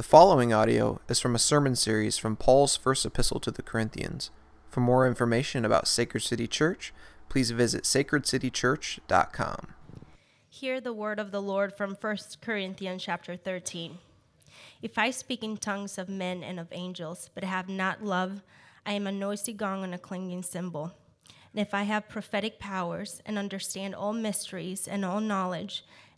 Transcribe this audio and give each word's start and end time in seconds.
The 0.00 0.04
following 0.04 0.50
audio 0.50 0.98
is 1.10 1.20
from 1.20 1.34
a 1.34 1.38
sermon 1.38 1.76
series 1.76 2.16
from 2.16 2.34
Paul's 2.34 2.74
first 2.74 3.04
epistle 3.04 3.38
to 3.40 3.50
the 3.50 3.60
Corinthians. 3.60 4.30
For 4.70 4.80
more 4.80 5.06
information 5.06 5.62
about 5.62 5.86
Sacred 5.86 6.22
City 6.22 6.46
Church, 6.46 6.94
please 7.28 7.50
visit 7.50 7.84
sacredcitychurch.com. 7.84 9.74
Hear 10.48 10.80
the 10.80 10.94
word 10.94 11.18
of 11.18 11.32
the 11.32 11.42
Lord 11.42 11.76
from 11.76 11.96
1 12.00 12.16
Corinthians 12.40 13.02
chapter 13.02 13.36
13. 13.36 13.98
If 14.80 14.96
I 14.96 15.10
speak 15.10 15.44
in 15.44 15.58
tongues 15.58 15.98
of 15.98 16.08
men 16.08 16.42
and 16.42 16.58
of 16.58 16.68
angels, 16.72 17.28
but 17.34 17.44
have 17.44 17.68
not 17.68 18.02
love, 18.02 18.40
I 18.86 18.94
am 18.94 19.06
a 19.06 19.12
noisy 19.12 19.52
gong 19.52 19.84
and 19.84 19.94
a 19.94 19.98
clanging 19.98 20.44
cymbal. 20.44 20.94
And 21.52 21.60
if 21.60 21.74
I 21.74 21.82
have 21.82 22.08
prophetic 22.08 22.58
powers 22.58 23.20
and 23.26 23.36
understand 23.36 23.94
all 23.94 24.14
mysteries 24.14 24.88
and 24.88 25.04
all 25.04 25.20
knowledge, 25.20 25.84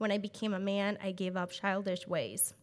When 0.00 0.10
I 0.10 0.16
became 0.16 0.54
a 0.54 0.58
man, 0.58 0.96
I 1.02 1.12
gave 1.12 1.36
up 1.36 1.50
childish 1.50 2.08
ways. 2.08 2.54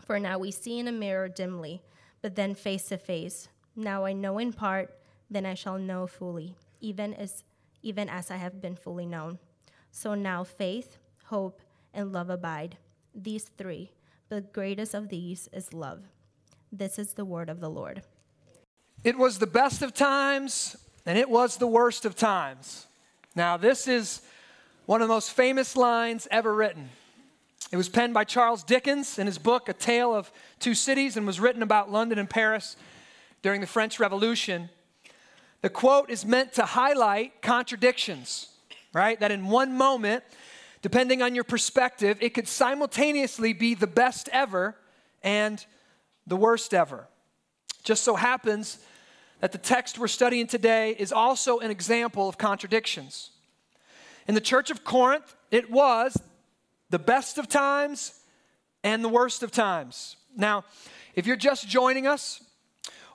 For 0.00 0.18
now 0.18 0.38
we 0.38 0.50
see 0.50 0.78
in 0.78 0.88
a 0.88 0.92
mirror 0.92 1.28
dimly, 1.28 1.82
but 2.22 2.34
then 2.34 2.54
face 2.54 2.84
to 2.84 2.96
face. 2.96 3.50
Now 3.76 4.06
I 4.06 4.14
know 4.14 4.38
in 4.38 4.54
part, 4.54 4.96
then 5.28 5.44
I 5.44 5.52
shall 5.52 5.76
know 5.76 6.06
fully, 6.06 6.56
even 6.80 7.12
as 7.12 7.44
even 7.82 8.08
as 8.08 8.30
I 8.30 8.36
have 8.36 8.62
been 8.62 8.74
fully 8.74 9.04
known. 9.04 9.38
So 9.90 10.14
now 10.14 10.44
faith, 10.44 10.96
hope, 11.26 11.60
and 11.92 12.10
love 12.10 12.30
abide. 12.30 12.78
These 13.14 13.50
three, 13.58 13.90
the 14.30 14.40
greatest 14.40 14.94
of 14.94 15.10
these 15.10 15.50
is 15.52 15.74
love. 15.74 16.04
This 16.72 16.98
is 16.98 17.12
the 17.12 17.26
word 17.26 17.50
of 17.50 17.60
the 17.60 17.68
Lord. 17.68 18.02
It 19.04 19.18
was 19.18 19.40
the 19.40 19.46
best 19.46 19.82
of 19.82 19.92
times 19.92 20.74
and 21.04 21.18
it 21.18 21.28
was 21.28 21.58
the 21.58 21.66
worst 21.66 22.06
of 22.06 22.16
times. 22.16 22.86
Now, 23.34 23.58
this 23.58 23.86
is 23.86 24.22
one 24.86 25.02
of 25.02 25.08
the 25.08 25.14
most 25.14 25.32
famous 25.32 25.76
lines 25.76 26.28
ever 26.30 26.54
written. 26.54 26.88
It 27.72 27.76
was 27.76 27.88
penned 27.88 28.14
by 28.14 28.22
Charles 28.22 28.62
Dickens 28.62 29.18
in 29.18 29.26
his 29.26 29.38
book, 29.38 29.68
A 29.68 29.72
Tale 29.72 30.14
of 30.14 30.30
Two 30.60 30.74
Cities, 30.74 31.16
and 31.16 31.26
was 31.26 31.40
written 31.40 31.62
about 31.62 31.90
London 31.90 32.18
and 32.18 32.30
Paris 32.30 32.76
during 33.42 33.60
the 33.60 33.66
French 33.66 33.98
Revolution. 33.98 34.70
The 35.62 35.70
quote 35.70 36.08
is 36.08 36.24
meant 36.24 36.52
to 36.54 36.64
highlight 36.64 37.42
contradictions, 37.42 38.48
right? 38.92 39.18
That 39.18 39.32
in 39.32 39.48
one 39.48 39.76
moment, 39.76 40.22
depending 40.82 41.20
on 41.20 41.34
your 41.34 41.42
perspective, 41.42 42.18
it 42.20 42.34
could 42.34 42.46
simultaneously 42.46 43.52
be 43.52 43.74
the 43.74 43.88
best 43.88 44.28
ever 44.32 44.76
and 45.24 45.64
the 46.28 46.36
worst 46.36 46.72
ever. 46.72 47.08
Just 47.82 48.04
so 48.04 48.14
happens 48.14 48.78
that 49.40 49.50
the 49.50 49.58
text 49.58 49.98
we're 49.98 50.06
studying 50.06 50.46
today 50.46 50.94
is 50.96 51.12
also 51.12 51.58
an 51.58 51.72
example 51.72 52.28
of 52.28 52.38
contradictions. 52.38 53.30
In 54.28 54.34
the 54.34 54.40
church 54.40 54.70
of 54.70 54.82
Corinth, 54.82 55.36
it 55.50 55.70
was 55.70 56.16
the 56.90 56.98
best 56.98 57.38
of 57.38 57.48
times 57.48 58.12
and 58.82 59.04
the 59.04 59.08
worst 59.08 59.42
of 59.42 59.50
times. 59.50 60.16
Now, 60.36 60.64
if 61.14 61.26
you're 61.26 61.36
just 61.36 61.68
joining 61.68 62.06
us, 62.06 62.42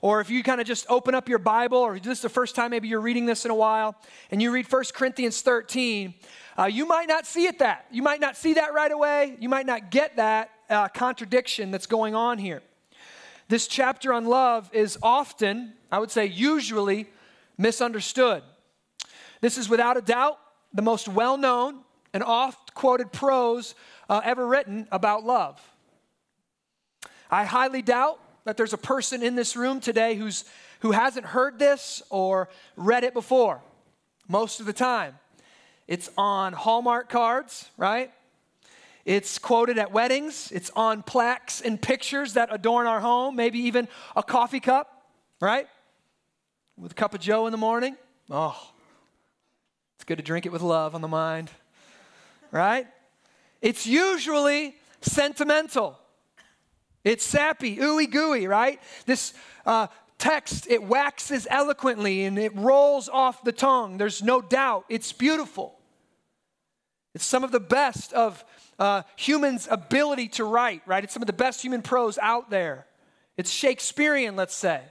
or 0.01 0.21
if 0.21 0.29
you 0.29 0.41
kind 0.41 0.59
of 0.59 0.65
just 0.65 0.85
open 0.89 1.13
up 1.13 1.29
your 1.29 1.37
Bible, 1.37 1.77
or 1.77 1.99
this 1.99 2.17
is 2.17 2.21
the 2.21 2.29
first 2.29 2.55
time 2.55 2.71
maybe 2.71 2.87
you're 2.87 3.01
reading 3.01 3.25
this 3.25 3.45
in 3.45 3.51
a 3.51 3.55
while, 3.55 3.95
and 4.31 4.41
you 4.41 4.51
read 4.51 4.71
1 4.71 4.83
Corinthians 4.93 5.41
13, 5.41 6.13
uh, 6.57 6.65
you 6.65 6.87
might 6.87 7.07
not 7.07 7.25
see 7.25 7.45
it 7.45 7.59
that. 7.59 7.85
You 7.91 8.01
might 8.01 8.19
not 8.19 8.35
see 8.35 8.53
that 8.55 8.73
right 8.73 8.91
away. 8.91 9.35
You 9.39 9.49
might 9.49 9.65
not 9.65 9.91
get 9.91 10.15
that 10.15 10.49
uh, 10.69 10.87
contradiction 10.87 11.71
that's 11.71 11.85
going 11.85 12.15
on 12.15 12.37
here. 12.37 12.63
This 13.47 13.67
chapter 13.67 14.13
on 14.13 14.25
love 14.25 14.69
is 14.73 14.97
often, 15.03 15.73
I 15.91 15.99
would 15.99 16.09
say 16.09 16.25
usually, 16.25 17.07
misunderstood. 17.57 18.43
This 19.41 19.57
is 19.57 19.69
without 19.69 19.97
a 19.97 20.01
doubt 20.01 20.37
the 20.73 20.81
most 20.81 21.07
well 21.07 21.37
known 21.37 21.79
and 22.13 22.23
oft 22.23 22.73
quoted 22.73 23.11
prose 23.11 23.75
uh, 24.09 24.21
ever 24.23 24.45
written 24.45 24.87
about 24.91 25.23
love. 25.23 25.59
I 27.29 27.45
highly 27.45 27.81
doubt 27.81 28.19
that 28.43 28.57
there's 28.57 28.73
a 28.73 28.77
person 28.77 29.23
in 29.23 29.35
this 29.35 29.55
room 29.55 29.79
today 29.79 30.15
who's, 30.15 30.43
who 30.81 30.91
hasn't 30.91 31.25
heard 31.25 31.59
this 31.59 32.01
or 32.09 32.49
read 32.75 33.03
it 33.03 33.13
before. 33.13 33.61
Most 34.27 34.59
of 34.59 34.65
the 34.65 34.73
time, 34.73 35.17
it's 35.87 36.09
on 36.17 36.53
Hallmark 36.53 37.09
cards, 37.09 37.69
right? 37.77 38.11
It's 39.05 39.39
quoted 39.39 39.77
at 39.77 39.91
weddings, 39.91 40.51
it's 40.51 40.69
on 40.75 41.03
plaques 41.03 41.61
and 41.61 41.81
pictures 41.81 42.33
that 42.33 42.49
adorn 42.51 42.87
our 42.87 42.99
home, 42.99 43.35
maybe 43.35 43.59
even 43.59 43.87
a 44.15 44.23
coffee 44.23 44.59
cup, 44.59 45.05
right? 45.39 45.67
With 46.77 46.91
a 46.91 46.95
cup 46.95 47.13
of 47.13 47.19
joe 47.19 47.47
in 47.47 47.51
the 47.51 47.57
morning. 47.57 47.97
Oh, 48.29 48.70
good 50.11 50.17
to 50.17 50.23
drink 50.25 50.45
it 50.45 50.51
with 50.51 50.61
love 50.61 50.93
on 50.93 50.99
the 50.99 51.07
mind, 51.07 51.49
right? 52.51 52.85
It's 53.61 53.87
usually 53.87 54.75
sentimental. 54.99 55.97
It's 57.05 57.23
sappy, 57.23 57.77
ooey 57.77 58.11
gooey, 58.11 58.45
right? 58.45 58.81
This 59.05 59.33
uh, 59.65 59.87
text, 60.17 60.67
it 60.69 60.83
waxes 60.83 61.47
eloquently 61.49 62.25
and 62.25 62.37
it 62.37 62.53
rolls 62.57 63.07
off 63.07 63.41
the 63.45 63.53
tongue. 63.53 63.97
There's 63.97 64.21
no 64.21 64.41
doubt. 64.41 64.83
It's 64.89 65.13
beautiful. 65.13 65.79
It's 67.15 67.23
some 67.23 67.45
of 67.45 67.53
the 67.53 67.61
best 67.61 68.11
of 68.11 68.43
uh, 68.79 69.03
humans' 69.15 69.65
ability 69.71 70.27
to 70.27 70.43
write, 70.43 70.81
right? 70.85 71.05
It's 71.05 71.13
some 71.13 71.23
of 71.23 71.27
the 71.27 71.31
best 71.31 71.61
human 71.61 71.81
prose 71.81 72.17
out 72.17 72.49
there. 72.49 72.85
It's 73.37 73.49
Shakespearean, 73.49 74.35
let's 74.35 74.55
say. 74.55 74.81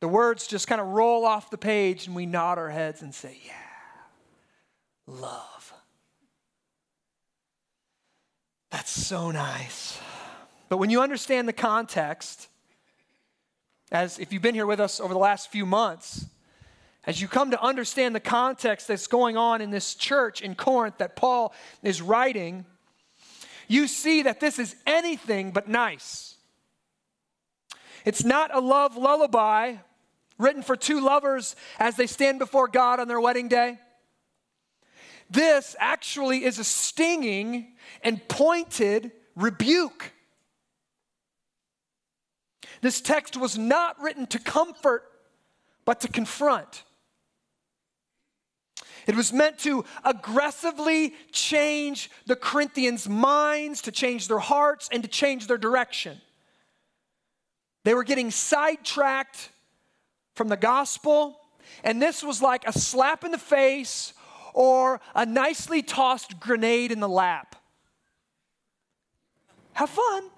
The 0.00 0.08
words 0.08 0.46
just 0.46 0.68
kind 0.68 0.80
of 0.80 0.88
roll 0.88 1.24
off 1.24 1.50
the 1.50 1.58
page 1.58 2.06
and 2.06 2.14
we 2.14 2.26
nod 2.26 2.58
our 2.58 2.70
heads 2.70 3.02
and 3.02 3.14
say, 3.14 3.38
Yeah, 3.44 3.52
love. 5.06 5.72
That's 8.70 8.90
so 8.90 9.30
nice. 9.30 9.98
But 10.68 10.76
when 10.76 10.90
you 10.90 11.00
understand 11.00 11.48
the 11.48 11.54
context, 11.54 12.48
as 13.90 14.18
if 14.18 14.32
you've 14.32 14.42
been 14.42 14.54
here 14.54 14.66
with 14.66 14.80
us 14.80 15.00
over 15.00 15.14
the 15.14 15.18
last 15.18 15.50
few 15.50 15.64
months, 15.64 16.26
as 17.06 17.22
you 17.22 17.26
come 17.26 17.50
to 17.50 17.62
understand 17.62 18.14
the 18.14 18.20
context 18.20 18.86
that's 18.86 19.06
going 19.06 19.36
on 19.38 19.62
in 19.62 19.70
this 19.70 19.94
church 19.94 20.42
in 20.42 20.54
Corinth 20.54 20.98
that 20.98 21.16
Paul 21.16 21.54
is 21.82 22.02
writing, 22.02 22.66
you 23.66 23.86
see 23.86 24.22
that 24.22 24.40
this 24.40 24.58
is 24.58 24.76
anything 24.86 25.50
but 25.50 25.68
nice. 25.68 26.36
It's 28.04 28.24
not 28.24 28.54
a 28.54 28.60
love 28.60 28.96
lullaby 28.96 29.76
written 30.38 30.62
for 30.62 30.76
two 30.76 31.00
lovers 31.00 31.56
as 31.78 31.96
they 31.96 32.06
stand 32.06 32.38
before 32.38 32.68
God 32.68 33.00
on 33.00 33.08
their 33.08 33.20
wedding 33.20 33.48
day. 33.48 33.78
This 35.30 35.76
actually 35.78 36.44
is 36.44 36.58
a 36.58 36.64
stinging 36.64 37.74
and 38.02 38.26
pointed 38.28 39.12
rebuke. 39.36 40.12
This 42.80 43.00
text 43.00 43.36
was 43.36 43.58
not 43.58 44.00
written 44.00 44.26
to 44.28 44.38
comfort, 44.38 45.04
but 45.84 46.00
to 46.00 46.08
confront. 46.08 46.84
It 49.06 49.16
was 49.16 49.32
meant 49.32 49.58
to 49.60 49.84
aggressively 50.04 51.14
change 51.32 52.10
the 52.26 52.36
Corinthians' 52.36 53.08
minds, 53.08 53.82
to 53.82 53.92
change 53.92 54.28
their 54.28 54.38
hearts, 54.38 54.88
and 54.92 55.02
to 55.02 55.08
change 55.08 55.46
their 55.46 55.58
direction. 55.58 56.20
They 57.84 57.94
were 57.94 58.04
getting 58.04 58.30
sidetracked 58.30 59.50
from 60.38 60.48
the 60.48 60.56
gospel, 60.56 61.40
and 61.82 62.00
this 62.00 62.22
was 62.22 62.40
like 62.40 62.66
a 62.66 62.72
slap 62.72 63.24
in 63.24 63.32
the 63.32 63.38
face 63.38 64.14
or 64.54 65.00
a 65.14 65.26
nicely 65.26 65.82
tossed 65.82 66.38
grenade 66.38 66.92
in 66.92 67.00
the 67.00 67.08
lap. 67.08 67.56
Have 69.72 69.90
fun. 69.90 70.30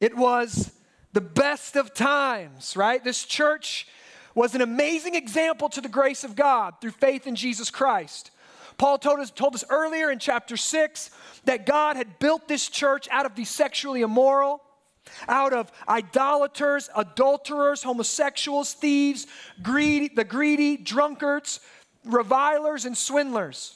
It 0.00 0.16
was 0.16 0.72
the 1.12 1.20
best 1.20 1.76
of 1.76 1.94
times, 1.94 2.76
right? 2.76 3.02
This 3.02 3.24
church 3.24 3.86
was 4.34 4.56
an 4.56 4.60
amazing 4.60 5.14
example 5.14 5.68
to 5.70 5.80
the 5.80 5.88
grace 5.88 6.24
of 6.24 6.34
God 6.34 6.74
through 6.80 6.90
faith 6.90 7.28
in 7.28 7.36
Jesus 7.36 7.70
Christ. 7.70 8.32
Paul 8.76 8.98
told 8.98 9.20
us, 9.20 9.30
told 9.30 9.54
us 9.54 9.64
earlier 9.70 10.10
in 10.10 10.18
chapter 10.18 10.56
6 10.56 11.10
that 11.44 11.64
God 11.64 11.96
had 11.96 12.18
built 12.18 12.48
this 12.48 12.68
church 12.68 13.08
out 13.10 13.26
of 13.26 13.36
the 13.36 13.44
sexually 13.44 14.02
immoral, 14.02 14.62
out 15.28 15.52
of 15.52 15.70
idolaters, 15.88 16.90
adulterers, 16.96 17.82
homosexuals, 17.82 18.74
thieves, 18.74 19.26
greedy, 19.62 20.08
the 20.08 20.24
greedy, 20.24 20.76
drunkards, 20.76 21.60
revilers, 22.04 22.84
and 22.84 22.96
swindlers. 22.96 23.74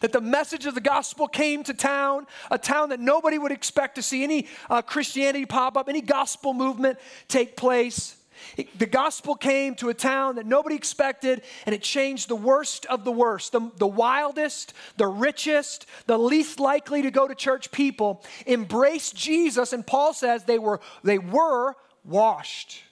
That 0.00 0.12
the 0.12 0.20
message 0.20 0.66
of 0.66 0.74
the 0.74 0.80
gospel 0.80 1.28
came 1.28 1.62
to 1.64 1.74
town, 1.74 2.26
a 2.50 2.58
town 2.58 2.90
that 2.90 3.00
nobody 3.00 3.38
would 3.38 3.52
expect 3.52 3.94
to 3.96 4.02
see 4.02 4.24
any 4.24 4.48
uh, 4.68 4.82
Christianity 4.82 5.46
pop 5.46 5.76
up, 5.76 5.88
any 5.88 6.00
gospel 6.00 6.52
movement 6.54 6.98
take 7.28 7.56
place. 7.56 8.16
It, 8.56 8.78
the 8.78 8.86
gospel 8.86 9.34
came 9.34 9.74
to 9.76 9.88
a 9.88 9.94
town 9.94 10.36
that 10.36 10.46
nobody 10.46 10.74
expected, 10.74 11.42
and 11.64 11.74
it 11.74 11.82
changed 11.82 12.28
the 12.28 12.36
worst 12.36 12.86
of 12.86 13.04
the 13.04 13.12
worst. 13.12 13.52
The, 13.52 13.70
the 13.76 13.86
wildest, 13.86 14.72
the 14.96 15.06
richest, 15.06 15.86
the 16.06 16.18
least 16.18 16.60
likely 16.60 17.02
to 17.02 17.10
go 17.10 17.28
to 17.28 17.34
church 17.34 17.70
people 17.70 18.24
embraced 18.46 19.14
Jesus, 19.14 19.72
and 19.72 19.86
Paul 19.86 20.12
says 20.12 20.44
they 20.44 20.58
were, 20.58 20.80
they 21.02 21.18
were 21.18 21.74
washed. 22.04 22.82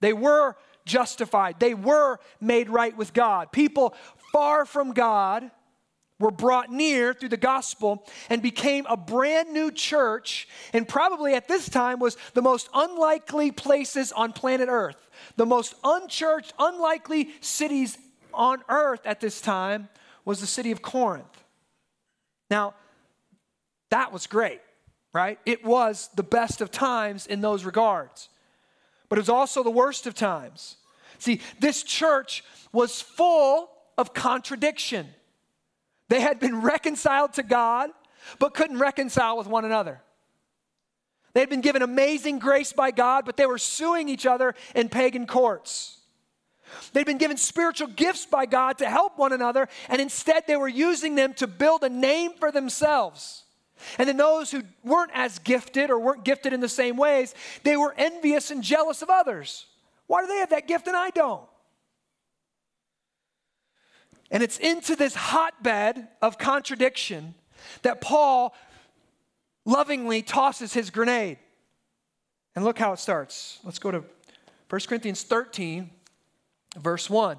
They 0.00 0.12
were 0.12 0.56
justified. 0.84 1.60
They 1.60 1.74
were 1.74 2.18
made 2.40 2.68
right 2.68 2.96
with 2.96 3.12
God. 3.12 3.52
People 3.52 3.94
far 4.32 4.64
from 4.64 4.92
God 4.92 5.50
were 6.20 6.30
brought 6.30 6.70
near 6.70 7.12
through 7.12 7.28
the 7.28 7.36
gospel 7.36 8.06
and 8.30 8.40
became 8.40 8.86
a 8.86 8.96
brand 8.96 9.52
new 9.52 9.70
church, 9.70 10.48
and 10.72 10.88
probably 10.88 11.34
at 11.34 11.48
this 11.48 11.68
time 11.68 11.98
was 11.98 12.16
the 12.34 12.42
most 12.42 12.68
unlikely 12.72 13.50
places 13.50 14.12
on 14.12 14.32
planet 14.32 14.68
Earth. 14.70 15.08
The 15.36 15.46
most 15.46 15.74
unchurched, 15.82 16.52
unlikely 16.58 17.30
cities 17.40 17.98
on 18.32 18.62
earth 18.68 19.00
at 19.04 19.20
this 19.20 19.40
time 19.40 19.88
was 20.24 20.40
the 20.40 20.46
city 20.46 20.70
of 20.70 20.82
Corinth. 20.82 21.44
Now, 22.50 22.74
that 23.90 24.12
was 24.12 24.26
great, 24.26 24.60
right? 25.12 25.38
It 25.46 25.64
was 25.64 26.10
the 26.16 26.22
best 26.22 26.60
of 26.60 26.70
times 26.70 27.26
in 27.26 27.40
those 27.40 27.64
regards, 27.64 28.28
but 29.08 29.18
it 29.18 29.22
was 29.22 29.28
also 29.28 29.62
the 29.62 29.70
worst 29.70 30.06
of 30.06 30.14
times. 30.14 30.76
See, 31.18 31.40
this 31.60 31.82
church 31.82 32.42
was 32.72 33.00
full 33.00 33.70
of 33.96 34.14
contradiction. 34.14 35.08
They 36.14 36.20
had 36.20 36.38
been 36.38 36.60
reconciled 36.60 37.32
to 37.32 37.42
God, 37.42 37.90
but 38.38 38.54
couldn't 38.54 38.78
reconcile 38.78 39.36
with 39.36 39.48
one 39.48 39.64
another. 39.64 40.00
They 41.32 41.40
had 41.40 41.50
been 41.50 41.60
given 41.60 41.82
amazing 41.82 42.38
grace 42.38 42.72
by 42.72 42.92
God, 42.92 43.24
but 43.26 43.36
they 43.36 43.46
were 43.46 43.58
suing 43.58 44.08
each 44.08 44.24
other 44.24 44.54
in 44.76 44.90
pagan 44.90 45.26
courts. 45.26 45.98
They'd 46.92 47.04
been 47.04 47.18
given 47.18 47.36
spiritual 47.36 47.88
gifts 47.88 48.26
by 48.26 48.46
God 48.46 48.78
to 48.78 48.88
help 48.88 49.18
one 49.18 49.32
another, 49.32 49.66
and 49.88 50.00
instead 50.00 50.44
they 50.46 50.54
were 50.54 50.68
using 50.68 51.16
them 51.16 51.34
to 51.34 51.48
build 51.48 51.82
a 51.82 51.88
name 51.88 52.34
for 52.38 52.52
themselves. 52.52 53.42
And 53.98 54.08
then 54.08 54.16
those 54.16 54.52
who 54.52 54.62
weren't 54.84 55.10
as 55.14 55.40
gifted 55.40 55.90
or 55.90 55.98
weren't 55.98 56.24
gifted 56.24 56.52
in 56.52 56.60
the 56.60 56.68
same 56.68 56.96
ways, 56.96 57.34
they 57.64 57.76
were 57.76 57.92
envious 57.98 58.52
and 58.52 58.62
jealous 58.62 59.02
of 59.02 59.10
others. 59.10 59.66
Why 60.06 60.20
do 60.20 60.28
they 60.28 60.36
have 60.36 60.50
that 60.50 60.68
gift 60.68 60.86
and 60.86 60.96
I 60.96 61.10
don't? 61.10 61.48
And 64.30 64.42
it's 64.42 64.58
into 64.58 64.96
this 64.96 65.14
hotbed 65.14 66.08
of 66.20 66.38
contradiction 66.38 67.34
that 67.82 68.00
Paul 68.00 68.54
lovingly 69.64 70.22
tosses 70.22 70.72
his 70.72 70.90
grenade. 70.90 71.38
And 72.56 72.64
look 72.64 72.78
how 72.78 72.92
it 72.92 72.98
starts. 72.98 73.58
Let's 73.64 73.78
go 73.78 73.90
to 73.90 74.04
1 74.70 74.80
Corinthians 74.88 75.22
13, 75.22 75.90
verse 76.76 77.10
1. 77.10 77.38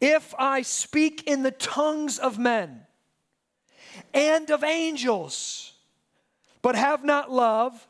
If 0.00 0.34
I 0.38 0.62
speak 0.62 1.28
in 1.28 1.42
the 1.42 1.52
tongues 1.52 2.18
of 2.18 2.38
men 2.38 2.82
and 4.12 4.50
of 4.50 4.64
angels, 4.64 5.72
but 6.60 6.74
have 6.74 7.04
not 7.04 7.30
love, 7.30 7.86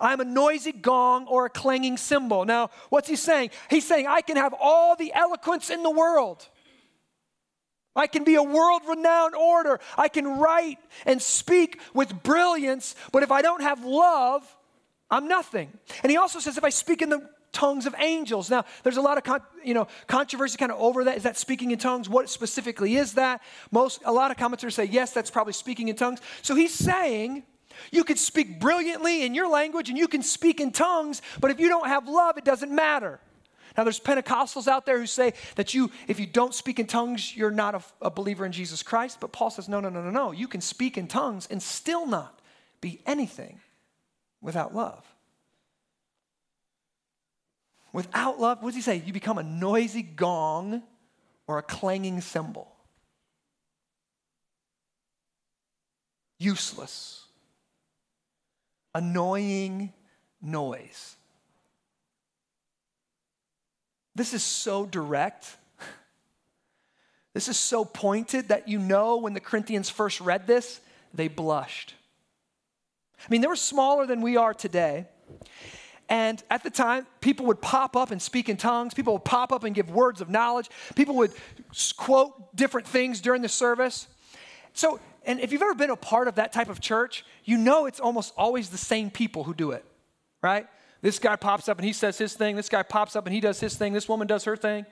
I'm 0.00 0.20
a 0.20 0.24
noisy 0.24 0.72
gong 0.72 1.26
or 1.26 1.46
a 1.46 1.50
clanging 1.50 1.96
cymbal. 1.96 2.44
Now, 2.44 2.70
what's 2.88 3.08
he 3.08 3.16
saying? 3.16 3.50
He's 3.68 3.86
saying, 3.86 4.06
I 4.06 4.20
can 4.20 4.36
have 4.36 4.54
all 4.58 4.96
the 4.96 5.12
eloquence 5.12 5.70
in 5.70 5.82
the 5.82 5.90
world. 5.90 6.46
I 7.96 8.06
can 8.06 8.24
be 8.24 8.36
a 8.36 8.42
world 8.42 8.82
renowned 8.88 9.34
orator. 9.34 9.80
I 9.98 10.08
can 10.08 10.38
write 10.38 10.78
and 11.06 11.20
speak 11.20 11.80
with 11.92 12.22
brilliance, 12.22 12.94
but 13.12 13.22
if 13.22 13.32
I 13.32 13.42
don't 13.42 13.62
have 13.62 13.84
love, 13.84 14.44
I'm 15.10 15.26
nothing. 15.26 15.70
And 16.02 16.10
he 16.10 16.16
also 16.16 16.38
says, 16.38 16.56
if 16.56 16.64
I 16.64 16.70
speak 16.70 17.02
in 17.02 17.08
the 17.08 17.28
tongues 17.52 17.86
of 17.86 17.94
angels. 17.98 18.50
Now, 18.50 18.64
there's 18.82 18.96
a 18.96 19.00
lot 19.00 19.18
of 19.18 19.24
con- 19.24 19.42
you 19.64 19.74
know 19.74 19.88
controversy 20.06 20.56
kind 20.56 20.72
of 20.72 20.78
over 20.78 21.04
that. 21.04 21.16
Is 21.16 21.24
that 21.24 21.36
speaking 21.36 21.70
in 21.70 21.78
tongues? 21.78 22.08
What 22.08 22.28
specifically 22.30 22.96
is 22.96 23.14
that? 23.14 23.42
Most 23.70 24.02
a 24.04 24.12
lot 24.12 24.30
of 24.30 24.36
commentators 24.36 24.74
say 24.74 24.84
yes, 24.84 25.12
that's 25.12 25.30
probably 25.30 25.52
speaking 25.52 25.88
in 25.88 25.96
tongues. 25.96 26.20
So 26.42 26.54
he's 26.54 26.74
saying 26.74 27.42
you 27.90 28.04
could 28.04 28.18
speak 28.18 28.60
brilliantly 28.60 29.24
in 29.24 29.34
your 29.34 29.48
language 29.48 29.88
and 29.88 29.98
you 29.98 30.08
can 30.08 30.22
speak 30.22 30.60
in 30.60 30.72
tongues, 30.72 31.22
but 31.40 31.50
if 31.50 31.60
you 31.60 31.68
don't 31.68 31.88
have 31.88 32.08
love, 32.08 32.38
it 32.38 32.44
doesn't 32.44 32.74
matter. 32.74 33.20
Now, 33.76 33.84
there's 33.84 34.00
Pentecostals 34.00 34.66
out 34.66 34.84
there 34.84 34.98
who 34.98 35.06
say 35.06 35.34
that 35.54 35.74
you, 35.74 35.90
if 36.08 36.18
you 36.18 36.26
don't 36.26 36.54
speak 36.54 36.78
in 36.78 36.86
tongues, 36.86 37.36
you're 37.36 37.50
not 37.50 37.74
a, 37.74 37.82
a, 38.02 38.10
believer 38.10 38.44
in 38.44 38.52
Jesus 38.52 38.82
Christ. 38.82 39.18
But 39.20 39.32
Paul 39.32 39.50
says, 39.50 39.68
no, 39.68 39.80
no, 39.80 39.88
no, 39.88 40.02
no, 40.02 40.10
no. 40.10 40.32
You 40.32 40.48
can 40.48 40.60
speak 40.60 40.98
in 40.98 41.06
tongues 41.06 41.46
and 41.50 41.62
still 41.62 42.06
not 42.06 42.40
be 42.80 43.00
anything 43.06 43.60
without 44.40 44.74
love. 44.74 45.04
Without 47.92 48.40
love, 48.40 48.62
what 48.62 48.70
does 48.70 48.76
he 48.76 48.82
say? 48.82 49.02
You 49.04 49.12
become 49.12 49.38
a 49.38 49.42
noisy 49.42 50.02
gong 50.02 50.82
or 51.46 51.58
a 51.58 51.62
clanging 51.62 52.20
cymbal. 52.20 52.70
Useless 56.38 57.19
annoying 58.94 59.92
noise. 60.42 61.16
This 64.14 64.34
is 64.34 64.42
so 64.42 64.86
direct. 64.86 65.56
This 67.32 67.46
is 67.46 67.56
so 67.56 67.84
pointed 67.84 68.48
that 68.48 68.66
you 68.66 68.80
know 68.80 69.18
when 69.18 69.34
the 69.34 69.40
Corinthians 69.40 69.88
first 69.88 70.20
read 70.20 70.48
this, 70.48 70.80
they 71.14 71.28
blushed. 71.28 71.94
I 73.20 73.26
mean, 73.30 73.40
they 73.40 73.46
were 73.46 73.54
smaller 73.54 74.04
than 74.04 74.20
we 74.20 74.36
are 74.36 74.52
today. 74.52 75.06
And 76.08 76.42
at 76.50 76.64
the 76.64 76.70
time, 76.70 77.06
people 77.20 77.46
would 77.46 77.60
pop 77.60 77.94
up 77.94 78.10
and 78.10 78.20
speak 78.20 78.48
in 78.48 78.56
tongues. 78.56 78.94
People 78.94 79.12
would 79.12 79.24
pop 79.24 79.52
up 79.52 79.62
and 79.62 79.76
give 79.76 79.90
words 79.90 80.20
of 80.20 80.28
knowledge. 80.28 80.68
People 80.96 81.14
would 81.16 81.32
quote 81.96 82.56
different 82.56 82.88
things 82.88 83.20
during 83.20 83.42
the 83.42 83.48
service. 83.48 84.08
So 84.72 84.98
and 85.24 85.40
if 85.40 85.52
you've 85.52 85.62
ever 85.62 85.74
been 85.74 85.90
a 85.90 85.96
part 85.96 86.28
of 86.28 86.36
that 86.36 86.52
type 86.52 86.68
of 86.68 86.80
church, 86.80 87.24
you 87.44 87.58
know 87.58 87.86
it's 87.86 88.00
almost 88.00 88.32
always 88.36 88.70
the 88.70 88.78
same 88.78 89.10
people 89.10 89.44
who 89.44 89.54
do 89.54 89.72
it, 89.72 89.84
right? 90.42 90.66
This 91.02 91.18
guy 91.18 91.36
pops 91.36 91.68
up 91.68 91.78
and 91.78 91.86
he 91.86 91.92
says 91.92 92.18
his 92.18 92.34
thing. 92.34 92.56
This 92.56 92.68
guy 92.68 92.82
pops 92.82 93.16
up 93.16 93.26
and 93.26 93.34
he 93.34 93.40
does 93.40 93.60
his 93.60 93.76
thing. 93.76 93.92
This 93.92 94.08
woman 94.08 94.26
does 94.26 94.44
her 94.44 94.56
thing. 94.56 94.86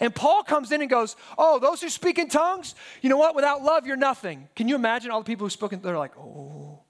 And 0.00 0.14
Paul 0.14 0.44
comes 0.44 0.70
in 0.70 0.80
and 0.80 0.88
goes, 0.88 1.16
Oh, 1.36 1.58
those 1.58 1.80
who 1.82 1.88
speak 1.88 2.18
in 2.18 2.28
tongues, 2.28 2.74
you 3.02 3.08
know 3.08 3.16
what? 3.16 3.34
Without 3.34 3.62
love, 3.62 3.86
you're 3.86 3.96
nothing. 3.96 4.48
Can 4.54 4.68
you 4.68 4.76
imagine 4.76 5.10
all 5.10 5.20
the 5.20 5.26
people 5.26 5.46
who 5.46 5.50
spoke 5.50 5.72
in, 5.72 5.80
they're 5.80 5.98
like, 5.98 6.16
Oh, 6.16 6.80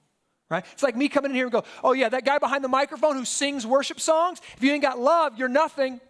right? 0.51 0.65
It's 0.73 0.83
like 0.83 0.97
me 0.97 1.09
coming 1.09 1.31
in 1.31 1.35
here 1.35 1.47
and 1.47 1.53
go, 1.53 1.65
Oh, 1.83 1.93
yeah, 1.93 2.11
that 2.11 2.25
guy 2.25 2.39
behind 2.39 2.63
the 2.63 2.69
microphone 2.69 3.17
who 3.17 3.25
sings 3.25 3.67
worship 3.67 4.01
songs, 4.01 4.41
if 4.57 4.63
you 4.63 4.73
ain't 4.73 4.83
got 4.83 4.99
love, 4.99 5.39
you're 5.39 5.49
nothing. 5.49 6.01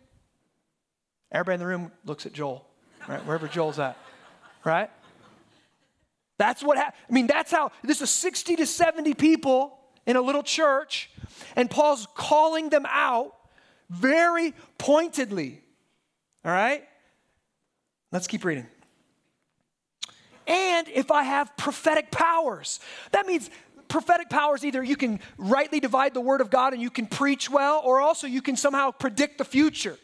Everybody 1.31 1.55
in 1.55 1.61
the 1.61 1.67
room 1.67 1.93
looks 2.05 2.27
at 2.27 2.33
Joel, 2.33 2.67
right? 3.07 3.25
Wherever 3.25 3.47
Joel's 3.47 3.79
at, 3.79 3.97
right? 4.65 4.91
That's 6.39 6.63
what 6.63 6.79
happened. 6.79 6.97
I 7.11 7.13
mean, 7.13 7.27
that's 7.27 7.51
how 7.51 7.73
this 7.83 8.01
is 8.01 8.11
60 8.11 8.57
to 8.57 8.67
70 8.67 9.15
people 9.15 9.79
in 10.07 10.17
a 10.17 10.23
little 10.23 10.43
church, 10.43 11.11
and 11.55 11.71
Paul's 11.71 12.07
calling 12.15 12.71
them 12.71 12.87
out 12.89 13.35
very 13.91 14.55
pointedly. 14.79 15.61
All 16.45 16.53
right? 16.53 16.85
Let's 18.11 18.27
keep 18.27 18.45
reading. 18.45 18.67
And 20.47 20.89
if 20.89 21.11
I 21.11 21.25
have 21.25 21.55
prophetic 21.59 22.11
powers, 22.11 22.81
that 23.13 23.27
means 23.27 23.51
prophetic 23.89 24.31
powers 24.31 24.65
either 24.65 24.83
you 24.83 24.97
can 24.97 25.21
rightly 25.37 25.81
divide 25.81 26.15
the 26.15 26.21
word 26.21 26.41
of 26.41 26.51
God 26.51 26.73
and 26.73 26.81
you 26.81 26.91
can 26.91 27.07
preach 27.07 27.51
well, 27.51 27.83
or 27.85 28.01
also 28.01 28.27
you 28.27 28.41
can 28.41 28.57
somehow 28.57 28.91
predict 28.91 29.39
the 29.39 29.45
future. 29.45 29.99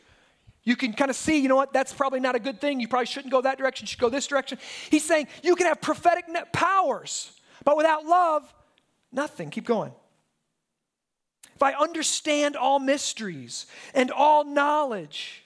You 0.64 0.76
can 0.76 0.94
kind 0.94 1.10
of 1.10 1.16
see, 1.16 1.38
you 1.38 1.48
know 1.48 1.56
what, 1.56 1.72
that's 1.72 1.92
probably 1.92 2.20
not 2.20 2.34
a 2.34 2.38
good 2.38 2.60
thing. 2.60 2.80
You 2.80 2.88
probably 2.88 3.06
shouldn't 3.06 3.30
go 3.30 3.42
that 3.42 3.58
direction, 3.58 3.84
you 3.84 3.88
should 3.88 4.00
go 4.00 4.08
this 4.08 4.26
direction. 4.26 4.58
He's 4.90 5.04
saying 5.04 5.28
you 5.42 5.56
can 5.56 5.66
have 5.66 5.80
prophetic 5.80 6.24
powers, 6.52 7.32
but 7.64 7.76
without 7.76 8.04
love, 8.06 8.52
nothing. 9.12 9.50
Keep 9.50 9.66
going. 9.66 9.92
If 11.54 11.62
I 11.62 11.74
understand 11.74 12.56
all 12.56 12.78
mysteries 12.78 13.66
and 13.94 14.10
all 14.10 14.44
knowledge, 14.44 15.44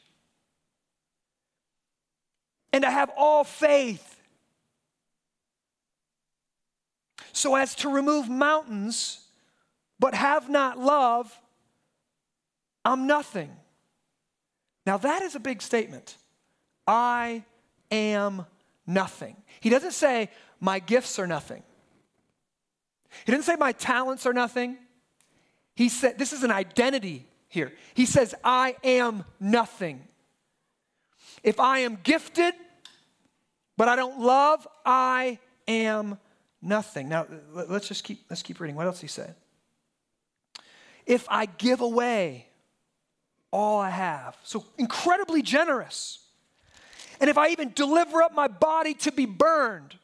and 2.73 2.85
I 2.85 2.91
have 2.91 3.11
all 3.17 3.45
faith, 3.45 4.17
so 7.33 7.55
as 7.57 7.75
to 7.77 7.89
remove 7.89 8.29
mountains, 8.29 9.21
but 9.99 10.15
have 10.15 10.49
not 10.49 10.79
love, 10.79 11.37
I'm 12.85 13.07
nothing. 13.07 13.51
Now, 14.89 14.97
that 14.97 15.21
is 15.21 15.35
a 15.35 15.39
big 15.39 15.61
statement. 15.61 16.17
I 16.87 17.45
am 17.91 18.47
nothing. 18.87 19.37
He 19.61 19.69
doesn't 19.69 19.93
say, 19.93 20.31
my 20.61 20.79
gifts 20.79 21.19
are 21.19 21.27
nothing. 21.27 21.63
He 23.27 23.33
didn't 23.33 23.45
say, 23.45 23.57
my 23.57 23.73
talents 23.73 24.25
are 24.25 24.33
nothing. 24.33 24.79
He 25.75 25.91
said, 25.91 26.19
this 26.19 26.33
is 26.33 26.43
an 26.43 26.51
identity 26.51 27.27
here. 27.49 27.75
He 27.93 28.07
says, 28.07 28.35
I 28.43 28.77
am 28.83 29.27
nothing. 29.39 30.09
If 31.43 31.61
I 31.61 31.81
am 31.81 31.99
gifted, 32.03 32.55
but 33.77 33.89
I 33.89 33.97
don't 33.97 34.21
love, 34.21 34.67
I 34.87 35.39
am 35.67 36.17
nothing. 36.63 37.11
Now, 37.11 37.27
let's 37.53 37.89
just 37.89 38.05
keep, 38.05 38.25
let's 38.31 38.43
keep 38.43 38.59
reading. 38.59 38.75
What 38.75 38.87
else 38.87 39.03
he 39.03 39.07
said? 39.07 39.35
If 41.05 41.27
I 41.29 41.45
give 41.45 41.83
away 41.83 42.48
all 43.51 43.81
I 43.81 43.91
have, 43.91 44.37
so 44.43 44.65
incredibly 44.77 45.43
generous, 45.43 46.21
and 47.21 47.29
if 47.29 47.39
I 47.39 47.49
even 47.49 47.73
deliver 47.75 48.23
up 48.23 48.35
my 48.35 48.49
body 48.49 48.95
to 48.95 49.13
be 49.13 49.27
burned, 49.27 49.97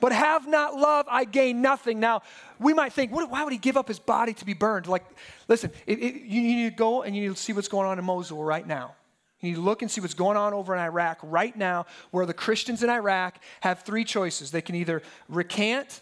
but 0.00 0.12
have 0.12 0.46
not 0.46 0.74
love, 0.74 1.06
I 1.08 1.24
gain 1.24 1.62
nothing. 1.62 2.00
Now, 2.00 2.22
we 2.58 2.74
might 2.74 2.92
think, 2.92 3.12
why 3.12 3.44
would 3.44 3.52
he 3.52 3.58
give 3.58 3.76
up 3.76 3.88
his 3.88 3.98
body 3.98 4.34
to 4.34 4.44
be 4.44 4.54
burned? 4.54 4.86
Like, 4.86 5.04
listen, 5.48 5.70
it, 5.86 5.98
it, 5.98 6.22
you 6.22 6.42
need 6.42 6.70
to 6.70 6.76
go 6.76 7.02
and 7.02 7.14
you 7.14 7.22
need 7.22 7.36
to 7.36 7.40
see 7.40 7.52
what's 7.52 7.68
going 7.68 7.86
on 7.86 7.98
in 7.98 8.04
Mosul 8.04 8.42
right 8.42 8.66
now. 8.66 8.94
You 9.40 9.50
need 9.50 9.56
to 9.56 9.62
look 9.62 9.82
and 9.82 9.90
see 9.90 10.00
what's 10.00 10.14
going 10.14 10.36
on 10.36 10.54
over 10.54 10.74
in 10.74 10.80
Iraq 10.80 11.18
right 11.22 11.54
now, 11.56 11.86
where 12.10 12.26
the 12.26 12.34
Christians 12.34 12.82
in 12.82 12.90
Iraq 12.90 13.38
have 13.60 13.82
three 13.82 14.04
choices. 14.04 14.50
They 14.50 14.62
can 14.62 14.74
either 14.74 15.02
recant 15.28 16.00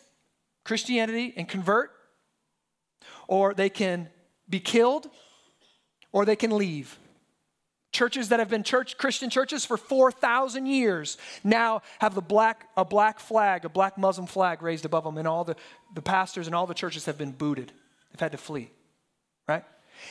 Christianity 0.65 1.35
and 1.37 1.49
convert, 1.49 1.91
or 3.29 3.55
they 3.55 3.69
can 3.69 4.09
be 4.55 4.61
killed, 4.61 5.11
or 6.13 6.25
they 6.25 6.37
can 6.37 6.57
leave. 6.57 6.97
Churches 7.91 8.29
that 8.29 8.39
have 8.39 8.49
been 8.49 8.63
church 8.63 8.97
Christian 8.99 9.29
churches 9.29 9.65
for 9.65 9.77
4,000 9.77 10.67
years 10.67 11.19
now 11.43 11.83
have 11.99 12.15
the 12.15 12.21
black, 12.21 12.69
a 12.77 12.85
black 12.85 13.19
flag, 13.19 13.65
a 13.65 13.69
black 13.69 13.99
Muslim 13.99 14.29
flag 14.29 14.63
raised 14.63 14.85
above 14.85 15.03
them, 15.03 15.19
and 15.19 15.27
all 15.27 15.43
the, 15.43 15.57
the 15.95 16.03
pastors 16.03 16.47
and 16.47 16.55
all 16.55 16.67
the 16.69 16.75
churches 16.75 17.07
have 17.07 17.19
been 17.19 17.33
booted. 17.33 17.73
They've 18.13 18.21
had 18.21 18.31
to 18.31 18.39
flee, 18.39 18.71
right? 19.49 19.65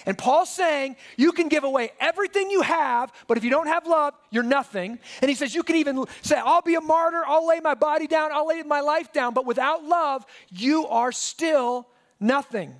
And 0.05 0.17
Paul's 0.17 0.49
saying 0.49 0.97
you 1.15 1.31
can 1.31 1.47
give 1.47 1.63
away 1.63 1.91
everything 2.01 2.49
you 2.49 2.63
have, 2.63 3.13
but 3.27 3.37
if 3.37 3.45
you 3.45 3.49
don't 3.49 3.67
have 3.67 3.87
love, 3.87 4.13
you're 4.29 4.43
nothing. 4.43 4.99
And 5.21 5.29
he 5.29 5.35
says 5.35 5.55
you 5.55 5.63
can 5.63 5.77
even 5.77 6.03
say, 6.21 6.35
I'll 6.35 6.61
be 6.61 6.75
a 6.75 6.81
martyr, 6.81 7.23
I'll 7.25 7.47
lay 7.47 7.61
my 7.61 7.75
body 7.75 8.07
down, 8.07 8.33
I'll 8.33 8.47
lay 8.47 8.61
my 8.63 8.81
life 8.81 9.13
down, 9.13 9.33
but 9.33 9.45
without 9.45 9.85
love, 9.85 10.25
you 10.49 10.85
are 10.87 11.13
still 11.13 11.87
nothing. 12.19 12.75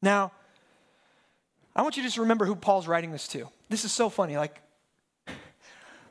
Now, 0.00 0.32
I 1.74 1.82
want 1.82 1.96
you 1.96 2.02
to 2.02 2.08
just 2.08 2.18
remember 2.18 2.44
who 2.44 2.56
Paul's 2.56 2.86
writing 2.86 3.12
this 3.12 3.28
to. 3.28 3.48
This 3.68 3.84
is 3.84 3.92
so 3.92 4.08
funny. 4.08 4.36
Like, 4.36 4.60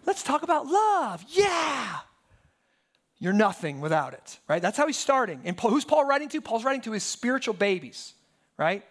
let's 0.06 0.24
talk 0.24 0.44
about 0.44 0.68
love. 0.68 1.24
Yeah. 1.30 2.00
You're 3.20 3.34
nothing 3.34 3.82
without 3.82 4.14
it, 4.14 4.40
right? 4.48 4.62
That's 4.62 4.78
how 4.78 4.86
he's 4.86 4.98
starting. 4.98 5.42
And 5.44 5.60
who's 5.60 5.86
Paul 5.86 6.06
writing 6.06 6.30
to? 6.30 6.42
Paul's 6.42 6.64
writing 6.64 6.82
to 6.82 6.92
his 6.92 7.04
spiritual 7.04 7.54
babies, 7.54 8.14
right? 8.58 8.84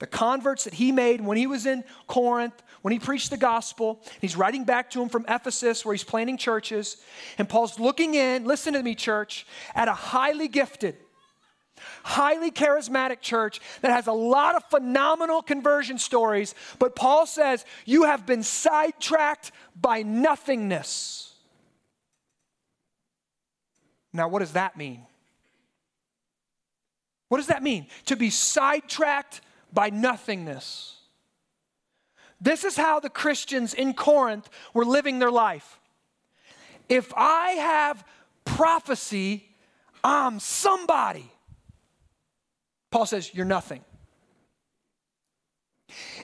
The 0.00 0.06
converts 0.06 0.64
that 0.64 0.74
he 0.74 0.92
made 0.92 1.20
when 1.20 1.36
he 1.36 1.46
was 1.46 1.66
in 1.66 1.82
Corinth, 2.06 2.62
when 2.82 2.92
he 2.92 2.98
preached 2.98 3.30
the 3.30 3.36
gospel. 3.36 4.02
He's 4.20 4.36
writing 4.36 4.64
back 4.64 4.90
to 4.90 5.02
him 5.02 5.08
from 5.08 5.24
Ephesus, 5.28 5.84
where 5.84 5.94
he's 5.94 6.04
planting 6.04 6.36
churches. 6.36 6.98
And 7.38 7.48
Paul's 7.48 7.78
looking 7.78 8.14
in, 8.14 8.44
listen 8.44 8.74
to 8.74 8.82
me, 8.82 8.94
church, 8.94 9.46
at 9.74 9.88
a 9.88 9.94
highly 9.94 10.48
gifted, 10.48 10.96
highly 12.02 12.50
charismatic 12.50 13.20
church 13.20 13.60
that 13.82 13.90
has 13.90 14.06
a 14.06 14.12
lot 14.12 14.56
of 14.56 14.64
phenomenal 14.64 15.42
conversion 15.42 15.98
stories, 15.98 16.54
but 16.78 16.96
Paul 16.96 17.26
says, 17.26 17.64
You 17.84 18.04
have 18.04 18.26
been 18.26 18.42
sidetracked 18.42 19.52
by 19.80 20.02
nothingness. 20.02 21.34
Now, 24.12 24.28
what 24.28 24.40
does 24.40 24.52
that 24.52 24.76
mean? 24.76 25.02
What 27.28 27.38
does 27.38 27.46
that 27.46 27.62
mean? 27.62 27.86
To 28.06 28.16
be 28.16 28.30
sidetracked 28.30 29.40
by 29.72 29.90
nothingness. 29.90 30.96
This 32.40 32.64
is 32.64 32.76
how 32.76 33.00
the 33.00 33.10
Christians 33.10 33.74
in 33.74 33.94
Corinth 33.94 34.48
were 34.74 34.84
living 34.84 35.18
their 35.18 35.30
life. 35.30 35.78
If 36.88 37.12
I 37.16 37.50
have 37.50 38.04
prophecy, 38.44 39.48
I'm 40.02 40.40
somebody. 40.40 41.30
Paul 42.90 43.06
says, 43.06 43.32
You're 43.34 43.44
nothing. 43.44 43.84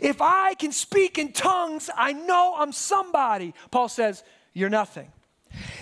If 0.00 0.20
I 0.20 0.54
can 0.54 0.72
speak 0.72 1.18
in 1.18 1.32
tongues, 1.32 1.90
I 1.96 2.12
know 2.12 2.54
I'm 2.56 2.72
somebody. 2.72 3.54
Paul 3.70 3.88
says, 3.88 4.22
You're 4.52 4.70
nothing. 4.70 5.10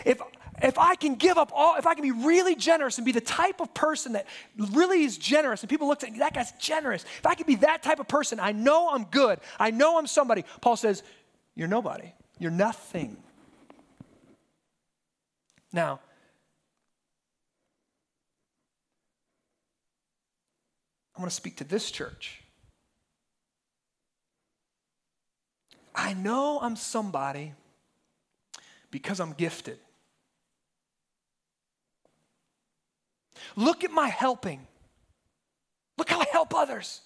If, 0.05 0.21
if 0.63 0.79
I 0.79 0.95
can 0.95 1.17
give 1.17 1.37
up 1.37 1.51
all, 1.55 1.77
if 1.77 1.87
I 1.87 1.95
can 1.95 2.03
be 2.03 2.13
really 2.13 2.55
generous 2.55 2.99
and 2.99 3.05
be 3.05 3.13
the 3.13 3.21
type 3.21 3.61
of 3.61 3.75
person 3.75 4.13
that 4.13 4.27
really 4.57 5.05
is 5.05 5.19
generous, 5.19 5.63
and 5.63 5.71
people 5.71 5.89
look 5.89 6.05
at 6.05 6.17
that 6.19 6.35
guy's 6.35 6.53
generous, 6.53 7.05
if 7.19 7.27
I 7.27 7.35
can 7.35 7.47
be 7.47 7.57
that 7.57 7.83
type 7.83 7.99
of 7.99 8.09
person, 8.09 8.39
I 8.41 8.53
know 8.53 8.91
I'm 8.91 9.05
good. 9.05 9.41
I 9.59 9.71
know 9.71 9.99
I'm 9.99 10.07
somebody. 10.07 10.45
Paul 10.61 10.77
says, 10.77 11.03
You're 11.55 11.69
nobody. 11.69 12.13
You're 12.39 12.51
nothing. 12.51 13.17
Now, 15.73 16.01
I 21.17 21.21
want 21.21 21.31
to 21.31 21.37
speak 21.37 21.57
to 21.57 21.65
this 21.65 21.91
church. 21.91 22.43
I 25.95 26.13
know 26.15 26.59
I'm 26.61 26.75
somebody 26.75 27.55
because 28.91 29.21
I'm 29.21 29.33
gifted. 29.33 29.79
Look 33.57 33.85
at 33.85 33.91
my 33.91 34.09
helping. 34.09 34.67
Look 35.97 36.11
how 36.11 36.21
I 36.21 36.27
help 36.33 36.55
others. 36.55 37.01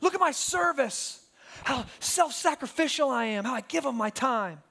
Look 0.00 0.14
at 0.14 0.20
my 0.20 0.32
service, 0.32 1.24
how 1.62 1.86
self 2.00 2.32
sacrificial 2.32 3.10
I 3.10 3.26
am, 3.26 3.44
how 3.44 3.54
I 3.54 3.60
give 3.60 3.84
them 3.84 3.96
my 3.96 4.10
time. 4.10 4.62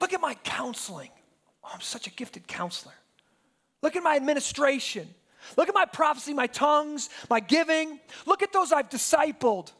Look 0.00 0.12
at 0.12 0.20
my 0.20 0.34
counseling. 0.34 1.10
Oh, 1.62 1.70
I'm 1.74 1.80
such 1.80 2.06
a 2.06 2.10
gifted 2.10 2.46
counselor. 2.46 2.94
Look 3.82 3.94
at 3.94 4.02
my 4.02 4.16
administration. 4.16 5.08
Look 5.56 5.68
at 5.68 5.74
my 5.74 5.84
prophecy, 5.84 6.34
my 6.34 6.46
tongues, 6.46 7.08
my 7.30 7.40
giving. 7.40 8.00
Look 8.26 8.42
at 8.42 8.52
those 8.52 8.72
I've 8.72 8.88
discipled. 8.88 9.72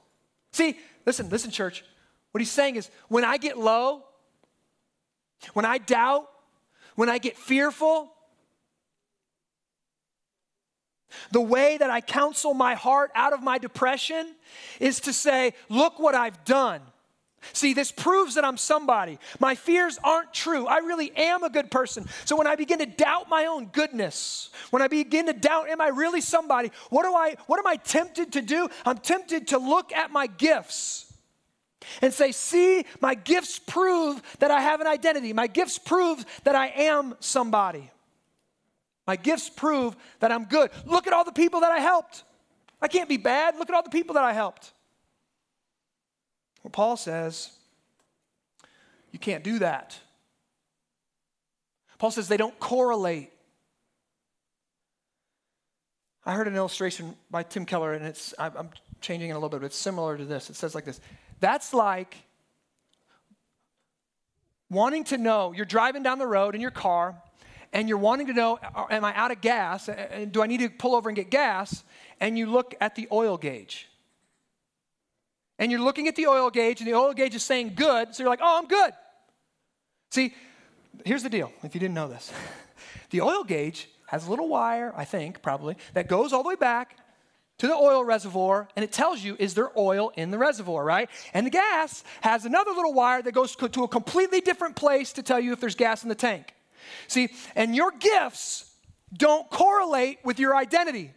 See, 0.52 0.78
listen, 1.04 1.28
listen, 1.28 1.50
church. 1.50 1.84
What 2.32 2.40
he's 2.40 2.50
saying 2.50 2.76
is 2.76 2.90
when 3.08 3.24
I 3.24 3.36
get 3.36 3.58
low, 3.58 4.04
when 5.54 5.64
I 5.64 5.78
doubt, 5.78 6.28
when 6.94 7.08
I 7.08 7.18
get 7.18 7.36
fearful, 7.36 8.12
the 11.30 11.40
way 11.40 11.76
that 11.78 11.90
I 11.90 12.00
counsel 12.00 12.54
my 12.54 12.74
heart 12.74 13.10
out 13.14 13.32
of 13.32 13.42
my 13.42 13.58
depression 13.58 14.34
is 14.80 15.00
to 15.00 15.12
say, 15.12 15.54
Look 15.68 15.98
what 15.98 16.14
I've 16.14 16.44
done. 16.44 16.82
See, 17.52 17.72
this 17.72 17.92
proves 17.92 18.34
that 18.34 18.44
I'm 18.44 18.56
somebody. 18.56 19.18
My 19.38 19.54
fears 19.54 19.98
aren't 20.02 20.34
true. 20.34 20.66
I 20.66 20.78
really 20.78 21.12
am 21.16 21.42
a 21.42 21.50
good 21.50 21.70
person. 21.70 22.08
So 22.24 22.36
when 22.36 22.46
I 22.46 22.56
begin 22.56 22.78
to 22.80 22.86
doubt 22.86 23.28
my 23.28 23.46
own 23.46 23.66
goodness, 23.66 24.50
when 24.70 24.82
I 24.82 24.88
begin 24.88 25.26
to 25.26 25.32
doubt, 25.32 25.68
am 25.68 25.80
I 25.80 25.88
really 25.88 26.20
somebody? 26.20 26.70
What 26.90 27.04
do 27.04 27.14
I 27.14 27.36
what 27.46 27.58
am 27.58 27.66
I 27.66 27.76
tempted 27.76 28.32
to 28.32 28.42
do? 28.42 28.68
I'm 28.84 28.98
tempted 28.98 29.48
to 29.48 29.58
look 29.58 29.92
at 29.92 30.10
my 30.10 30.26
gifts 30.26 31.12
and 32.02 32.12
say, 32.12 32.32
"See, 32.32 32.84
my 33.00 33.14
gifts 33.14 33.58
prove 33.58 34.20
that 34.40 34.50
I 34.50 34.60
have 34.60 34.80
an 34.80 34.86
identity. 34.86 35.32
My 35.32 35.46
gifts 35.46 35.78
prove 35.78 36.24
that 36.44 36.54
I 36.54 36.68
am 36.68 37.14
somebody. 37.20 37.90
My 39.06 39.16
gifts 39.16 39.48
prove 39.48 39.96
that 40.20 40.30
I'm 40.32 40.44
good. 40.44 40.70
Look 40.84 41.06
at 41.06 41.12
all 41.12 41.24
the 41.24 41.32
people 41.32 41.60
that 41.60 41.72
I 41.72 41.78
helped. 41.78 42.24
I 42.82 42.88
can't 42.88 43.08
be 43.08 43.16
bad. 43.16 43.56
Look 43.56 43.70
at 43.70 43.74
all 43.74 43.82
the 43.82 43.90
people 43.90 44.14
that 44.14 44.24
I 44.24 44.32
helped." 44.32 44.72
Well, 46.62 46.70
Paul 46.70 46.96
says, 46.96 47.50
you 49.12 49.18
can't 49.18 49.44
do 49.44 49.58
that. 49.60 49.98
Paul 51.98 52.10
says 52.10 52.28
they 52.28 52.36
don't 52.36 52.58
correlate. 52.60 53.32
I 56.24 56.34
heard 56.34 56.46
an 56.46 56.56
illustration 56.56 57.16
by 57.30 57.42
Tim 57.42 57.64
Keller, 57.64 57.94
and 57.94 58.04
it's 58.04 58.34
I'm 58.38 58.70
changing 59.00 59.30
it 59.30 59.32
a 59.32 59.36
little 59.36 59.48
bit, 59.48 59.60
but 59.60 59.66
it's 59.66 59.76
similar 59.76 60.16
to 60.16 60.24
this. 60.24 60.50
It 60.50 60.56
says 60.56 60.74
like 60.74 60.84
this: 60.84 61.00
That's 61.40 61.72
like 61.72 62.16
wanting 64.70 65.04
to 65.04 65.18
know. 65.18 65.52
You're 65.52 65.66
driving 65.66 66.02
down 66.02 66.18
the 66.18 66.26
road 66.26 66.54
in 66.54 66.60
your 66.60 66.70
car, 66.70 67.16
and 67.72 67.88
you're 67.88 67.98
wanting 67.98 68.26
to 68.28 68.32
know, 68.32 68.58
am 68.90 69.04
I 69.04 69.14
out 69.14 69.30
of 69.30 69.40
gas? 69.40 69.88
Do 70.30 70.42
I 70.42 70.46
need 70.46 70.60
to 70.60 70.68
pull 70.68 70.94
over 70.94 71.08
and 71.08 71.16
get 71.16 71.30
gas? 71.30 71.82
And 72.20 72.38
you 72.38 72.46
look 72.46 72.74
at 72.80 72.94
the 72.94 73.08
oil 73.10 73.36
gauge 73.36 73.88
and 75.58 75.70
you're 75.72 75.80
looking 75.80 76.08
at 76.08 76.16
the 76.16 76.26
oil 76.26 76.50
gauge, 76.50 76.80
and 76.80 76.88
the 76.88 76.94
oil 76.94 77.12
gauge 77.12 77.34
is 77.34 77.42
saying 77.42 77.72
good, 77.74 78.14
so 78.14 78.22
you're 78.22 78.30
like, 78.30 78.40
oh, 78.42 78.58
I'm 78.58 78.68
good. 78.68 78.92
See, 80.10 80.34
here's 81.04 81.22
the 81.22 81.30
deal 81.30 81.52
if 81.62 81.74
you 81.74 81.80
didn't 81.80 81.94
know 81.94 82.08
this 82.08 82.32
the 83.10 83.20
oil 83.20 83.44
gauge 83.44 83.88
has 84.06 84.26
a 84.26 84.30
little 84.30 84.48
wire, 84.48 84.92
I 84.96 85.04
think, 85.04 85.42
probably, 85.42 85.76
that 85.94 86.08
goes 86.08 86.32
all 86.32 86.42
the 86.42 86.48
way 86.48 86.56
back 86.56 86.96
to 87.58 87.66
the 87.66 87.74
oil 87.74 88.04
reservoir 88.04 88.68
and 88.76 88.84
it 88.84 88.92
tells 88.92 89.22
you 89.22 89.36
is 89.38 89.54
there 89.54 89.70
oil 89.76 90.12
in 90.16 90.30
the 90.30 90.38
reservoir, 90.38 90.84
right? 90.84 91.10
And 91.34 91.44
the 91.44 91.50
gas 91.50 92.04
has 92.22 92.44
another 92.44 92.70
little 92.70 92.94
wire 92.94 93.20
that 93.20 93.32
goes 93.32 93.54
to 93.56 93.84
a 93.84 93.88
completely 93.88 94.40
different 94.40 94.76
place 94.76 95.12
to 95.14 95.22
tell 95.22 95.40
you 95.40 95.52
if 95.52 95.60
there's 95.60 95.74
gas 95.74 96.04
in 96.04 96.08
the 96.08 96.14
tank. 96.14 96.54
See, 97.08 97.28
and 97.54 97.74
your 97.74 97.90
gifts 97.90 98.70
don't 99.12 99.48
correlate 99.50 100.18
with 100.24 100.38
your 100.38 100.56
identity. 100.56 101.12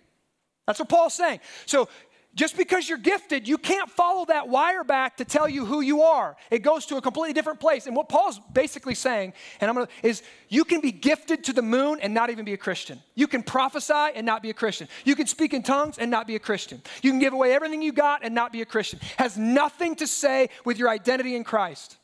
That's 0.65 0.79
what 0.79 0.89
Paul's 0.89 1.13
saying. 1.13 1.39
So 1.65 1.89
just 2.33 2.55
because 2.55 2.87
you're 2.87 2.97
gifted, 2.97 3.47
you 3.47 3.57
can't 3.57 3.89
follow 3.89 4.25
that 4.25 4.47
wire 4.47 4.85
back 4.85 5.17
to 5.17 5.25
tell 5.25 5.49
you 5.49 5.65
who 5.65 5.81
you 5.81 6.01
are. 6.01 6.37
It 6.49 6.59
goes 6.59 6.85
to 6.87 6.95
a 6.95 7.01
completely 7.01 7.33
different 7.33 7.59
place. 7.59 7.87
And 7.87 7.95
what 7.95 8.07
Paul's 8.07 8.39
basically 8.53 8.95
saying, 8.95 9.33
and 9.59 9.69
I'm 9.69 9.75
gonna, 9.75 9.89
is 10.01 10.23
you 10.47 10.63
can 10.63 10.79
be 10.79 10.93
gifted 10.93 11.43
to 11.45 11.53
the 11.53 11.61
moon 11.61 11.99
and 12.01 12.13
not 12.13 12.29
even 12.29 12.45
be 12.45 12.53
a 12.53 12.57
Christian. 12.57 13.01
You 13.15 13.27
can 13.27 13.43
prophesy 13.43 13.93
and 14.15 14.25
not 14.25 14.41
be 14.41 14.49
a 14.49 14.53
Christian. 14.53 14.87
You 15.03 15.15
can 15.15 15.27
speak 15.27 15.53
in 15.53 15.61
tongues 15.61 15.97
and 15.97 16.09
not 16.09 16.25
be 16.25 16.35
a 16.35 16.39
Christian. 16.39 16.81
You 17.01 17.11
can 17.11 17.19
give 17.19 17.33
away 17.33 17.53
everything 17.53 17.81
you 17.81 17.91
got 17.91 18.23
and 18.23 18.33
not 18.33 18.53
be 18.53 18.61
a 18.61 18.65
Christian. 18.65 18.99
Has 19.17 19.37
nothing 19.37 19.95
to 19.97 20.07
say 20.07 20.49
with 20.63 20.77
your 20.77 20.89
identity 20.89 21.35
in 21.35 21.43
Christ. 21.43 21.97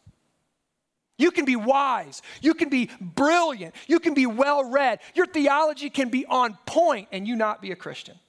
You 1.17 1.31
can 1.31 1.45
be 1.45 1.55
wise. 1.55 2.21
You 2.41 2.53
can 2.53 2.69
be 2.69 2.89
brilliant. 2.99 3.75
You 3.87 3.99
can 3.99 4.13
be 4.13 4.25
well 4.25 4.69
read. 4.69 4.99
Your 5.15 5.25
theology 5.25 5.89
can 5.89 6.09
be 6.09 6.25
on 6.25 6.57
point 6.65 7.07
and 7.11 7.27
you 7.27 7.35
not 7.35 7.61
be 7.61 7.71
a 7.71 7.75
Christian. 7.75 8.19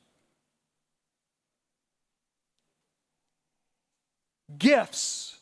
Gifts 4.57 5.37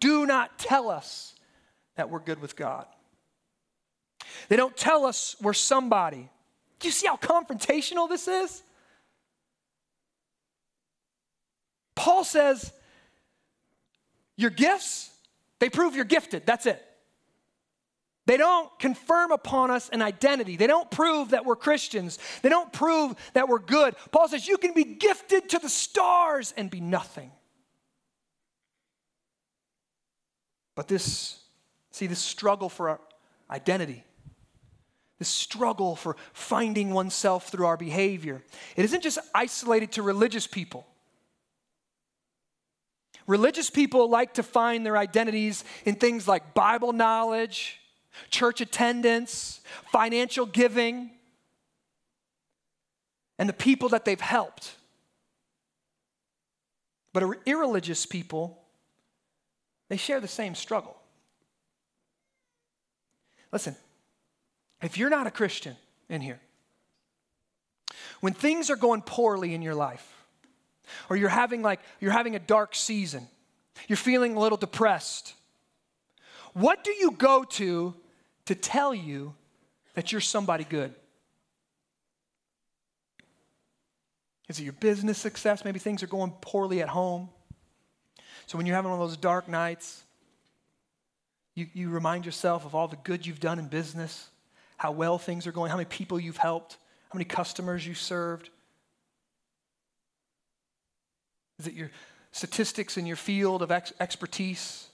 do 0.00 0.26
not 0.26 0.58
tell 0.58 0.90
us 0.90 1.34
that 1.96 2.10
we're 2.10 2.20
good 2.20 2.40
with 2.40 2.56
God. 2.56 2.86
They 4.48 4.56
don't 4.56 4.76
tell 4.76 5.06
us 5.06 5.36
we're 5.40 5.54
somebody. 5.54 6.28
Do 6.78 6.88
you 6.88 6.92
see 6.92 7.06
how 7.06 7.16
confrontational 7.16 8.08
this 8.08 8.28
is? 8.28 8.62
Paul 11.94 12.22
says, 12.22 12.72
Your 14.36 14.50
gifts, 14.50 15.10
they 15.58 15.68
prove 15.68 15.96
you're 15.96 16.04
gifted. 16.04 16.46
That's 16.46 16.66
it. 16.66 16.84
They 18.26 18.36
don't 18.36 18.70
confirm 18.78 19.32
upon 19.32 19.70
us 19.70 19.88
an 19.88 20.02
identity. 20.02 20.56
They 20.56 20.66
don't 20.66 20.90
prove 20.90 21.30
that 21.30 21.46
we're 21.46 21.56
Christians. 21.56 22.18
They 22.42 22.50
don't 22.50 22.70
prove 22.72 23.16
that 23.32 23.48
we're 23.48 23.58
good. 23.58 23.96
Paul 24.12 24.28
says, 24.28 24.46
You 24.46 24.58
can 24.58 24.74
be 24.74 24.84
gifted 24.84 25.48
to 25.48 25.58
the 25.58 25.68
stars 25.68 26.52
and 26.56 26.70
be 26.70 26.80
nothing. 26.80 27.32
But 30.78 30.86
this, 30.86 31.40
see, 31.90 32.06
this 32.06 32.20
struggle 32.20 32.68
for 32.68 32.90
our 32.90 33.00
identity, 33.50 34.04
this 35.18 35.28
struggle 35.28 35.96
for 35.96 36.14
finding 36.32 36.92
oneself 36.92 37.48
through 37.48 37.66
our 37.66 37.76
behavior, 37.76 38.44
it 38.76 38.84
isn't 38.84 39.02
just 39.02 39.18
isolated 39.34 39.90
to 39.90 40.02
religious 40.02 40.46
people. 40.46 40.86
Religious 43.26 43.70
people 43.70 44.08
like 44.08 44.34
to 44.34 44.44
find 44.44 44.86
their 44.86 44.96
identities 44.96 45.64
in 45.84 45.96
things 45.96 46.28
like 46.28 46.54
Bible 46.54 46.92
knowledge, 46.92 47.80
church 48.30 48.60
attendance, 48.60 49.60
financial 49.90 50.46
giving, 50.46 51.10
and 53.36 53.48
the 53.48 53.52
people 53.52 53.88
that 53.88 54.04
they've 54.04 54.20
helped. 54.20 54.76
But 57.12 57.24
irreligious 57.46 58.06
people 58.06 58.62
they 59.88 59.96
share 59.96 60.20
the 60.20 60.28
same 60.28 60.54
struggle. 60.54 60.96
Listen, 63.52 63.74
if 64.82 64.98
you're 64.98 65.10
not 65.10 65.26
a 65.26 65.30
Christian 65.30 65.76
in 66.08 66.20
here, 66.20 66.40
when 68.20 68.34
things 68.34 68.70
are 68.70 68.76
going 68.76 69.02
poorly 69.02 69.54
in 69.54 69.62
your 69.62 69.74
life, 69.74 70.14
or 71.08 71.16
you're 71.16 71.28
having 71.28 71.62
like 71.62 71.80
you're 72.00 72.12
having 72.12 72.36
a 72.36 72.38
dark 72.38 72.74
season, 72.74 73.26
you're 73.86 73.96
feeling 73.96 74.36
a 74.36 74.40
little 74.40 74.58
depressed, 74.58 75.34
what 76.52 76.84
do 76.84 76.92
you 76.92 77.12
go 77.12 77.44
to 77.44 77.94
to 78.46 78.54
tell 78.54 78.94
you 78.94 79.34
that 79.94 80.12
you're 80.12 80.20
somebody 80.20 80.64
good? 80.64 80.94
Is 84.48 84.58
it 84.58 84.64
your 84.64 84.72
business 84.74 85.18
success? 85.18 85.64
Maybe 85.64 85.78
things 85.78 86.02
are 86.02 86.06
going 86.06 86.32
poorly 86.40 86.80
at 86.80 86.88
home. 86.88 87.28
So 88.48 88.56
when 88.56 88.64
you're 88.64 88.76
having 88.76 88.90
one 88.90 88.98
of 88.98 89.06
those 89.06 89.18
dark 89.18 89.46
nights, 89.46 90.02
you, 91.54 91.66
you 91.74 91.90
remind 91.90 92.24
yourself 92.24 92.64
of 92.64 92.74
all 92.74 92.88
the 92.88 92.96
good 92.96 93.26
you've 93.26 93.40
done 93.40 93.58
in 93.58 93.68
business, 93.68 94.30
how 94.78 94.90
well 94.90 95.18
things 95.18 95.46
are 95.46 95.52
going, 95.52 95.68
how 95.70 95.76
many 95.76 95.84
people 95.84 96.18
you've 96.18 96.38
helped, 96.38 96.78
how 97.10 97.18
many 97.18 97.26
customers 97.26 97.86
you 97.86 97.92
served. 97.92 98.48
Is 101.58 101.66
it 101.66 101.74
your 101.74 101.90
statistics 102.32 102.96
in 102.96 103.04
your 103.04 103.16
field 103.16 103.60
of 103.60 103.70
ex- 103.70 103.92
expertise? 104.00 104.86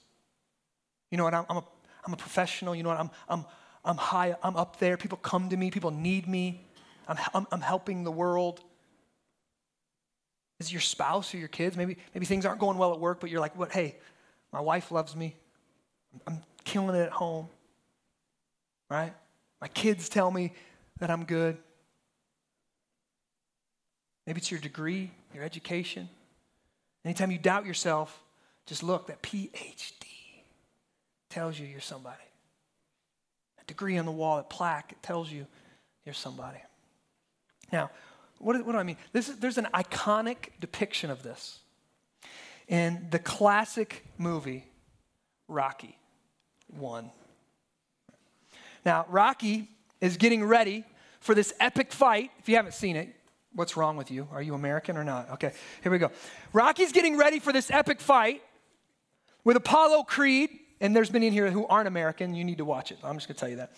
You 1.12 1.18
know 1.18 1.24
what? 1.24 1.34
I'm, 1.34 1.46
I'm, 1.48 1.58
a, 1.58 1.64
I'm 2.08 2.12
a 2.12 2.16
professional. 2.16 2.74
You 2.74 2.82
know 2.82 2.88
what? 2.88 2.98
I'm, 2.98 3.10
I'm, 3.28 3.44
I'm 3.84 3.96
high. 3.96 4.34
I'm 4.42 4.56
up 4.56 4.80
there. 4.80 4.96
People 4.96 5.18
come 5.18 5.48
to 5.50 5.56
me. 5.56 5.70
People 5.70 5.92
need 5.92 6.26
me. 6.26 6.66
I'm, 7.06 7.18
I'm, 7.32 7.46
I'm 7.52 7.60
helping 7.60 8.02
the 8.02 8.10
world. 8.10 8.62
Is 10.60 10.72
your 10.72 10.80
spouse 10.80 11.34
or 11.34 11.38
your 11.38 11.48
kids? 11.48 11.76
Maybe, 11.76 11.96
maybe 12.14 12.26
things 12.26 12.46
aren't 12.46 12.60
going 12.60 12.78
well 12.78 12.92
at 12.92 13.00
work, 13.00 13.20
but 13.20 13.30
you're 13.30 13.40
like, 13.40 13.56
what? 13.58 13.72
Hey, 13.72 13.96
my 14.52 14.60
wife 14.60 14.92
loves 14.92 15.16
me. 15.16 15.36
I'm 16.26 16.40
killing 16.64 16.94
it 16.94 17.02
at 17.02 17.12
home. 17.12 17.48
Right? 18.88 19.12
My 19.60 19.68
kids 19.68 20.08
tell 20.08 20.30
me 20.30 20.52
that 21.00 21.10
I'm 21.10 21.24
good. 21.24 21.56
Maybe 24.26 24.38
it's 24.38 24.50
your 24.50 24.60
degree, 24.60 25.10
your 25.34 25.42
education. 25.42 26.08
Anytime 27.04 27.30
you 27.30 27.38
doubt 27.38 27.66
yourself, 27.66 28.22
just 28.66 28.82
look, 28.82 29.08
that 29.08 29.22
PhD 29.22 30.06
tells 31.28 31.58
you 31.58 31.66
you're 31.66 31.80
somebody. 31.80 32.16
That 33.56 33.66
degree 33.66 33.98
on 33.98 34.06
the 34.06 34.12
wall, 34.12 34.36
that 34.36 34.48
plaque, 34.48 34.92
it 34.92 35.02
tells 35.02 35.30
you 35.30 35.46
you're 36.04 36.14
somebody. 36.14 36.58
Now, 37.72 37.90
what, 38.38 38.64
what 38.64 38.72
do 38.72 38.78
I 38.78 38.82
mean? 38.82 38.96
Is, 39.12 39.36
there's 39.36 39.58
an 39.58 39.68
iconic 39.74 40.50
depiction 40.60 41.10
of 41.10 41.22
this 41.22 41.60
in 42.68 43.08
the 43.10 43.18
classic 43.18 44.04
movie 44.18 44.64
Rocky 45.48 45.98
1. 46.68 47.10
Now, 48.84 49.06
Rocky 49.08 49.68
is 50.00 50.16
getting 50.16 50.44
ready 50.44 50.84
for 51.20 51.34
this 51.34 51.52
epic 51.60 51.92
fight. 51.92 52.30
If 52.38 52.48
you 52.48 52.56
haven't 52.56 52.74
seen 52.74 52.96
it, 52.96 53.14
what's 53.54 53.76
wrong 53.76 53.96
with 53.96 54.10
you? 54.10 54.28
Are 54.32 54.42
you 54.42 54.54
American 54.54 54.96
or 54.96 55.04
not? 55.04 55.30
Okay, 55.32 55.52
here 55.82 55.90
we 55.90 55.98
go. 55.98 56.10
Rocky's 56.52 56.92
getting 56.92 57.16
ready 57.16 57.38
for 57.38 57.52
this 57.52 57.70
epic 57.70 58.00
fight 58.00 58.42
with 59.44 59.56
Apollo 59.56 60.04
Creed, 60.04 60.50
and 60.80 60.94
there's 60.94 61.12
many 61.12 61.28
in 61.28 61.32
here 61.32 61.50
who 61.50 61.66
aren't 61.66 61.88
American. 61.88 62.34
You 62.34 62.44
need 62.44 62.58
to 62.58 62.64
watch 62.64 62.90
it. 62.90 62.98
I'm 63.02 63.16
just 63.16 63.28
going 63.28 63.36
to 63.36 63.40
tell 63.40 63.48
you 63.48 63.56
that. 63.56 63.72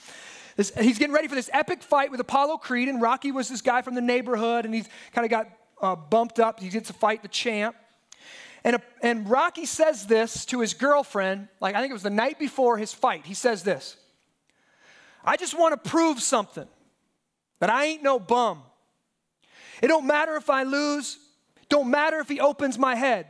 This, 0.57 0.73
he's 0.81 0.99
getting 0.99 1.15
ready 1.15 1.29
for 1.29 1.35
this 1.35 1.51
epic 1.53 1.83
fight 1.83 2.11
with 2.11 2.19
Apollo 2.19 2.59
Creed, 2.59 2.89
and 2.89 3.01
Rocky 3.01 3.31
was 3.31 3.49
this 3.49 3.61
guy 3.61 3.83
from 3.83 3.95
the 3.95 4.01
neighborhood, 4.01 4.65
and 4.65 4.75
he's 4.75 4.89
kind 5.13 5.25
of 5.25 5.31
got 5.31 5.49
uh, 5.81 5.95
bumped 5.95 6.41
up. 6.41 6.61
He 6.61 6.71
gets 6.71 6.89
to 6.89 6.95
fight 6.95 7.23
the 7.23 7.29
champ. 7.29 7.77
And, 8.65 8.81
and 9.03 9.29
Rocky 9.29 9.67
says 9.67 10.07
this 10.07 10.45
to 10.47 10.61
his 10.61 10.75
girlfriend, 10.75 11.49
like 11.61 11.77
I 11.77 11.81
think 11.81 11.91
it 11.91 11.93
was 11.95 12.03
the 12.03 12.11
night 12.11 12.39
before 12.39 12.79
his 12.79 12.93
fight. 12.93 13.25
He 13.27 13.35
says 13.35 13.63
this 13.63 13.97
I 15.25 15.37
just 15.37 15.57
want 15.57 15.73
to 15.81 15.91
prove 15.91 16.21
something 16.21 16.67
that 17.61 17.71
I 17.71 17.85
ain't 17.85 18.03
no 18.03 18.19
bum. 18.19 18.63
It 19.83 19.89
don't 19.89 20.07
matter 20.07 20.37
if 20.37 20.49
I 20.49 20.63
lose, 20.63 21.19
don't 21.69 21.91
matter 21.91 22.19
if 22.19 22.29
he 22.29 22.41
opens 22.41 22.79
my 22.79 22.95
head. 22.95 23.27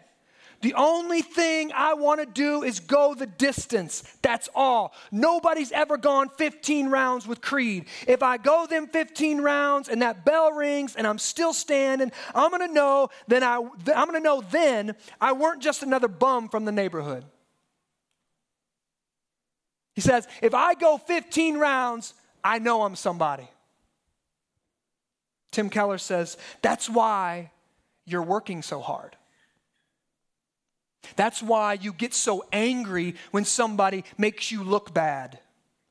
The 0.67 0.75
only 0.75 1.23
thing 1.23 1.71
I 1.73 1.95
want 1.95 2.19
to 2.19 2.27
do 2.27 2.65
is 2.65 2.81
go 2.81 3.15
the 3.15 3.29
distance. 3.29 4.03
That's 4.21 4.49
all. 4.53 4.95
Nobody's 5.13 5.71
ever 5.71 5.97
gone 5.97 6.29
15 6.29 6.89
rounds 6.89 7.25
with 7.25 7.41
Creed. 7.41 7.85
If 8.09 8.21
I 8.21 8.37
go 8.37 8.67
them 8.67 8.89
15 8.89 9.43
rounds 9.43 9.89
and 9.89 10.03
that 10.03 10.25
bell 10.25 10.51
rings 10.51 10.97
and 10.97 11.07
I'm 11.07 11.21
still 11.21 11.53
standing, 11.53 12.11
I'm 12.35 12.51
going 12.51 12.67
to 12.67 12.75
know 12.75 13.11
then 13.29 13.45
I 13.45 13.59
I'm 13.59 14.09
going 14.09 14.15
to 14.15 14.19
know 14.21 14.43
then 14.51 14.97
I 15.21 15.35
weren't 15.35 15.63
just 15.63 15.85
another 15.85 16.09
bum 16.09 16.49
from 16.49 16.65
the 16.65 16.73
neighborhood. 16.73 17.25
He 19.95 20.01
says, 20.01 20.27
if 20.43 20.53
I 20.53 20.75
go 20.75 20.99
15 20.99 21.59
rounds, 21.59 22.13
I 22.43 22.59
know 22.59 22.83
I'm 22.83 22.97
somebody. 22.97 23.49
Tim 25.53 25.71
Keller 25.71 25.99
says, 25.99 26.37
that's 26.61 26.91
why 26.91 27.53
you're 28.05 28.21
working 28.21 28.63
so 28.63 28.81
hard. 28.81 29.17
That's 31.15 31.43
why 31.43 31.75
you 31.75 31.93
get 31.93 32.13
so 32.15 32.45
angry 32.53 33.15
when 33.31 33.45
somebody 33.45 34.05
makes 34.19 34.51
you 34.51 34.65
look 34.65 34.93
bad. 34.93 35.39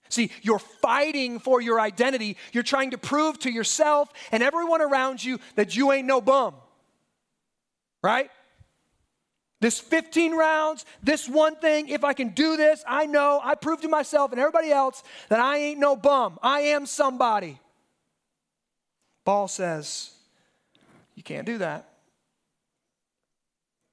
See, 0.10 0.32
you're 0.42 0.60
fighting 0.60 1.40
for 1.40 1.62
your 1.62 1.80
identity. 1.80 2.38
You're 2.52 2.64
trying 2.64 2.92
to 2.92 2.98
prove 2.98 3.40
to 3.40 3.52
yourself 3.52 4.12
and 4.32 4.44
everyone 4.44 4.82
around 4.82 5.24
you 5.24 5.40
that 5.56 5.76
you 5.76 5.92
ain't 5.92 6.08
no 6.08 6.22
bum. 6.22 6.56
Right? 8.04 8.30
This 9.62 9.80
15 9.80 10.36
rounds, 10.36 10.86
this 11.02 11.28
one 11.28 11.56
thing, 11.56 11.90
if 11.90 12.04
I 12.04 12.14
can 12.14 12.30
do 12.30 12.56
this, 12.56 12.84
I 12.88 13.08
know, 13.08 13.40
I 13.44 13.56
prove 13.56 13.82
to 13.82 13.88
myself 13.88 14.32
and 14.32 14.40
everybody 14.40 14.70
else 14.70 15.02
that 15.30 15.40
I 15.40 15.58
ain't 15.58 15.80
no 15.80 15.96
bum. 15.96 16.38
I 16.44 16.62
am 16.62 16.86
somebody. 16.86 17.60
Paul 19.24 19.48
says, 19.48 20.12
You 21.16 21.24
can't 21.24 21.48
do 21.48 21.58
that. 21.58 21.90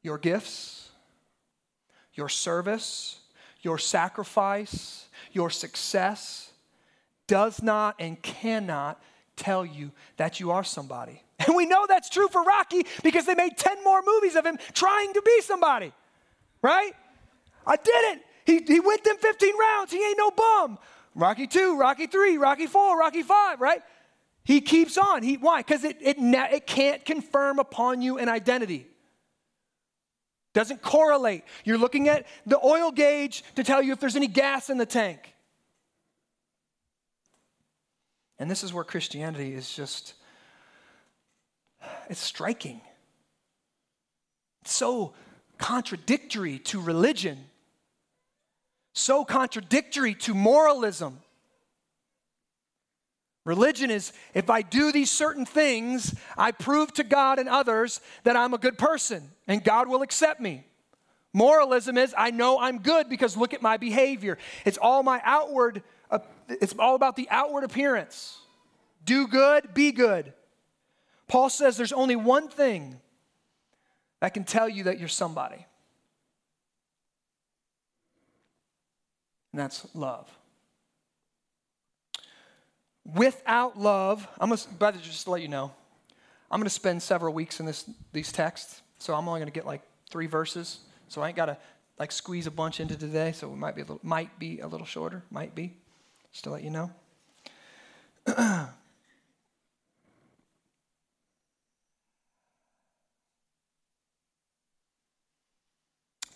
Your 0.02 0.18
gifts, 0.18 0.81
your 2.14 2.28
service, 2.28 3.20
your 3.62 3.78
sacrifice, 3.78 5.06
your 5.32 5.50
success 5.50 6.50
does 7.26 7.62
not 7.62 7.94
and 7.98 8.20
cannot 8.22 9.02
tell 9.36 9.64
you 9.64 9.90
that 10.16 10.40
you 10.40 10.50
are 10.50 10.64
somebody. 10.64 11.22
And 11.44 11.56
we 11.56 11.66
know 11.66 11.86
that's 11.88 12.08
true 12.08 12.28
for 12.28 12.44
Rocky 12.44 12.86
because 13.02 13.26
they 13.26 13.34
made 13.34 13.56
10 13.56 13.82
more 13.82 14.00
movies 14.06 14.36
of 14.36 14.46
him 14.46 14.58
trying 14.74 15.12
to 15.14 15.22
be 15.22 15.40
somebody, 15.40 15.92
right? 16.62 16.92
I 17.66 17.74
did 17.74 18.16
it. 18.16 18.22
He, 18.44 18.74
he 18.74 18.78
went 18.78 19.02
them 19.02 19.16
15 19.16 19.58
rounds. 19.58 19.90
He 19.90 19.98
ain't 19.98 20.18
no 20.18 20.30
bum. 20.30 20.78
Rocky 21.16 21.48
2, 21.48 21.76
Rocky 21.76 22.06
3, 22.06 22.38
Rocky 22.38 22.68
4, 22.68 22.96
Rocky 22.96 23.22
5, 23.22 23.60
right? 23.60 23.82
He 24.44 24.60
keeps 24.60 24.96
on. 24.96 25.24
He, 25.24 25.36
why? 25.36 25.60
Because 25.62 25.82
it, 25.82 25.96
it, 26.00 26.16
it 26.18 26.66
can't 26.66 27.04
confirm 27.04 27.58
upon 27.58 28.02
you 28.02 28.18
an 28.18 28.28
identity. 28.28 28.86
Doesn't 30.52 30.82
correlate. 30.82 31.44
You're 31.64 31.78
looking 31.78 32.08
at 32.08 32.26
the 32.44 32.58
oil 32.62 32.92
gauge 32.92 33.42
to 33.56 33.64
tell 33.64 33.82
you 33.82 33.92
if 33.92 34.00
there's 34.00 34.16
any 34.16 34.26
gas 34.26 34.68
in 34.68 34.76
the 34.76 34.86
tank. 34.86 35.34
And 38.38 38.50
this 38.50 38.62
is 38.62 38.72
where 38.72 38.84
Christianity 38.84 39.54
is 39.54 39.72
just, 39.72 40.14
it's 42.10 42.20
striking. 42.20 42.80
It's 44.62 44.74
so 44.74 45.14
contradictory 45.58 46.58
to 46.58 46.80
religion, 46.80 47.38
so 48.92 49.24
contradictory 49.24 50.14
to 50.14 50.34
moralism. 50.34 51.21
Religion 53.44 53.90
is 53.90 54.12
if 54.34 54.50
I 54.50 54.62
do 54.62 54.92
these 54.92 55.10
certain 55.10 55.44
things, 55.44 56.14
I 56.38 56.52
prove 56.52 56.92
to 56.94 57.04
God 57.04 57.38
and 57.38 57.48
others 57.48 58.00
that 58.22 58.36
I'm 58.36 58.54
a 58.54 58.58
good 58.58 58.78
person 58.78 59.30
and 59.48 59.64
God 59.64 59.88
will 59.88 60.02
accept 60.02 60.40
me. 60.40 60.64
Moralism 61.32 61.96
is 61.98 62.14
I 62.16 62.30
know 62.30 62.60
I'm 62.60 62.78
good 62.78 63.08
because 63.08 63.36
look 63.36 63.54
at 63.54 63.62
my 63.62 63.78
behavior. 63.78 64.38
It's 64.64 64.78
all 64.78 65.02
my 65.02 65.20
outward, 65.24 65.82
it's 66.48 66.74
all 66.78 66.94
about 66.94 67.16
the 67.16 67.26
outward 67.30 67.64
appearance. 67.64 68.38
Do 69.04 69.26
good, 69.26 69.74
be 69.74 69.90
good. 69.92 70.32
Paul 71.26 71.48
says 71.48 71.76
there's 71.76 71.92
only 71.92 72.14
one 72.14 72.48
thing 72.48 73.00
that 74.20 74.34
can 74.34 74.44
tell 74.44 74.68
you 74.68 74.84
that 74.84 75.00
you're 75.00 75.08
somebody, 75.08 75.66
and 79.52 79.60
that's 79.60 79.86
love. 79.94 80.30
Without 83.04 83.78
love, 83.78 84.28
I'm 84.38 84.50
gonna, 84.50 84.60
brother, 84.78 84.98
just 85.02 85.24
to 85.24 85.30
let 85.30 85.42
you 85.42 85.48
know, 85.48 85.72
I'm 86.52 86.60
going 86.60 86.68
to 86.68 86.70
spend 86.70 87.02
several 87.02 87.32
weeks 87.32 87.60
in 87.60 87.66
this, 87.66 87.88
these 88.12 88.30
texts, 88.30 88.82
so 88.98 89.14
I'm 89.14 89.26
only 89.26 89.40
going 89.40 89.50
to 89.50 89.54
get 89.54 89.64
like 89.64 89.80
three 90.10 90.26
verses. 90.26 90.80
So 91.08 91.22
I 91.22 91.28
ain't 91.28 91.36
got 91.36 91.46
to 91.46 91.56
like 91.98 92.12
squeeze 92.12 92.46
a 92.46 92.50
bunch 92.50 92.78
into 92.78 92.94
today, 92.94 93.32
so 93.32 93.50
it 93.50 93.56
might 93.56 93.74
be 93.74 93.80
a 93.80 93.84
little, 93.84 94.00
might 94.02 94.38
be 94.38 94.60
a 94.60 94.66
little 94.66 94.86
shorter, 94.86 95.22
might 95.30 95.54
be, 95.54 95.72
just 96.30 96.44
to 96.44 96.50
let 96.50 96.62
you 96.62 96.68
know. 96.70 96.90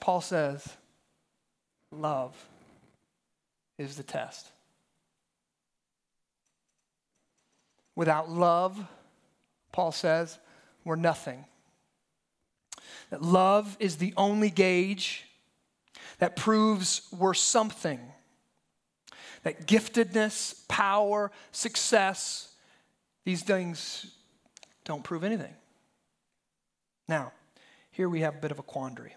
Paul 0.00 0.22
says, 0.22 0.66
love 1.92 2.34
is 3.76 3.96
the 3.96 4.02
test. 4.02 4.50
Without 7.96 8.30
love, 8.30 8.78
Paul 9.72 9.90
says, 9.90 10.38
we're 10.84 10.94
nothing. 10.94 11.44
That 13.10 13.22
love 13.22 13.76
is 13.80 13.96
the 13.96 14.14
only 14.16 14.50
gauge 14.50 15.24
that 16.18 16.36
proves 16.36 17.02
we're 17.10 17.34
something. 17.34 18.00
That 19.42 19.66
giftedness, 19.66 20.66
power, 20.68 21.30
success, 21.52 22.52
these 23.24 23.42
things 23.42 24.06
don't 24.84 25.02
prove 25.02 25.24
anything. 25.24 25.54
Now, 27.08 27.32
here 27.90 28.08
we 28.08 28.20
have 28.20 28.36
a 28.36 28.38
bit 28.38 28.50
of 28.50 28.58
a 28.58 28.62
quandary. 28.62 29.14